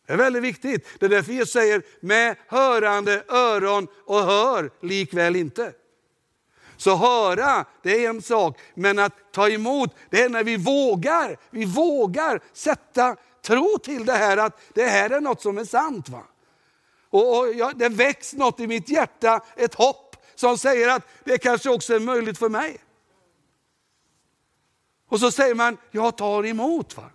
Det 0.07 0.13
är 0.13 0.17
väldigt 0.17 0.43
viktigt. 0.43 0.87
Det 0.99 1.07
är 1.07 1.11
därför 1.11 1.33
Jesus 1.33 1.53
säger 1.53 1.83
med 2.01 2.37
hörande 2.49 3.23
öron 3.29 3.89
och 4.05 4.23
hör 4.23 4.71
likväl 4.81 5.37
inte. 5.37 5.73
Så 6.77 6.97
höra, 6.97 7.65
det 7.83 8.05
är 8.05 8.09
en 8.09 8.23
sak, 8.23 8.61
men 8.75 8.99
att 8.99 9.33
ta 9.33 9.49
emot, 9.49 9.95
det 10.11 10.23
är 10.23 10.29
när 10.29 10.45
vi 10.45 10.57
vågar, 10.57 11.37
vi 11.51 11.65
vågar 11.65 12.41
sätta 12.53 13.17
tro 13.43 13.79
till 13.79 14.07
det 14.07 14.13
här 14.13 14.37
att 14.37 14.61
det 14.75 14.85
här 14.85 15.11
är 15.11 15.21
något 15.21 15.43
som 15.43 15.59
är 15.59 15.65
sant. 15.65 16.09
Va? 16.09 16.23
Och, 17.11 17.39
och 17.39 17.53
ja, 17.55 17.73
Det 17.75 17.89
väcks 17.89 18.33
något 18.35 18.61
i 18.61 18.67
mitt 18.67 18.89
hjärta, 18.89 19.41
ett 19.57 19.75
hopp 19.75 20.17
som 20.35 20.59
säger 20.59 20.89
att 20.89 21.03
det 21.25 21.39
kanske 21.39 21.71
också 21.71 21.95
är 21.95 22.01
möjligt 22.01 22.39
för 22.39 22.49
mig. 22.49 22.79
Och 25.17 25.21
så 25.21 25.31
säger 25.31 25.55
man, 25.55 25.77
jag 25.91 26.17
tar 26.17 26.47
emot. 26.47 26.97
Va? 26.97 27.11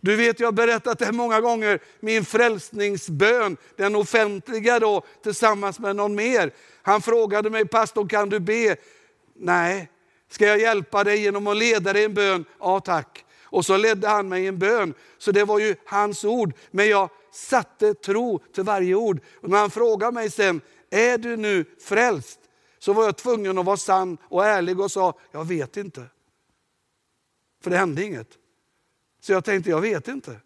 Du 0.00 0.16
vet, 0.16 0.40
jag 0.40 0.46
har 0.46 0.52
berättat 0.52 0.98
det 0.98 1.12
många 1.12 1.40
gånger, 1.40 1.80
min 2.00 2.24
frälsningsbön, 2.24 3.56
den 3.76 3.94
offentliga 3.94 4.78
då, 4.78 5.02
tillsammans 5.22 5.78
med 5.78 5.96
någon 5.96 6.14
mer. 6.14 6.52
Han 6.82 7.02
frågade 7.02 7.50
mig, 7.50 7.64
pastor 7.64 8.08
kan 8.08 8.28
du 8.28 8.40
be? 8.40 8.76
Nej. 9.34 9.90
Ska 10.28 10.46
jag 10.46 10.60
hjälpa 10.60 11.04
dig 11.04 11.22
genom 11.22 11.46
att 11.46 11.56
leda 11.56 11.92
dig 11.92 12.02
i 12.02 12.04
en 12.04 12.14
bön? 12.14 12.44
Ja 12.60 12.80
tack. 12.80 13.24
Och 13.44 13.66
så 13.66 13.76
ledde 13.76 14.08
han 14.08 14.28
mig 14.28 14.44
i 14.44 14.46
en 14.46 14.58
bön. 14.58 14.94
Så 15.18 15.32
det 15.32 15.44
var 15.44 15.58
ju 15.58 15.76
hans 15.86 16.24
ord. 16.24 16.52
Men 16.70 16.88
jag 16.88 17.10
satte 17.32 17.94
tro 17.94 18.38
till 18.54 18.64
varje 18.64 18.94
ord. 18.94 19.20
Och 19.40 19.50
när 19.50 19.58
han 19.58 19.70
frågade 19.70 20.12
mig 20.12 20.30
sen, 20.30 20.60
är 20.90 21.18
du 21.18 21.36
nu 21.36 21.64
frälst? 21.80 22.40
Så 22.78 22.92
var 22.92 23.04
jag 23.04 23.16
tvungen 23.16 23.58
att 23.58 23.66
vara 23.66 23.76
sann 23.76 24.18
och 24.22 24.46
ärlig 24.46 24.80
och 24.80 24.90
sa, 24.90 25.14
jag 25.32 25.44
vet 25.44 25.76
inte. 25.76 26.06
För 27.60 27.70
det 27.70 27.76
hände 27.76 28.04
inget. 28.04 28.38
Så 29.20 29.32
jag 29.32 29.44
tänkte, 29.44 29.70
jag 29.70 29.80
vet 29.80 30.08
inte. 30.08 30.40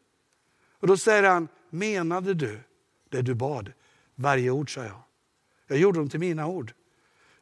Och 0.71 0.87
då 0.87 0.97
säger 0.97 1.23
han, 1.23 1.49
menade 1.71 2.35
du 2.35 2.61
det 3.09 3.23
du 3.23 3.35
bad? 3.35 3.73
Varje 4.15 4.51
ord, 4.51 4.75
sa 4.75 4.85
jag. 4.85 5.03
Jag 5.67 5.79
gjorde 5.79 5.99
dem 5.99 6.11
till 6.11 6.21
mina 6.21 6.47
ord. 6.47 6.73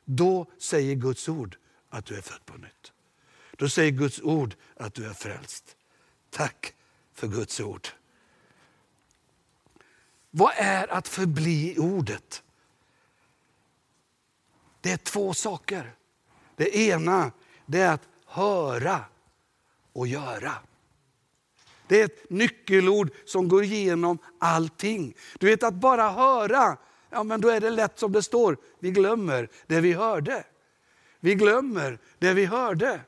Då 0.04 0.46
säger 0.58 0.94
Guds 0.94 1.28
ord 1.28 1.56
att 1.88 2.06
du 2.06 2.16
är 2.16 2.20
född 2.20 2.46
på 2.46 2.56
nytt. 2.56 2.92
Då 3.56 3.68
säger 3.68 3.90
Guds 3.90 4.20
ord 4.20 4.54
att 4.76 4.94
du 4.94 5.06
är 5.06 5.12
frälst. 5.12 5.76
Tack 6.30 6.74
för 7.12 7.28
Guds 7.28 7.60
ord. 7.60 7.88
Vad 10.30 10.52
är 10.56 10.92
att 10.92 11.08
förbli 11.08 11.74
i 11.74 11.78
ordet? 11.78 12.42
Det 14.80 14.92
är 14.92 14.96
två 14.96 15.34
saker. 15.34 15.94
Det 16.56 16.76
ena 16.76 17.32
det 17.66 17.80
är 17.80 17.92
att 17.92 18.08
höra 18.26 19.04
och 19.92 20.06
göra. 20.06 20.52
Det 21.86 22.00
är 22.00 22.04
ett 22.04 22.30
nyckelord 22.30 23.10
som 23.24 23.48
går 23.48 23.64
igenom 23.64 24.18
allting. 24.38 25.14
Du 25.38 25.46
vet 25.46 25.62
att 25.62 25.74
bara 25.74 26.10
höra, 26.10 26.76
ja 27.10 27.22
men 27.22 27.40
då 27.40 27.48
är 27.48 27.60
det 27.60 27.70
lätt 27.70 27.98
som 27.98 28.12
det 28.12 28.22
står, 28.22 28.56
vi 28.78 28.90
glömmer 28.90 29.48
det 29.66 29.80
vi 29.80 29.92
hörde. 29.92 30.44
Vi 31.20 31.34
glömmer 31.34 31.98
det 32.18 32.32
vi 32.32 32.44
hörde. 32.44 33.00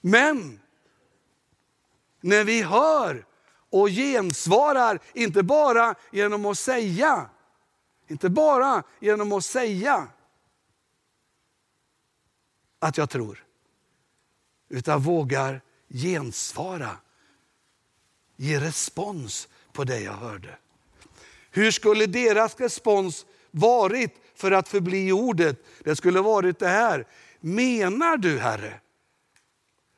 Men 0.00 0.60
när 2.20 2.44
vi 2.44 2.62
hör 2.62 3.26
och 3.70 3.88
gensvarar, 3.88 4.98
inte 5.12 5.42
bara 5.42 5.94
genom 6.10 6.46
att 6.46 6.58
säga, 6.58 7.30
inte 8.08 8.28
bara 8.30 8.82
genom 9.00 9.32
att 9.32 9.44
säga 9.44 10.08
att 12.78 12.96
jag 12.96 13.10
tror, 13.10 13.44
utan 14.68 15.00
vågar 15.00 15.60
gensvara 15.88 16.96
ge 18.36 18.60
respons 18.60 19.48
på 19.72 19.84
det 19.84 20.00
jag 20.00 20.12
hörde. 20.12 20.58
Hur 21.50 21.70
skulle 21.70 22.06
deras 22.06 22.60
respons 22.60 23.26
varit 23.50 24.14
för 24.34 24.52
att 24.52 24.68
förbli 24.68 25.08
i 25.08 25.12
ordet? 25.12 25.64
Det 25.84 25.96
skulle 25.96 26.20
varit 26.20 26.58
det 26.58 26.68
här. 26.68 27.06
Menar 27.40 28.16
du 28.16 28.38
Herre 28.38 28.80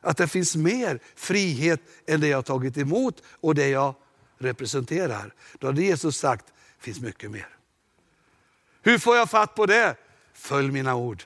att 0.00 0.16
det 0.16 0.28
finns 0.28 0.56
mer 0.56 1.00
frihet 1.14 1.80
än 2.06 2.20
det 2.20 2.28
jag 2.28 2.44
tagit 2.44 2.76
emot 2.78 3.22
och 3.40 3.54
det 3.54 3.68
jag 3.68 3.94
representerar? 4.38 5.34
Då 5.58 5.66
hade 5.66 5.82
Jesus 5.82 6.16
sagt, 6.16 6.46
det 6.46 6.84
finns 6.84 7.00
mycket 7.00 7.30
mer. 7.30 7.48
Hur 8.82 8.98
får 8.98 9.16
jag 9.16 9.30
fatt 9.30 9.54
på 9.54 9.66
det? 9.66 9.96
Följ 10.32 10.70
mina 10.70 10.94
ord. 10.94 11.22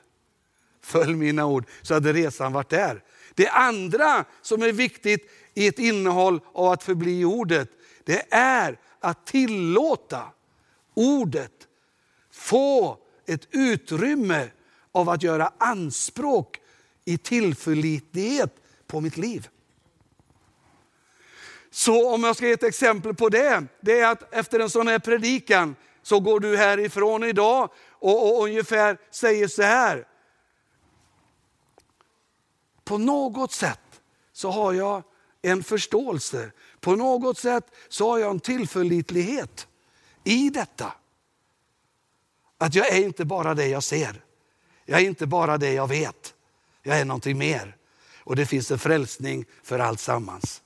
Följ 0.81 1.15
mina 1.15 1.45
ord, 1.45 1.65
så 1.81 1.93
hade 1.93 2.13
resan 2.13 2.53
varit 2.53 2.69
där. 2.69 3.03
Det 3.35 3.47
andra 3.47 4.25
som 4.41 4.63
är 4.63 4.71
viktigt 4.71 5.31
i 5.53 5.67
ett 5.67 5.79
innehåll 5.79 6.39
av 6.53 6.71
att 6.71 6.83
förbli 6.83 7.19
i 7.19 7.25
ordet, 7.25 7.69
det 8.03 8.33
är 8.33 8.79
att 8.99 9.25
tillåta 9.25 10.23
ordet 10.93 11.67
få 12.31 12.97
ett 13.25 13.47
utrymme 13.51 14.49
av 14.91 15.09
att 15.09 15.23
göra 15.23 15.51
anspråk 15.57 16.59
i 17.05 17.17
tillförlitlighet 17.17 18.55
på 18.87 19.01
mitt 19.01 19.17
liv. 19.17 19.47
Så 21.71 22.13
om 22.13 22.23
jag 22.23 22.35
ska 22.35 22.47
ge 22.47 22.53
ett 22.53 22.63
exempel 22.63 23.13
på 23.13 23.29
det, 23.29 23.63
det 23.81 23.99
är 23.99 24.11
att 24.11 24.33
efter 24.33 24.59
en 24.59 24.69
sån 24.69 24.87
här 24.87 24.99
predikan 24.99 25.75
så 26.03 26.19
går 26.19 26.39
du 26.39 26.57
härifrån 26.57 27.23
idag 27.23 27.69
och, 27.89 28.37
och 28.37 28.43
ungefär 28.43 28.97
säger 29.11 29.47
så 29.47 29.61
här. 29.61 30.07
På 32.83 32.97
något 32.97 33.51
sätt 33.51 34.01
så 34.33 34.51
har 34.51 34.73
jag 34.73 35.03
en 35.41 35.63
förståelse. 35.63 36.51
På 36.79 36.95
något 36.95 37.37
sätt 37.37 37.65
så 37.89 38.11
har 38.11 38.19
jag 38.19 38.31
en 38.31 38.39
tillförlitlighet 38.39 39.67
i 40.23 40.49
detta. 40.49 40.93
Att 42.57 42.75
jag 42.75 42.87
är 42.87 43.05
inte 43.05 43.25
bara 43.25 43.53
det 43.53 43.67
jag 43.67 43.83
ser. 43.83 44.23
Jag 44.85 45.01
är 45.01 45.05
inte 45.05 45.27
bara 45.27 45.57
det 45.57 45.73
jag 45.73 45.87
vet. 45.87 46.33
Jag 46.83 46.99
är 46.99 47.05
någonting 47.05 47.37
mer. 47.37 47.77
Och 48.17 48.35
det 48.35 48.45
finns 48.45 48.71
en 48.71 48.79
frälsning 48.79 49.45
för 49.63 49.79
allt 49.79 49.99
sammans. 49.99 50.61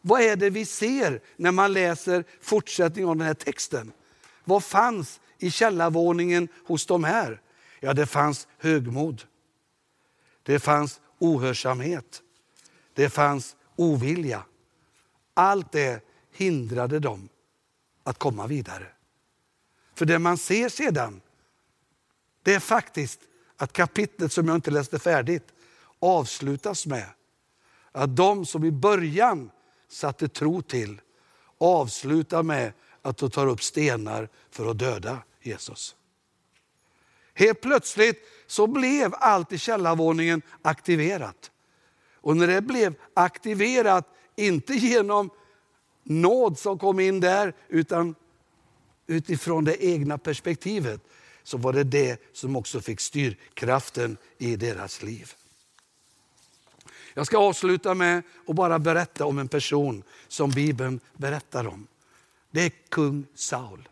Vad 0.00 0.20
är 0.20 0.36
det 0.36 0.50
vi 0.50 0.64
ser 0.64 1.20
när 1.36 1.52
man 1.52 1.72
läser 1.72 2.24
fortsättningen 2.40 3.08
av 3.08 3.16
den 3.16 3.26
här 3.26 3.34
texten? 3.34 3.92
Vad 4.44 4.64
fanns 4.64 5.20
i 5.38 5.50
källarvåningen 5.50 6.48
hos 6.66 6.86
de 6.86 7.04
här? 7.04 7.40
Ja, 7.80 7.94
det 7.94 8.06
fanns 8.06 8.48
högmod. 8.58 9.22
Det 10.42 10.58
fanns 10.58 11.00
ohörsamhet. 11.18 12.22
Det 12.94 13.10
fanns 13.10 13.56
ovilja. 13.76 14.44
Allt 15.34 15.72
det 15.72 16.04
hindrade 16.32 16.98
dem 16.98 17.28
att 18.02 18.18
komma 18.18 18.46
vidare. 18.46 18.86
För 19.94 20.06
det 20.06 20.18
man 20.18 20.38
ser 20.38 20.68
sedan, 20.68 21.20
det 22.42 22.54
är 22.54 22.60
faktiskt 22.60 23.20
att 23.56 23.72
kapitlet 23.72 24.32
som 24.32 24.48
jag 24.48 24.54
inte 24.54 24.70
läste 24.70 24.98
färdigt 24.98 25.52
avslutas 25.98 26.86
med 26.86 27.08
att 27.92 28.16
de 28.16 28.46
som 28.46 28.64
i 28.64 28.70
början 28.70 29.50
satte 29.88 30.28
tro 30.28 30.62
till 30.62 31.00
avslutar 31.58 32.42
med 32.42 32.72
att 33.02 33.16
de 33.16 33.30
tar 33.30 33.46
upp 33.46 33.62
stenar 33.62 34.28
för 34.50 34.70
att 34.70 34.78
döda 34.78 35.22
Jesus. 35.42 35.96
Helt 37.38 37.60
plötsligt 37.60 38.28
så 38.46 38.66
blev 38.66 39.14
allt 39.14 39.52
i 39.52 39.58
källarvåningen 39.58 40.42
aktiverat. 40.62 41.50
Och 42.14 42.36
när 42.36 42.46
det 42.46 42.60
blev 42.60 42.94
aktiverat, 43.14 44.04
inte 44.36 44.74
genom 44.74 45.30
nåd 46.02 46.58
som 46.58 46.78
kom 46.78 47.00
in 47.00 47.20
där, 47.20 47.54
utan 47.68 48.14
utifrån 49.06 49.64
det 49.64 49.84
egna 49.84 50.18
perspektivet, 50.18 51.00
så 51.42 51.58
var 51.58 51.72
det 51.72 51.84
det 51.84 52.22
som 52.32 52.56
också 52.56 52.80
fick 52.80 53.00
styrkraften 53.00 54.16
i 54.38 54.56
deras 54.56 55.02
liv. 55.02 55.32
Jag 57.14 57.26
ska 57.26 57.38
avsluta 57.38 57.94
med 57.94 58.22
att 58.46 58.56
bara 58.56 58.78
berätta 58.78 59.26
om 59.26 59.38
en 59.38 59.48
person 59.48 60.02
som 60.28 60.50
Bibeln 60.50 61.00
berättar 61.16 61.66
om. 61.66 61.86
Det 62.50 62.62
är 62.62 62.72
kung 62.88 63.26
Saul. 63.34 63.88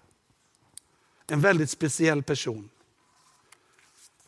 En 1.26 1.40
väldigt 1.40 1.70
speciell 1.70 2.22
person. 2.22 2.70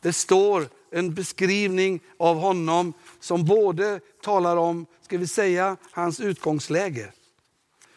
Det 0.00 0.12
står 0.12 0.68
en 0.90 1.14
beskrivning 1.14 2.00
av 2.16 2.36
honom 2.36 2.92
som 3.20 3.44
både 3.44 4.00
talar 4.22 4.56
om, 4.56 4.86
ska 5.02 5.18
vi 5.18 5.26
säga, 5.26 5.76
hans 5.90 6.20
utgångsläge. 6.20 7.12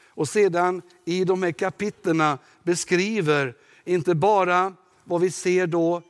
Och 0.07 0.29
sedan 0.29 0.81
i 1.05 1.23
de 1.23 1.43
här 1.43 1.51
kapitlerna 1.51 2.37
beskriver 2.63 3.55
inte 3.85 4.15
bara 4.15 4.73
vad 5.03 5.21
vi 5.21 5.31
ser 5.31 5.67
då 5.67 6.01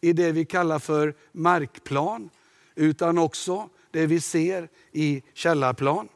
i 0.00 0.12
det 0.12 0.32
vi 0.32 0.44
kallar 0.44 0.78
för 0.78 1.14
markplan, 1.32 2.30
utan 2.74 3.18
också 3.18 3.68
det 3.90 4.06
vi 4.06 4.20
ser 4.20 4.68
i 4.92 5.22
källarplan. 5.34 6.08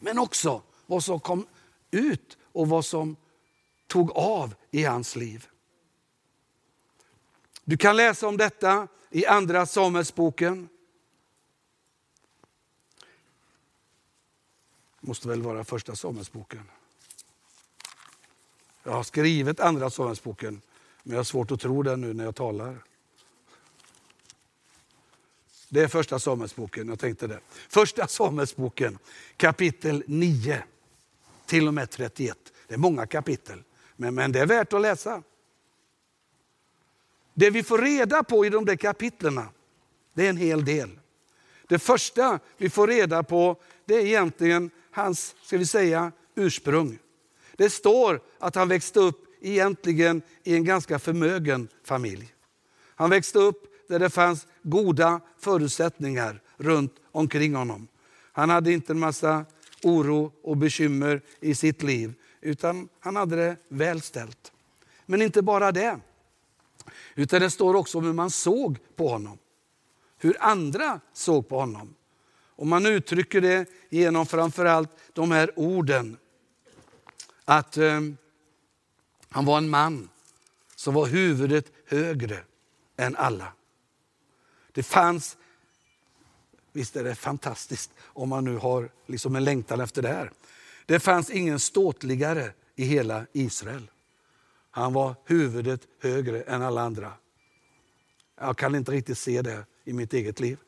Men 0.00 0.18
också 0.18 0.62
vad 0.86 1.04
som 1.04 1.20
kom 1.20 1.46
ut 1.90 2.38
och 2.52 2.68
vad 2.68 2.84
som 2.84 3.16
tog 3.86 4.10
av 4.10 4.54
i 4.70 4.84
hans 4.84 5.16
liv. 5.16 5.46
Du 7.64 7.76
kan 7.76 7.96
läsa 7.96 8.28
om 8.28 8.36
detta 8.36 8.88
i 9.10 9.26
Andra 9.26 9.66
Samuelsboken. 9.66 10.68
måste 15.06 15.28
väl 15.28 15.42
vara 15.42 15.64
första 15.64 15.96
Samuelsboken. 15.96 16.70
Jag 18.82 18.92
har 18.92 19.02
skrivit 19.02 19.60
andra 19.60 19.90
Samuelsboken, 19.90 20.60
men 21.02 21.12
jag 21.12 21.18
har 21.18 21.24
svårt 21.24 21.50
att 21.50 21.60
tro 21.60 21.82
det 21.82 21.96
nu 21.96 22.14
när 22.14 22.24
jag 22.24 22.34
talar. 22.34 22.84
Det 25.68 25.80
är 25.80 25.88
första 25.88 26.18
Samuelsboken, 26.18 26.88
jag 26.88 26.98
tänkte 26.98 27.26
det. 27.26 27.40
Första 27.68 28.06
Samuelsboken, 28.06 28.98
kapitel 29.36 30.04
9 30.06 30.64
till 31.46 31.68
och 31.68 31.74
med 31.74 31.90
31. 31.90 32.38
Det 32.68 32.74
är 32.74 32.78
många 32.78 33.06
kapitel, 33.06 33.62
men, 33.96 34.14
men 34.14 34.32
det 34.32 34.40
är 34.40 34.46
värt 34.46 34.72
att 34.72 34.80
läsa. 34.80 35.22
Det 37.34 37.50
vi 37.50 37.62
får 37.62 37.78
reda 37.78 38.22
på 38.22 38.46
i 38.46 38.50
de 38.50 38.64
där 38.64 38.76
kapitlerna, 38.76 39.48
det 40.14 40.26
är 40.26 40.30
en 40.30 40.36
hel 40.36 40.64
del. 40.64 40.90
Det 41.68 41.78
första 41.78 42.38
vi 42.56 42.70
får 42.70 42.86
reda 42.86 43.22
på, 43.22 43.56
det 43.84 43.94
är 43.94 44.06
egentligen 44.06 44.70
hans, 44.90 45.34
ska 45.42 45.58
vi 45.58 45.66
säga, 45.66 46.12
ursprung. 46.34 46.98
Det 47.56 47.70
står 47.70 48.20
att 48.38 48.54
han 48.54 48.68
växte 48.68 49.00
upp 49.00 49.24
egentligen 49.40 50.22
i 50.44 50.54
en 50.54 50.64
ganska 50.64 50.98
förmögen 50.98 51.68
familj. 51.84 52.34
Han 52.94 53.10
växte 53.10 53.38
upp 53.38 53.88
där 53.88 53.98
det 53.98 54.10
fanns 54.10 54.46
goda 54.62 55.20
förutsättningar 55.38 56.40
runt 56.56 56.94
omkring 57.12 57.54
honom. 57.54 57.88
Han 58.32 58.50
hade 58.50 58.72
inte 58.72 58.92
en 58.92 58.98
massa 58.98 59.44
oro 59.82 60.32
och 60.42 60.56
bekymmer 60.56 61.22
i 61.40 61.54
sitt 61.54 61.82
liv, 61.82 62.14
utan 62.40 62.88
han 63.00 63.16
hade 63.16 63.36
det 63.36 63.56
väl 63.68 64.02
ställt. 64.02 64.52
Men 65.06 65.22
inte 65.22 65.42
bara 65.42 65.72
det, 65.72 66.00
utan 67.14 67.40
det 67.40 67.50
står 67.50 67.74
också 67.74 67.98
om 67.98 68.04
hur 68.04 68.12
man 68.12 68.30
såg 68.30 68.78
på 68.96 69.08
honom. 69.08 69.38
Hur 70.18 70.36
andra 70.40 71.00
såg 71.12 71.48
på 71.48 71.58
honom. 71.58 71.94
Och 72.56 72.66
man 72.66 72.86
uttrycker 72.86 73.40
det 73.40 73.68
genom 73.88 74.26
framförallt 74.26 74.90
de 75.12 75.30
här 75.30 75.58
orden. 75.58 76.16
Att 77.44 77.76
eh, 77.76 78.00
han 79.28 79.44
var 79.44 79.58
en 79.58 79.70
man 79.70 80.08
som 80.76 80.94
var 80.94 81.06
huvudet 81.06 81.72
högre 81.86 82.38
än 82.96 83.16
alla. 83.16 83.52
Det 84.72 84.82
fanns, 84.82 85.36
visst 86.72 86.96
är 86.96 87.04
det 87.04 87.14
fantastiskt 87.14 87.90
om 88.02 88.28
man 88.28 88.44
nu 88.44 88.56
har 88.56 88.90
liksom 89.06 89.36
en 89.36 89.44
längtan 89.44 89.80
efter 89.80 90.02
det 90.02 90.08
här. 90.08 90.32
Det 90.86 91.00
fanns 91.00 91.30
ingen 91.30 91.60
ståtligare 91.60 92.52
i 92.76 92.84
hela 92.84 93.26
Israel. 93.32 93.90
Han 94.74 94.92
var 94.92 95.14
huvudet 95.24 95.80
högre 96.00 96.42
än 96.42 96.62
alla 96.62 96.80
andra. 96.80 97.12
Jag 98.40 98.56
kan 98.56 98.74
inte 98.74 98.92
riktigt 98.92 99.18
se 99.18 99.42
det 99.42 99.66
i 99.84 99.92
mitt 99.92 100.12
eget 100.12 100.40
liv. 100.40 100.58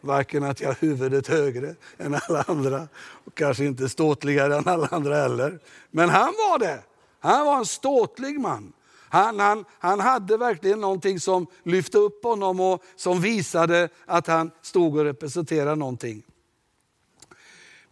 Varken 0.00 0.44
att 0.44 0.60
jag 0.60 0.68
har 0.68 0.76
huvudet 0.80 1.26
högre 1.26 1.74
än 1.98 2.18
alla 2.28 2.42
andra 2.42 2.88
och 2.98 3.34
kanske 3.34 3.64
inte 3.64 3.88
ståtligare 3.88 4.56
än 4.56 4.68
alla 4.68 4.86
andra 4.86 5.16
heller. 5.16 5.58
Men 5.90 6.08
han 6.08 6.26
var 6.26 6.58
det. 6.58 6.82
Han 7.20 7.46
var 7.46 7.58
en 7.58 7.66
ståtlig 7.66 8.40
man. 8.40 8.72
Han, 9.08 9.40
han, 9.40 9.64
han 9.78 10.00
hade 10.00 10.36
verkligen 10.36 10.80
någonting 10.80 11.20
som 11.20 11.46
lyfte 11.62 11.98
upp 11.98 12.24
honom 12.24 12.60
och 12.60 12.82
som 12.96 13.20
visade 13.20 13.88
att 14.06 14.26
han 14.26 14.50
stod 14.62 14.96
och 14.96 15.04
representerade 15.04 15.76
någonting. 15.76 16.22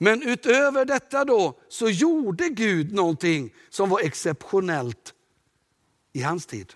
Men 0.03 0.22
utöver 0.22 0.84
detta 0.84 1.24
då 1.24 1.59
så 1.68 1.88
gjorde 1.88 2.48
Gud 2.48 2.92
någonting 2.92 3.55
som 3.68 3.88
var 3.88 4.00
exceptionellt 4.00 5.14
i 6.12 6.22
hans 6.22 6.46
tid. 6.46 6.72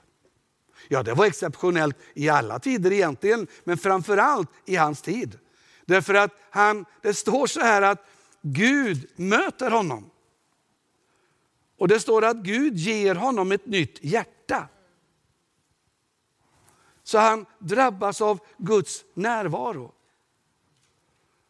Ja, 0.88 1.02
det 1.02 1.14
var 1.14 1.26
exceptionellt 1.26 1.96
i 2.14 2.28
alla 2.28 2.58
tider 2.58 2.92
egentligen, 2.92 3.46
men 3.64 3.78
framförallt 3.78 4.50
i 4.64 4.76
hans 4.76 5.02
tid. 5.02 5.38
Därför 5.84 6.14
att 6.14 6.30
han, 6.50 6.84
det 7.02 7.14
står 7.14 7.46
så 7.46 7.60
här 7.60 7.82
att 7.82 8.06
Gud 8.42 9.10
möter 9.16 9.70
honom. 9.70 10.10
Och 11.78 11.88
det 11.88 12.00
står 12.00 12.24
att 12.24 12.36
Gud 12.36 12.76
ger 12.76 13.14
honom 13.14 13.52
ett 13.52 13.66
nytt 13.66 14.04
hjärta. 14.04 14.68
Så 17.02 17.18
han 17.18 17.46
drabbas 17.58 18.20
av 18.20 18.38
Guds 18.58 19.04
närvaro. 19.14 19.92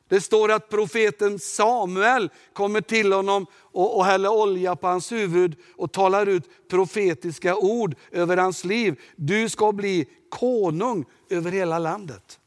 Det 0.09 0.21
står 0.21 0.53
att 0.53 0.69
profeten 0.69 1.39
Samuel 1.39 2.31
kommer 2.53 2.81
till 2.81 3.13
honom 3.13 3.47
och, 3.55 3.97
och 3.97 4.05
häller 4.05 4.29
olja 4.29 4.77
på 4.77 4.87
hans 4.87 5.13
huvud 5.13 5.57
och 5.77 5.93
talar 5.93 6.27
ut 6.27 6.69
profetiska 6.69 7.57
ord 7.57 7.95
över 8.11 8.37
hans 8.37 8.65
liv. 8.65 9.01
Du 9.17 9.49
ska 9.49 9.73
bli 9.73 10.09
konung 10.29 11.05
över 11.31 11.51
hela 11.51 11.79
landet. 11.79 12.39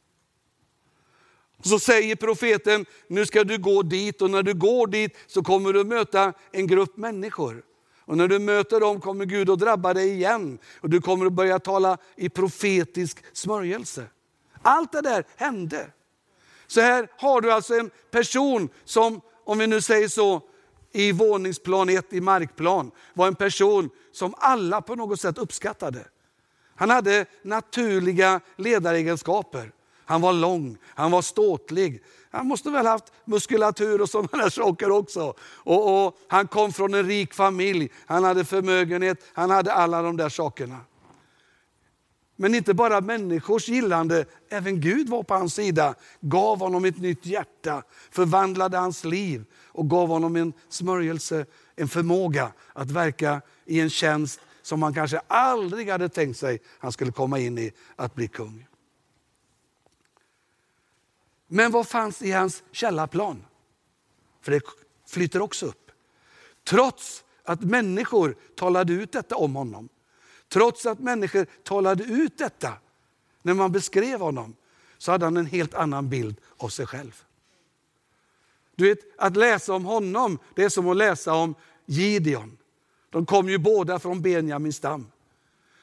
Så 1.63 1.79
säger 1.79 2.15
profeten, 2.15 2.85
nu 3.07 3.25
ska 3.25 3.43
du 3.43 3.57
gå 3.57 3.81
dit 3.81 4.21
och 4.21 4.29
när 4.29 4.43
du 4.43 4.53
går 4.53 4.87
dit 4.87 5.17
så 5.27 5.43
kommer 5.43 5.73
du 5.73 5.83
möta 5.83 6.33
en 6.51 6.67
grupp 6.67 6.97
människor. 6.97 7.63
Och 7.99 8.17
när 8.17 8.27
du 8.27 8.39
möter 8.39 8.79
dem 8.79 9.01
kommer 9.01 9.25
Gud 9.25 9.49
att 9.49 9.59
drabba 9.59 9.93
dig 9.93 10.09
igen 10.09 10.59
och 10.81 10.89
du 10.89 11.01
kommer 11.01 11.25
att 11.25 11.33
börja 11.33 11.59
tala 11.59 11.97
i 12.15 12.29
profetisk 12.29 13.23
smörjelse. 13.33 14.05
Allt 14.61 14.91
det 14.91 15.01
där 15.01 15.25
hände. 15.35 15.91
Så 16.69 16.81
här 16.81 17.07
har 17.17 17.41
du 17.41 17.51
alltså 17.51 17.73
en 17.73 17.91
person 18.11 18.69
som, 18.85 19.21
om 19.45 19.57
vi 19.57 19.67
nu 19.67 19.81
säger 19.81 20.07
så, 20.07 20.41
i 20.91 21.11
våningsplan 21.11 21.89
1 21.89 22.13
i 22.13 22.21
markplan, 22.21 22.91
var 23.13 23.27
en 23.27 23.35
person 23.35 23.89
som 24.11 24.33
alla 24.37 24.81
på 24.81 24.95
något 24.95 25.21
sätt 25.21 25.37
uppskattade. 25.37 26.05
Han 26.75 26.89
hade 26.89 27.25
naturliga 27.41 28.39
ledaregenskaper. 28.55 29.71
Han 30.05 30.21
var 30.21 30.33
lång, 30.33 30.77
han 30.83 31.11
var 31.11 31.21
ståtlig. 31.21 32.03
Han 32.31 32.47
måste 32.47 32.69
väl 32.69 32.85
haft 32.85 33.13
muskulatur 33.25 34.01
och 34.01 34.09
sådana 34.09 34.43
där 34.43 34.49
saker 34.49 34.91
också. 34.91 35.33
Och, 35.41 36.05
och, 36.05 36.17
han 36.27 36.47
kom 36.47 36.73
från 36.73 36.93
en 36.93 37.07
rik 37.07 37.33
familj, 37.33 37.91
han 38.05 38.23
hade 38.23 38.45
förmögenhet, 38.45 39.25
han 39.33 39.49
hade 39.49 39.73
alla 39.73 40.01
de 40.01 40.17
där 40.17 40.29
sakerna. 40.29 40.77
Men 42.41 42.55
inte 42.55 42.73
bara 42.73 43.01
människors 43.01 43.67
gillande, 43.67 44.25
även 44.49 44.81
Gud 44.81 45.09
var 45.09 45.23
på 45.23 45.33
hans 45.33 45.53
sida. 45.53 45.95
Gav 46.19 46.59
honom 46.59 46.85
ett 46.85 46.97
nytt 46.97 47.25
hjärta, 47.25 47.83
förvandlade 48.11 48.77
hans 48.77 49.03
liv 49.03 49.45
och 49.65 49.89
gav 49.89 50.07
honom 50.07 50.35
en 50.35 50.53
smörjelse, 50.69 51.45
en 51.75 51.87
förmåga 51.87 52.51
att 52.73 52.91
verka 52.91 53.41
i 53.65 53.79
en 53.79 53.89
tjänst 53.89 54.39
som 54.61 54.83
han 54.83 54.93
kanske 54.93 55.21
aldrig 55.27 55.89
hade 55.89 56.09
tänkt 56.09 56.39
sig 56.39 56.61
han 56.79 56.91
skulle 56.91 57.11
komma 57.11 57.39
in 57.39 57.57
i, 57.57 57.71
att 57.95 58.15
bli 58.15 58.27
kung. 58.27 58.67
Men 61.47 61.71
vad 61.71 61.87
fanns 61.87 62.21
i 62.21 62.31
hans 62.31 62.63
källarplan? 62.71 63.45
För 64.41 64.51
det 64.51 64.61
flyter 65.07 65.41
också 65.41 65.65
upp. 65.65 65.91
Trots 66.63 67.23
att 67.43 67.61
människor 67.61 68.35
talade 68.55 68.93
ut 68.93 69.11
detta 69.11 69.35
om 69.35 69.55
honom, 69.55 69.89
Trots 70.49 70.85
att 70.85 70.99
människor 70.99 71.45
talade 71.63 72.03
ut 72.03 72.37
detta 72.37 72.73
när 73.41 73.53
man 73.53 73.71
beskrev 73.71 74.19
honom, 74.19 74.55
så 74.97 75.11
hade 75.11 75.25
han 75.25 75.37
en 75.37 75.45
helt 75.45 75.73
annan 75.73 76.09
bild 76.09 76.35
av 76.57 76.69
sig 76.69 76.85
själv. 76.85 77.23
Du 78.75 78.89
vet, 78.89 78.99
att 79.17 79.37
läsa 79.37 79.73
om 79.73 79.85
honom, 79.85 80.39
det 80.55 80.63
är 80.63 80.69
som 80.69 80.89
att 80.89 80.97
läsa 80.97 81.33
om 81.33 81.55
Gideon. 81.85 82.57
De 83.09 83.25
kom 83.25 83.49
ju 83.49 83.57
båda 83.57 83.99
från 83.99 84.21
Benjamins 84.21 84.75
stam. 84.75 85.07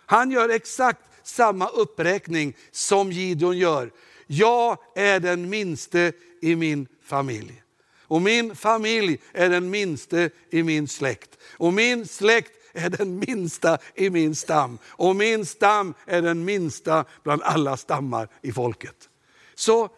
Han 0.06 0.30
gör 0.30 0.48
exakt 0.48 1.00
samma 1.22 1.68
uppräkning 1.68 2.56
som 2.70 3.12
Gideon 3.12 3.58
gör. 3.58 3.90
Jag 4.26 4.78
är 4.94 5.20
den 5.20 5.48
minste 5.48 6.12
i 6.42 6.56
min 6.56 6.86
familj. 7.02 7.62
Och 8.08 8.22
min 8.22 8.56
familj 8.56 9.18
är 9.32 9.48
den 9.48 9.70
minste 9.70 10.30
i 10.50 10.62
min 10.62 10.88
släkt. 10.88 11.38
Och 11.56 11.72
min 11.72 12.06
släkt 12.06 12.52
är 12.76 12.90
den 12.90 13.18
minsta 13.18 13.78
i 13.94 14.10
min 14.10 14.34
stam 14.34 14.78
och 14.86 15.16
min 15.16 15.46
stam 15.46 15.94
är 16.06 16.22
den 16.22 16.44
minsta 16.44 17.04
bland 17.22 17.42
alla 17.42 17.76
stammar 17.76 18.28
i 18.42 18.52
folket. 18.52 19.08
Så 19.54 19.88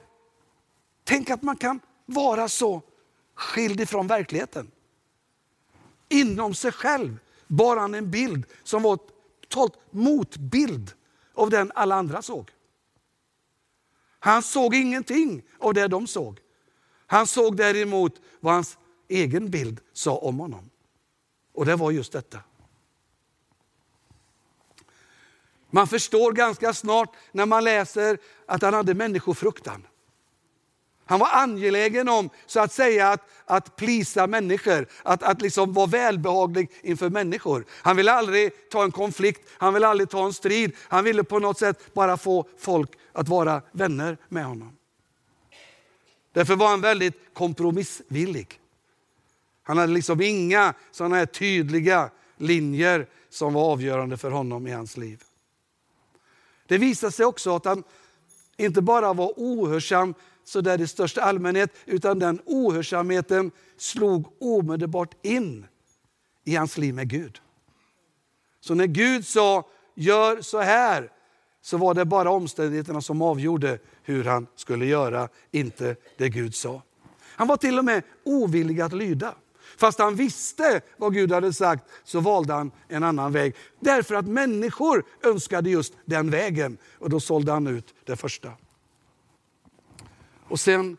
tänk 1.04 1.30
att 1.30 1.42
man 1.42 1.56
kan 1.56 1.80
vara 2.06 2.48
så 2.48 2.82
skild 3.34 3.80
ifrån 3.80 4.06
verkligheten. 4.06 4.70
Inom 6.08 6.54
sig 6.54 6.72
själv 6.72 7.18
bar 7.46 7.76
han 7.76 7.94
en 7.94 8.10
bild 8.10 8.44
som 8.62 8.82
var 8.82 8.98
totalt 9.48 9.74
motbild 9.90 10.92
av 11.34 11.50
den 11.50 11.72
alla 11.74 11.94
andra 11.94 12.22
såg. 12.22 12.50
Han 14.18 14.42
såg 14.42 14.74
ingenting 14.74 15.42
av 15.58 15.74
det 15.74 15.88
de 15.88 16.06
såg. 16.06 16.40
Han 17.06 17.26
såg 17.26 17.56
däremot 17.56 18.20
vad 18.40 18.54
hans 18.54 18.78
egen 19.08 19.50
bild 19.50 19.80
sa 19.92 20.16
om 20.16 20.38
honom. 20.38 20.70
Och 21.54 21.66
det 21.66 21.76
var 21.76 21.90
just 21.90 22.12
detta. 22.12 22.38
Man 25.70 25.86
förstår 25.86 26.32
ganska 26.32 26.74
snart 26.74 27.16
när 27.32 27.46
man 27.46 27.64
läser 27.64 28.18
att 28.46 28.62
han 28.62 28.74
hade 28.74 28.94
människofruktan. 28.94 29.86
Han 31.08 31.20
var 31.20 31.28
angelägen 31.32 32.08
om 32.08 32.30
så 32.46 32.60
att 32.60 32.72
säga 32.72 33.08
att, 33.08 33.28
att 33.44 33.76
plisa 33.76 34.26
människor, 34.26 34.86
att, 35.02 35.22
att 35.22 35.42
liksom 35.42 35.72
vara 35.72 35.86
välbehaglig 35.86 36.70
inför 36.82 37.10
människor. 37.10 37.64
Han 37.70 37.96
ville 37.96 38.12
aldrig 38.12 38.70
ta 38.70 38.84
en 38.84 38.92
konflikt, 38.92 39.48
han 39.58 39.74
ville 39.74 39.86
aldrig 39.86 40.10
ta 40.10 40.26
en 40.26 40.32
strid. 40.32 40.72
Han 40.78 41.04
ville 41.04 41.24
på 41.24 41.38
något 41.38 41.58
sätt 41.58 41.94
bara 41.94 42.16
få 42.16 42.48
folk 42.58 42.90
att 43.12 43.28
vara 43.28 43.62
vänner 43.72 44.18
med 44.28 44.44
honom. 44.44 44.76
Därför 46.32 46.56
var 46.56 46.68
han 46.68 46.80
väldigt 46.80 47.34
kompromissvillig. 47.34 48.60
Han 49.62 49.78
hade 49.78 49.92
liksom 49.92 50.20
inga 50.20 50.74
sådana 50.90 51.16
här 51.16 51.26
tydliga 51.26 52.10
linjer 52.36 53.06
som 53.30 53.52
var 53.52 53.72
avgörande 53.72 54.16
för 54.16 54.30
honom 54.30 54.66
i 54.66 54.72
hans 54.72 54.96
liv. 54.96 55.22
Det 56.68 56.78
visade 56.78 57.12
sig 57.12 57.26
också 57.26 57.56
att 57.56 57.64
han 57.64 57.82
inte 58.56 58.82
bara 58.82 59.12
var 59.12 59.32
ohörsam 59.36 60.14
så 60.44 60.60
där 60.60 60.80
i 60.80 60.86
största 60.86 61.22
allmänhet, 61.22 61.70
utan 61.86 62.18
den 62.18 62.40
ohörsamheten 62.44 63.50
slog 63.76 64.26
omedelbart 64.40 65.14
in 65.22 65.66
i 66.44 66.56
hans 66.56 66.78
liv 66.78 66.94
med 66.94 67.08
Gud. 67.08 67.40
Så 68.60 68.74
när 68.74 68.86
Gud 68.86 69.26
sa, 69.26 69.68
gör 69.94 70.40
så 70.40 70.60
här, 70.60 71.10
så 71.62 71.76
var 71.76 71.94
det 71.94 72.04
bara 72.04 72.30
omständigheterna 72.30 73.00
som 73.00 73.22
avgjorde 73.22 73.78
hur 74.02 74.24
han 74.24 74.46
skulle 74.56 74.86
göra, 74.86 75.28
inte 75.50 75.96
det 76.16 76.28
Gud 76.28 76.54
sa. 76.54 76.82
Han 77.20 77.48
var 77.48 77.56
till 77.56 77.78
och 77.78 77.84
med 77.84 78.02
ovillig 78.24 78.80
att 78.80 78.92
lyda. 78.92 79.34
Fast 79.78 79.98
han 79.98 80.14
visste 80.14 80.80
vad 80.96 81.14
Gud 81.14 81.32
hade 81.32 81.52
sagt 81.52 81.84
så 82.04 82.20
valde 82.20 82.52
han 82.52 82.70
en 82.88 83.02
annan 83.02 83.32
väg. 83.32 83.54
Därför 83.80 84.14
att 84.14 84.26
människor 84.26 85.04
önskade 85.22 85.70
just 85.70 85.94
den 86.04 86.30
vägen 86.30 86.78
och 86.98 87.10
då 87.10 87.20
sålde 87.20 87.52
han 87.52 87.66
ut 87.66 87.94
det 88.04 88.16
första. 88.16 88.52
Och 90.48 90.60
sen 90.60 90.96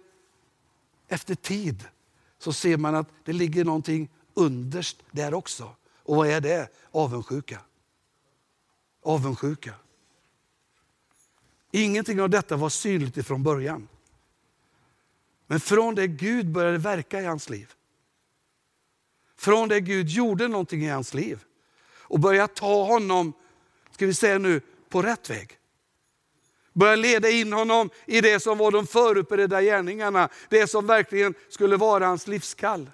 efter 1.07 1.35
tid 1.35 1.87
så 2.37 2.53
ser 2.53 2.77
man 2.77 2.95
att 2.95 3.09
det 3.23 3.33
ligger 3.33 3.65
någonting 3.65 4.09
underst 4.33 4.97
där 5.11 5.33
också. 5.33 5.75
Och 6.03 6.15
vad 6.15 6.27
är 6.27 6.41
det? 6.41 6.69
Avundsjuka. 6.91 7.59
Avundsjuka. 9.03 9.73
Ingenting 11.71 12.21
av 12.21 12.29
detta 12.29 12.55
var 12.55 12.69
synligt 12.69 13.17
ifrån 13.17 13.43
början. 13.43 13.87
Men 15.47 15.59
från 15.59 15.95
det 15.95 16.07
Gud 16.07 16.51
började 16.51 16.77
verka 16.77 17.21
i 17.21 17.25
hans 17.25 17.49
liv, 17.49 17.73
från 19.39 19.69
det 19.69 19.79
Gud 19.81 20.09
gjorde 20.09 20.47
någonting 20.47 20.83
i 20.83 20.87
hans 20.87 21.13
liv 21.13 21.43
och 21.97 22.19
började 22.19 22.53
ta 22.53 22.83
honom, 22.83 23.33
ska 23.91 24.05
vi 24.05 24.13
säga 24.13 24.37
nu, 24.37 24.61
på 24.89 25.01
rätt 25.01 25.29
väg. 25.29 25.57
Börja 26.73 26.95
leda 26.95 27.29
in 27.29 27.53
honom 27.53 27.89
i 28.05 28.21
det 28.21 28.39
som 28.39 28.57
var 28.57 28.71
de 28.71 28.87
förutberedda 28.87 29.61
gärningarna, 29.61 30.29
det 30.49 30.67
som 30.67 30.87
verkligen 30.87 31.33
skulle 31.49 31.77
vara 31.77 32.07
hans 32.07 32.27
livskall. 32.27 32.89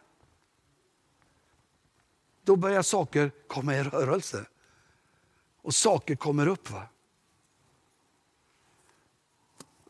Då 2.43 2.55
börjar 2.55 2.81
saker 2.81 3.31
komma 3.47 3.75
i 3.75 3.83
rörelse. 3.83 4.45
Och 5.61 5.75
saker 5.75 6.15
kommer 6.15 6.47
upp. 6.47 6.69
Va? 6.69 6.83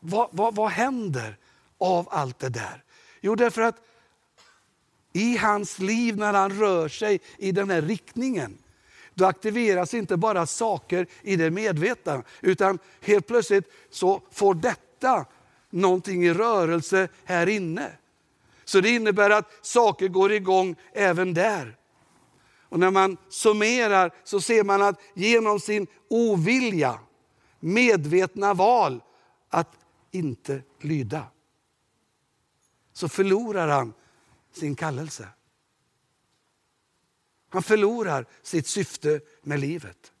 Vad, 0.00 0.28
vad, 0.32 0.54
vad 0.54 0.70
händer 0.70 1.38
av 1.78 2.08
allt 2.10 2.38
det 2.38 2.48
där? 2.48 2.84
Jo, 3.20 3.34
därför 3.34 3.62
att 3.62 3.76
i 5.16 5.36
hans 5.36 5.78
liv 5.78 6.16
när 6.16 6.32
han 6.32 6.50
rör 6.58 6.88
sig 6.88 7.20
i 7.38 7.52
den 7.52 7.70
här 7.70 7.82
riktningen, 7.82 8.58
då 9.14 9.24
aktiveras 9.24 9.94
inte 9.94 10.16
bara 10.16 10.46
saker 10.46 11.06
i 11.22 11.36
det 11.36 11.50
medvetna, 11.50 12.22
utan 12.40 12.78
helt 13.00 13.26
plötsligt 13.26 13.72
så 13.90 14.22
får 14.30 14.54
detta 14.54 15.26
någonting 15.70 16.24
i 16.24 16.32
rörelse 16.32 17.08
här 17.24 17.46
inne. 17.46 17.90
Så 18.64 18.80
det 18.80 18.90
innebär 18.90 19.30
att 19.30 19.66
saker 19.66 20.08
går 20.08 20.32
igång 20.32 20.76
även 20.92 21.34
där. 21.34 21.76
Och 22.68 22.78
när 22.78 22.90
man 22.90 23.16
summerar 23.28 24.10
så 24.24 24.40
ser 24.40 24.64
man 24.64 24.82
att 24.82 25.00
genom 25.14 25.60
sin 25.60 25.86
ovilja, 26.08 26.98
medvetna 27.60 28.54
val 28.54 29.00
att 29.50 29.72
inte 30.10 30.62
lyda, 30.80 31.22
så 32.92 33.08
förlorar 33.08 33.68
han 33.68 33.92
sin 34.56 34.76
kallelse. 34.76 35.28
Han 37.48 37.62
förlorar 37.62 38.26
sitt 38.42 38.66
syfte 38.66 39.20
med 39.42 39.60
livet. 39.60 40.12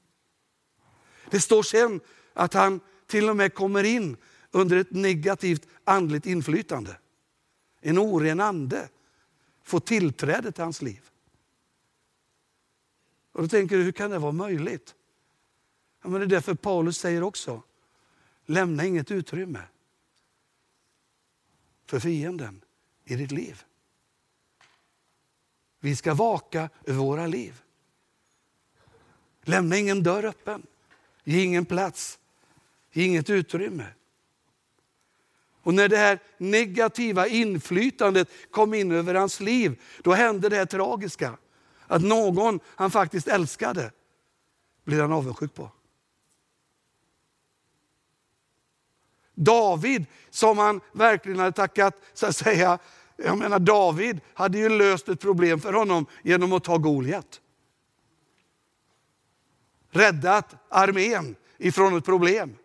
Det 1.30 1.40
står 1.40 1.62
sen 1.62 2.00
att 2.32 2.54
han 2.54 2.80
till 3.06 3.28
och 3.28 3.36
med 3.36 3.54
kommer 3.54 3.84
in 3.84 4.16
under 4.50 4.76
ett 4.76 4.90
negativt 4.90 5.66
andligt 5.84 6.26
inflytande. 6.26 6.98
En 7.80 7.98
oren 7.98 8.40
ande 8.40 8.88
får 9.62 9.80
tillträde 9.80 10.52
till 10.52 10.64
hans 10.64 10.82
liv. 10.82 11.10
Och 13.32 13.42
då 13.42 13.48
tänker 13.48 13.76
du, 13.76 13.82
hur 13.82 13.92
kan 13.92 14.10
det 14.10 14.18
vara 14.18 14.32
möjligt? 14.32 14.94
Ja, 16.02 16.08
men 16.08 16.20
det 16.20 16.26
är 16.26 16.28
därför 16.28 16.54
Paulus 16.54 16.98
säger 16.98 17.22
också, 17.22 17.62
lämna 18.46 18.84
inget 18.84 19.10
utrymme 19.10 19.62
för 21.86 22.00
fienden 22.00 22.64
i 23.04 23.16
ditt 23.16 23.32
liv. 23.32 23.64
Vi 25.86 25.96
ska 25.96 26.14
vaka 26.14 26.68
över 26.84 26.98
våra 26.98 27.26
liv. 27.26 27.62
Lämna 29.42 29.76
ingen 29.76 30.02
dörr 30.02 30.24
öppen. 30.24 30.66
Ge 31.24 31.42
ingen 31.42 31.66
plats. 31.66 32.18
Ge 32.92 33.04
inget 33.04 33.30
utrymme. 33.30 33.86
Och 35.62 35.74
när 35.74 35.88
det 35.88 35.96
här 35.96 36.18
negativa 36.38 37.26
inflytandet 37.26 38.28
kom 38.50 38.74
in 38.74 38.92
över 38.92 39.14
hans 39.14 39.40
liv, 39.40 39.82
då 40.02 40.12
hände 40.12 40.48
det 40.48 40.56
här 40.56 40.66
tragiska. 40.66 41.38
Att 41.86 42.02
någon 42.02 42.60
han 42.66 42.90
faktiskt 42.90 43.28
älskade 43.28 43.92
blev 44.84 45.00
han 45.00 45.12
avundsjuk 45.12 45.54
på. 45.54 45.70
David, 49.34 50.06
som 50.30 50.58
han 50.58 50.80
verkligen 50.92 51.38
hade 51.38 51.52
tackat, 51.52 52.02
så 52.14 52.26
att 52.26 52.36
säga, 52.36 52.78
jag 53.16 53.38
menar 53.38 53.58
David 53.58 54.20
hade 54.34 54.58
ju 54.58 54.68
löst 54.68 55.08
ett 55.08 55.20
problem 55.20 55.60
för 55.60 55.72
honom 55.72 56.06
genom 56.22 56.52
att 56.52 56.64
ta 56.64 56.78
Goliat. 56.78 57.40
Räddat 59.90 60.54
armén 60.68 61.36
ifrån 61.58 61.96
ett 61.96 62.04
problem. 62.04 62.56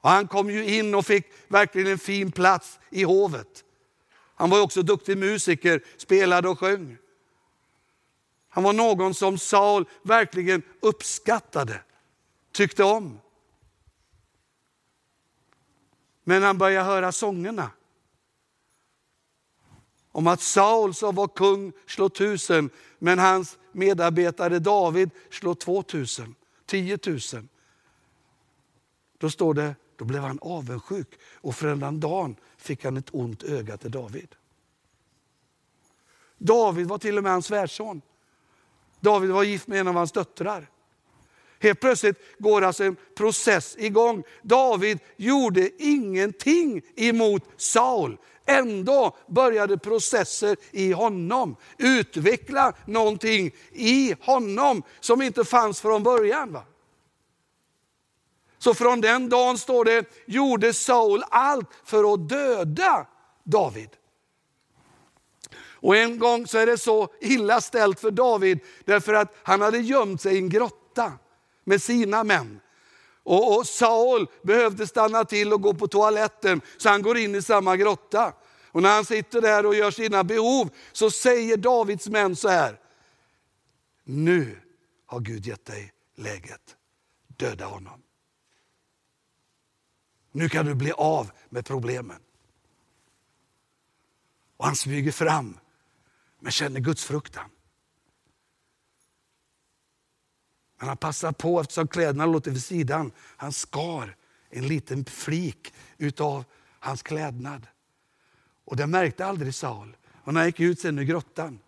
Och 0.00 0.10
han 0.10 0.28
kom 0.28 0.50
ju 0.50 0.78
in 0.78 0.94
och 0.94 1.06
fick 1.06 1.26
verkligen 1.48 1.88
en 1.88 1.98
fin 1.98 2.32
plats 2.32 2.78
i 2.90 3.02
hovet. 3.02 3.64
Han 4.34 4.50
var 4.50 4.62
också 4.62 4.82
duktig 4.82 5.18
musiker, 5.18 5.84
spelade 5.96 6.48
och 6.48 6.58
sjöng. 6.58 6.96
Han 8.48 8.64
var 8.64 8.72
någon 8.72 9.14
som 9.14 9.38
Saul 9.38 9.88
verkligen 10.02 10.62
uppskattade, 10.80 11.80
tyckte 12.52 12.84
om. 12.84 13.20
Men 16.24 16.42
han 16.42 16.58
började 16.58 16.84
höra 16.84 17.12
sångerna 17.12 17.70
om 20.18 20.26
att 20.26 20.40
Saul 20.40 20.94
som 20.94 21.14
var 21.14 21.28
kung 21.28 21.72
slår 21.86 22.08
tusen, 22.08 22.70
men 22.98 23.18
hans 23.18 23.58
medarbetare 23.72 24.58
David 24.58 25.10
slår 25.30 25.54
två 25.54 25.82
tusen, 25.82 26.34
tio 26.66 26.98
tusen. 26.98 27.48
Då 29.18 29.30
står 29.30 29.54
det, 29.54 29.74
då 29.96 30.04
blev 30.04 30.22
han 30.22 30.38
avundsjuk 30.42 31.08
och 31.34 31.54
för 31.54 31.68
en 31.68 32.00
dagen 32.00 32.36
fick 32.56 32.84
han 32.84 32.96
ett 32.96 33.08
ont 33.12 33.42
öga 33.42 33.76
till 33.76 33.90
David. 33.90 34.34
David 36.38 36.86
var 36.86 36.98
till 36.98 37.18
och 37.18 37.22
med 37.22 37.32
hans 37.32 37.46
svärson. 37.46 38.02
David 39.00 39.30
var 39.30 39.42
gift 39.42 39.66
med 39.66 39.80
en 39.80 39.88
av 39.88 39.94
hans 39.94 40.12
döttrar. 40.12 40.70
Helt 41.60 41.80
plötsligt 41.80 42.16
går 42.38 42.62
alltså 42.62 42.84
en 42.84 42.96
process 43.16 43.76
igång. 43.78 44.22
David 44.42 44.98
gjorde 45.16 45.70
ingenting 45.82 46.82
emot 46.96 47.44
Saul. 47.56 48.18
Ändå 48.48 49.16
började 49.26 49.78
processer 49.78 50.56
i 50.70 50.92
honom 50.92 51.56
utveckla 51.78 52.72
någonting 52.86 53.50
i 53.72 54.14
honom 54.20 54.82
som 55.00 55.22
inte 55.22 55.44
fanns 55.44 55.80
från 55.80 56.02
början. 56.02 56.52
Va? 56.52 56.62
Så 58.58 58.74
från 58.74 59.00
den 59.00 59.28
dagen, 59.28 59.58
står 59.58 59.84
det, 59.84 60.04
gjorde 60.26 60.72
Saul 60.74 61.24
allt 61.30 61.68
för 61.84 62.14
att 62.14 62.28
döda 62.28 63.06
David. 63.44 63.90
Och 65.80 65.96
en 65.96 66.18
gång 66.18 66.46
så 66.46 66.58
är 66.58 66.66
det 66.66 66.78
så 66.78 67.08
illa 67.20 67.60
ställt 67.60 68.00
för 68.00 68.10
David 68.10 68.60
därför 68.84 69.14
att 69.14 69.34
han 69.42 69.60
hade 69.60 69.78
gömt 69.78 70.22
sig 70.22 70.34
i 70.34 70.38
en 70.38 70.48
grotta 70.48 71.12
med 71.64 71.82
sina 71.82 72.24
män. 72.24 72.60
Och, 73.28 73.56
och 73.56 73.66
Saul 73.66 74.26
behövde 74.42 74.86
stanna 74.86 75.24
till 75.24 75.52
och 75.52 75.62
gå 75.62 75.74
på 75.74 75.88
toaletten 75.88 76.60
så 76.76 76.88
han 76.88 77.02
går 77.02 77.18
in 77.18 77.34
i 77.34 77.42
samma 77.42 77.76
grotta. 77.76 78.32
Och 78.66 78.82
när 78.82 78.94
han 78.94 79.04
sitter 79.04 79.40
där 79.40 79.66
och 79.66 79.74
gör 79.74 79.90
sina 79.90 80.24
behov 80.24 80.70
så 80.92 81.10
säger 81.10 81.56
Davids 81.56 82.08
män 82.08 82.36
så 82.36 82.48
här. 82.48 82.80
Nu 84.04 84.60
har 85.06 85.20
Gud 85.20 85.46
gett 85.46 85.64
dig 85.64 85.92
läget. 86.14 86.76
Döda 87.26 87.66
honom. 87.66 88.02
Nu 90.32 90.48
kan 90.48 90.66
du 90.66 90.74
bli 90.74 90.92
av 90.92 91.30
med 91.48 91.66
problemen. 91.66 92.20
Och 94.56 94.64
han 94.64 94.76
smyger 94.76 95.12
fram 95.12 95.58
men 96.40 96.52
känner 96.52 96.80
Guds 96.80 97.04
fruktan. 97.04 97.50
Men 100.78 100.88
han 100.88 100.96
passar 100.96 101.32
på 101.32 101.60
eftersom 101.60 101.88
kläderna 101.88 102.26
låter 102.26 102.50
vid 102.50 102.64
sidan. 102.64 103.12
Han 103.18 103.52
skar 103.52 104.16
en 104.50 104.68
liten 104.68 105.04
flik 105.04 105.74
utav 105.98 106.44
hans 106.80 107.02
klädnad. 107.02 107.66
Och 108.64 108.76
det 108.76 108.86
märkte 108.86 109.26
aldrig 109.26 109.54
Saul. 109.54 109.96
Och 110.24 110.34
när 110.34 110.40
han 110.40 110.48
gick 110.48 110.60
ut 110.60 110.80
sen 110.80 110.98
ur 110.98 111.02
grottan 111.02 111.58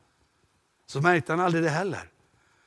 så 0.87 1.01
märkte 1.01 1.33
han 1.33 1.41
aldrig 1.41 1.65
det 1.65 1.71
heller. 1.71 2.11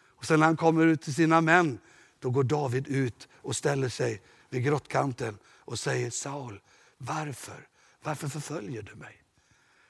Och 0.07 0.25
sen 0.25 0.39
när 0.39 0.47
han 0.47 0.57
kommer 0.57 0.85
ut 0.85 1.01
till 1.01 1.13
sina 1.13 1.41
män, 1.41 1.79
då 2.19 2.29
går 2.29 2.43
David 2.43 2.87
ut 2.87 3.27
och 3.35 3.55
ställer 3.55 3.89
sig 3.89 4.21
vid 4.49 4.63
grottkanten 4.63 5.37
och 5.45 5.79
säger 5.79 6.09
Saul, 6.09 6.61
varför? 6.97 7.67
Varför 8.03 8.27
förföljer 8.27 8.81
du 8.81 8.95
mig? 8.95 9.23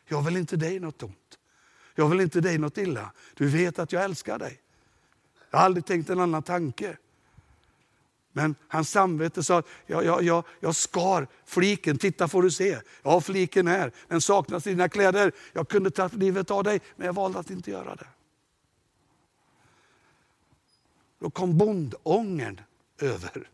Jag 0.08 0.22
vill 0.22 0.38
inte 0.38 0.56
dig 0.56 0.80
något 0.80 1.04
ont. 1.04 1.40
Jag 1.96 2.10
vill 2.10 2.22
inte 2.22 2.42
dig 2.42 2.58
något 2.58 2.78
illa. 2.78 3.12
Du 3.34 3.48
vet 3.48 3.80
att 3.80 3.92
jag 3.92 4.04
älskar 4.04 4.40
dig. 4.40 4.62
Jag 5.54 5.60
har 5.60 5.66
aldrig 5.66 5.86
tänkt 5.86 6.10
en 6.10 6.20
annan 6.20 6.44
tanke. 6.44 6.98
Men 8.32 8.56
hans 8.68 8.90
samvete 8.90 9.44
sa, 9.44 9.64
jag, 9.86 10.06
jag, 10.06 10.24
jag, 10.24 10.44
jag 10.60 10.76
skar 10.76 11.28
fliken, 11.46 11.98
titta 11.98 12.28
får 12.28 12.44
du 12.44 12.52
se. 12.52 12.80
Jag 13.04 13.12
har 13.12 13.22
fliken 13.22 13.68
här, 13.68 13.92
den 14.08 14.22
saknas 14.22 14.68
i 14.68 14.70
dina 14.70 14.90
kläder. 14.90 15.32
Jag 15.54 15.70
kunde 15.70 15.92
ta 15.92 16.10
livet 16.14 16.52
av 16.52 16.64
dig, 16.64 16.82
men 16.96 17.06
jag 17.06 17.14
valde 17.14 17.40
att 17.40 17.50
inte 17.50 17.72
göra 17.72 17.96
det. 17.96 18.08
Då 21.20 21.30
kom 21.30 21.58
bondångern 21.58 22.62
över. 23.00 23.50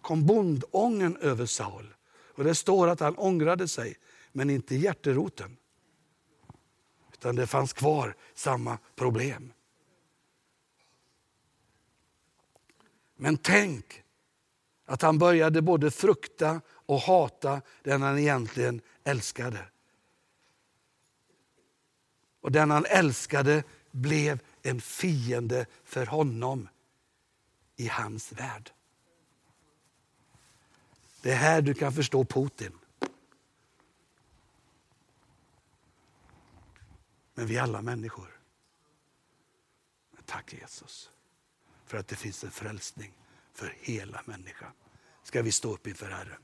Kom 0.00 0.26
bondången 0.26 1.16
över 1.16 1.46
Saul. 1.46 1.94
Och 2.34 2.44
det 2.44 2.54
står 2.54 2.88
att 2.88 3.00
han 3.00 3.18
ångrade 3.18 3.68
sig, 3.68 3.96
men 4.32 4.50
inte 4.50 4.76
hjärteroten. 4.76 5.56
Utan 7.12 7.36
det 7.36 7.46
fanns 7.46 7.72
kvar 7.72 8.14
samma 8.34 8.78
problem. 8.96 9.52
Men 13.16 13.36
tänk 13.36 14.02
att 14.84 15.02
han 15.02 15.18
började 15.18 15.62
både 15.62 15.90
frukta 15.90 16.60
och 16.68 17.00
hata 17.00 17.62
den 17.82 18.02
han 18.02 18.18
egentligen 18.18 18.80
älskade. 19.04 19.68
Och 22.40 22.52
den 22.52 22.70
han 22.70 22.84
älskade 22.86 23.64
blev 23.90 24.40
en 24.62 24.80
fiende 24.80 25.66
för 25.84 26.06
honom 26.06 26.68
i 27.76 27.88
hans 27.88 28.32
värld. 28.32 28.72
Det 31.22 31.32
är 31.32 31.36
här 31.36 31.62
du 31.62 31.74
kan 31.74 31.92
förstå 31.92 32.24
Putin. 32.24 32.78
Men 37.34 37.46
vi 37.46 37.56
är 37.56 37.62
alla 37.62 37.82
människor. 37.82 38.40
Men 40.10 40.22
tack 40.22 40.52
Jesus 40.52 41.10
för 41.86 41.98
att 41.98 42.08
det 42.08 42.16
finns 42.16 42.44
en 42.44 42.50
frälsning 42.50 43.12
för 43.54 43.74
hela 43.80 44.22
människan. 44.24 44.72
Ska 45.22 45.42
vi 45.42 45.52
stå 45.52 45.74
upp 45.74 45.86
inför 45.86 46.10
Herren? 46.10 46.40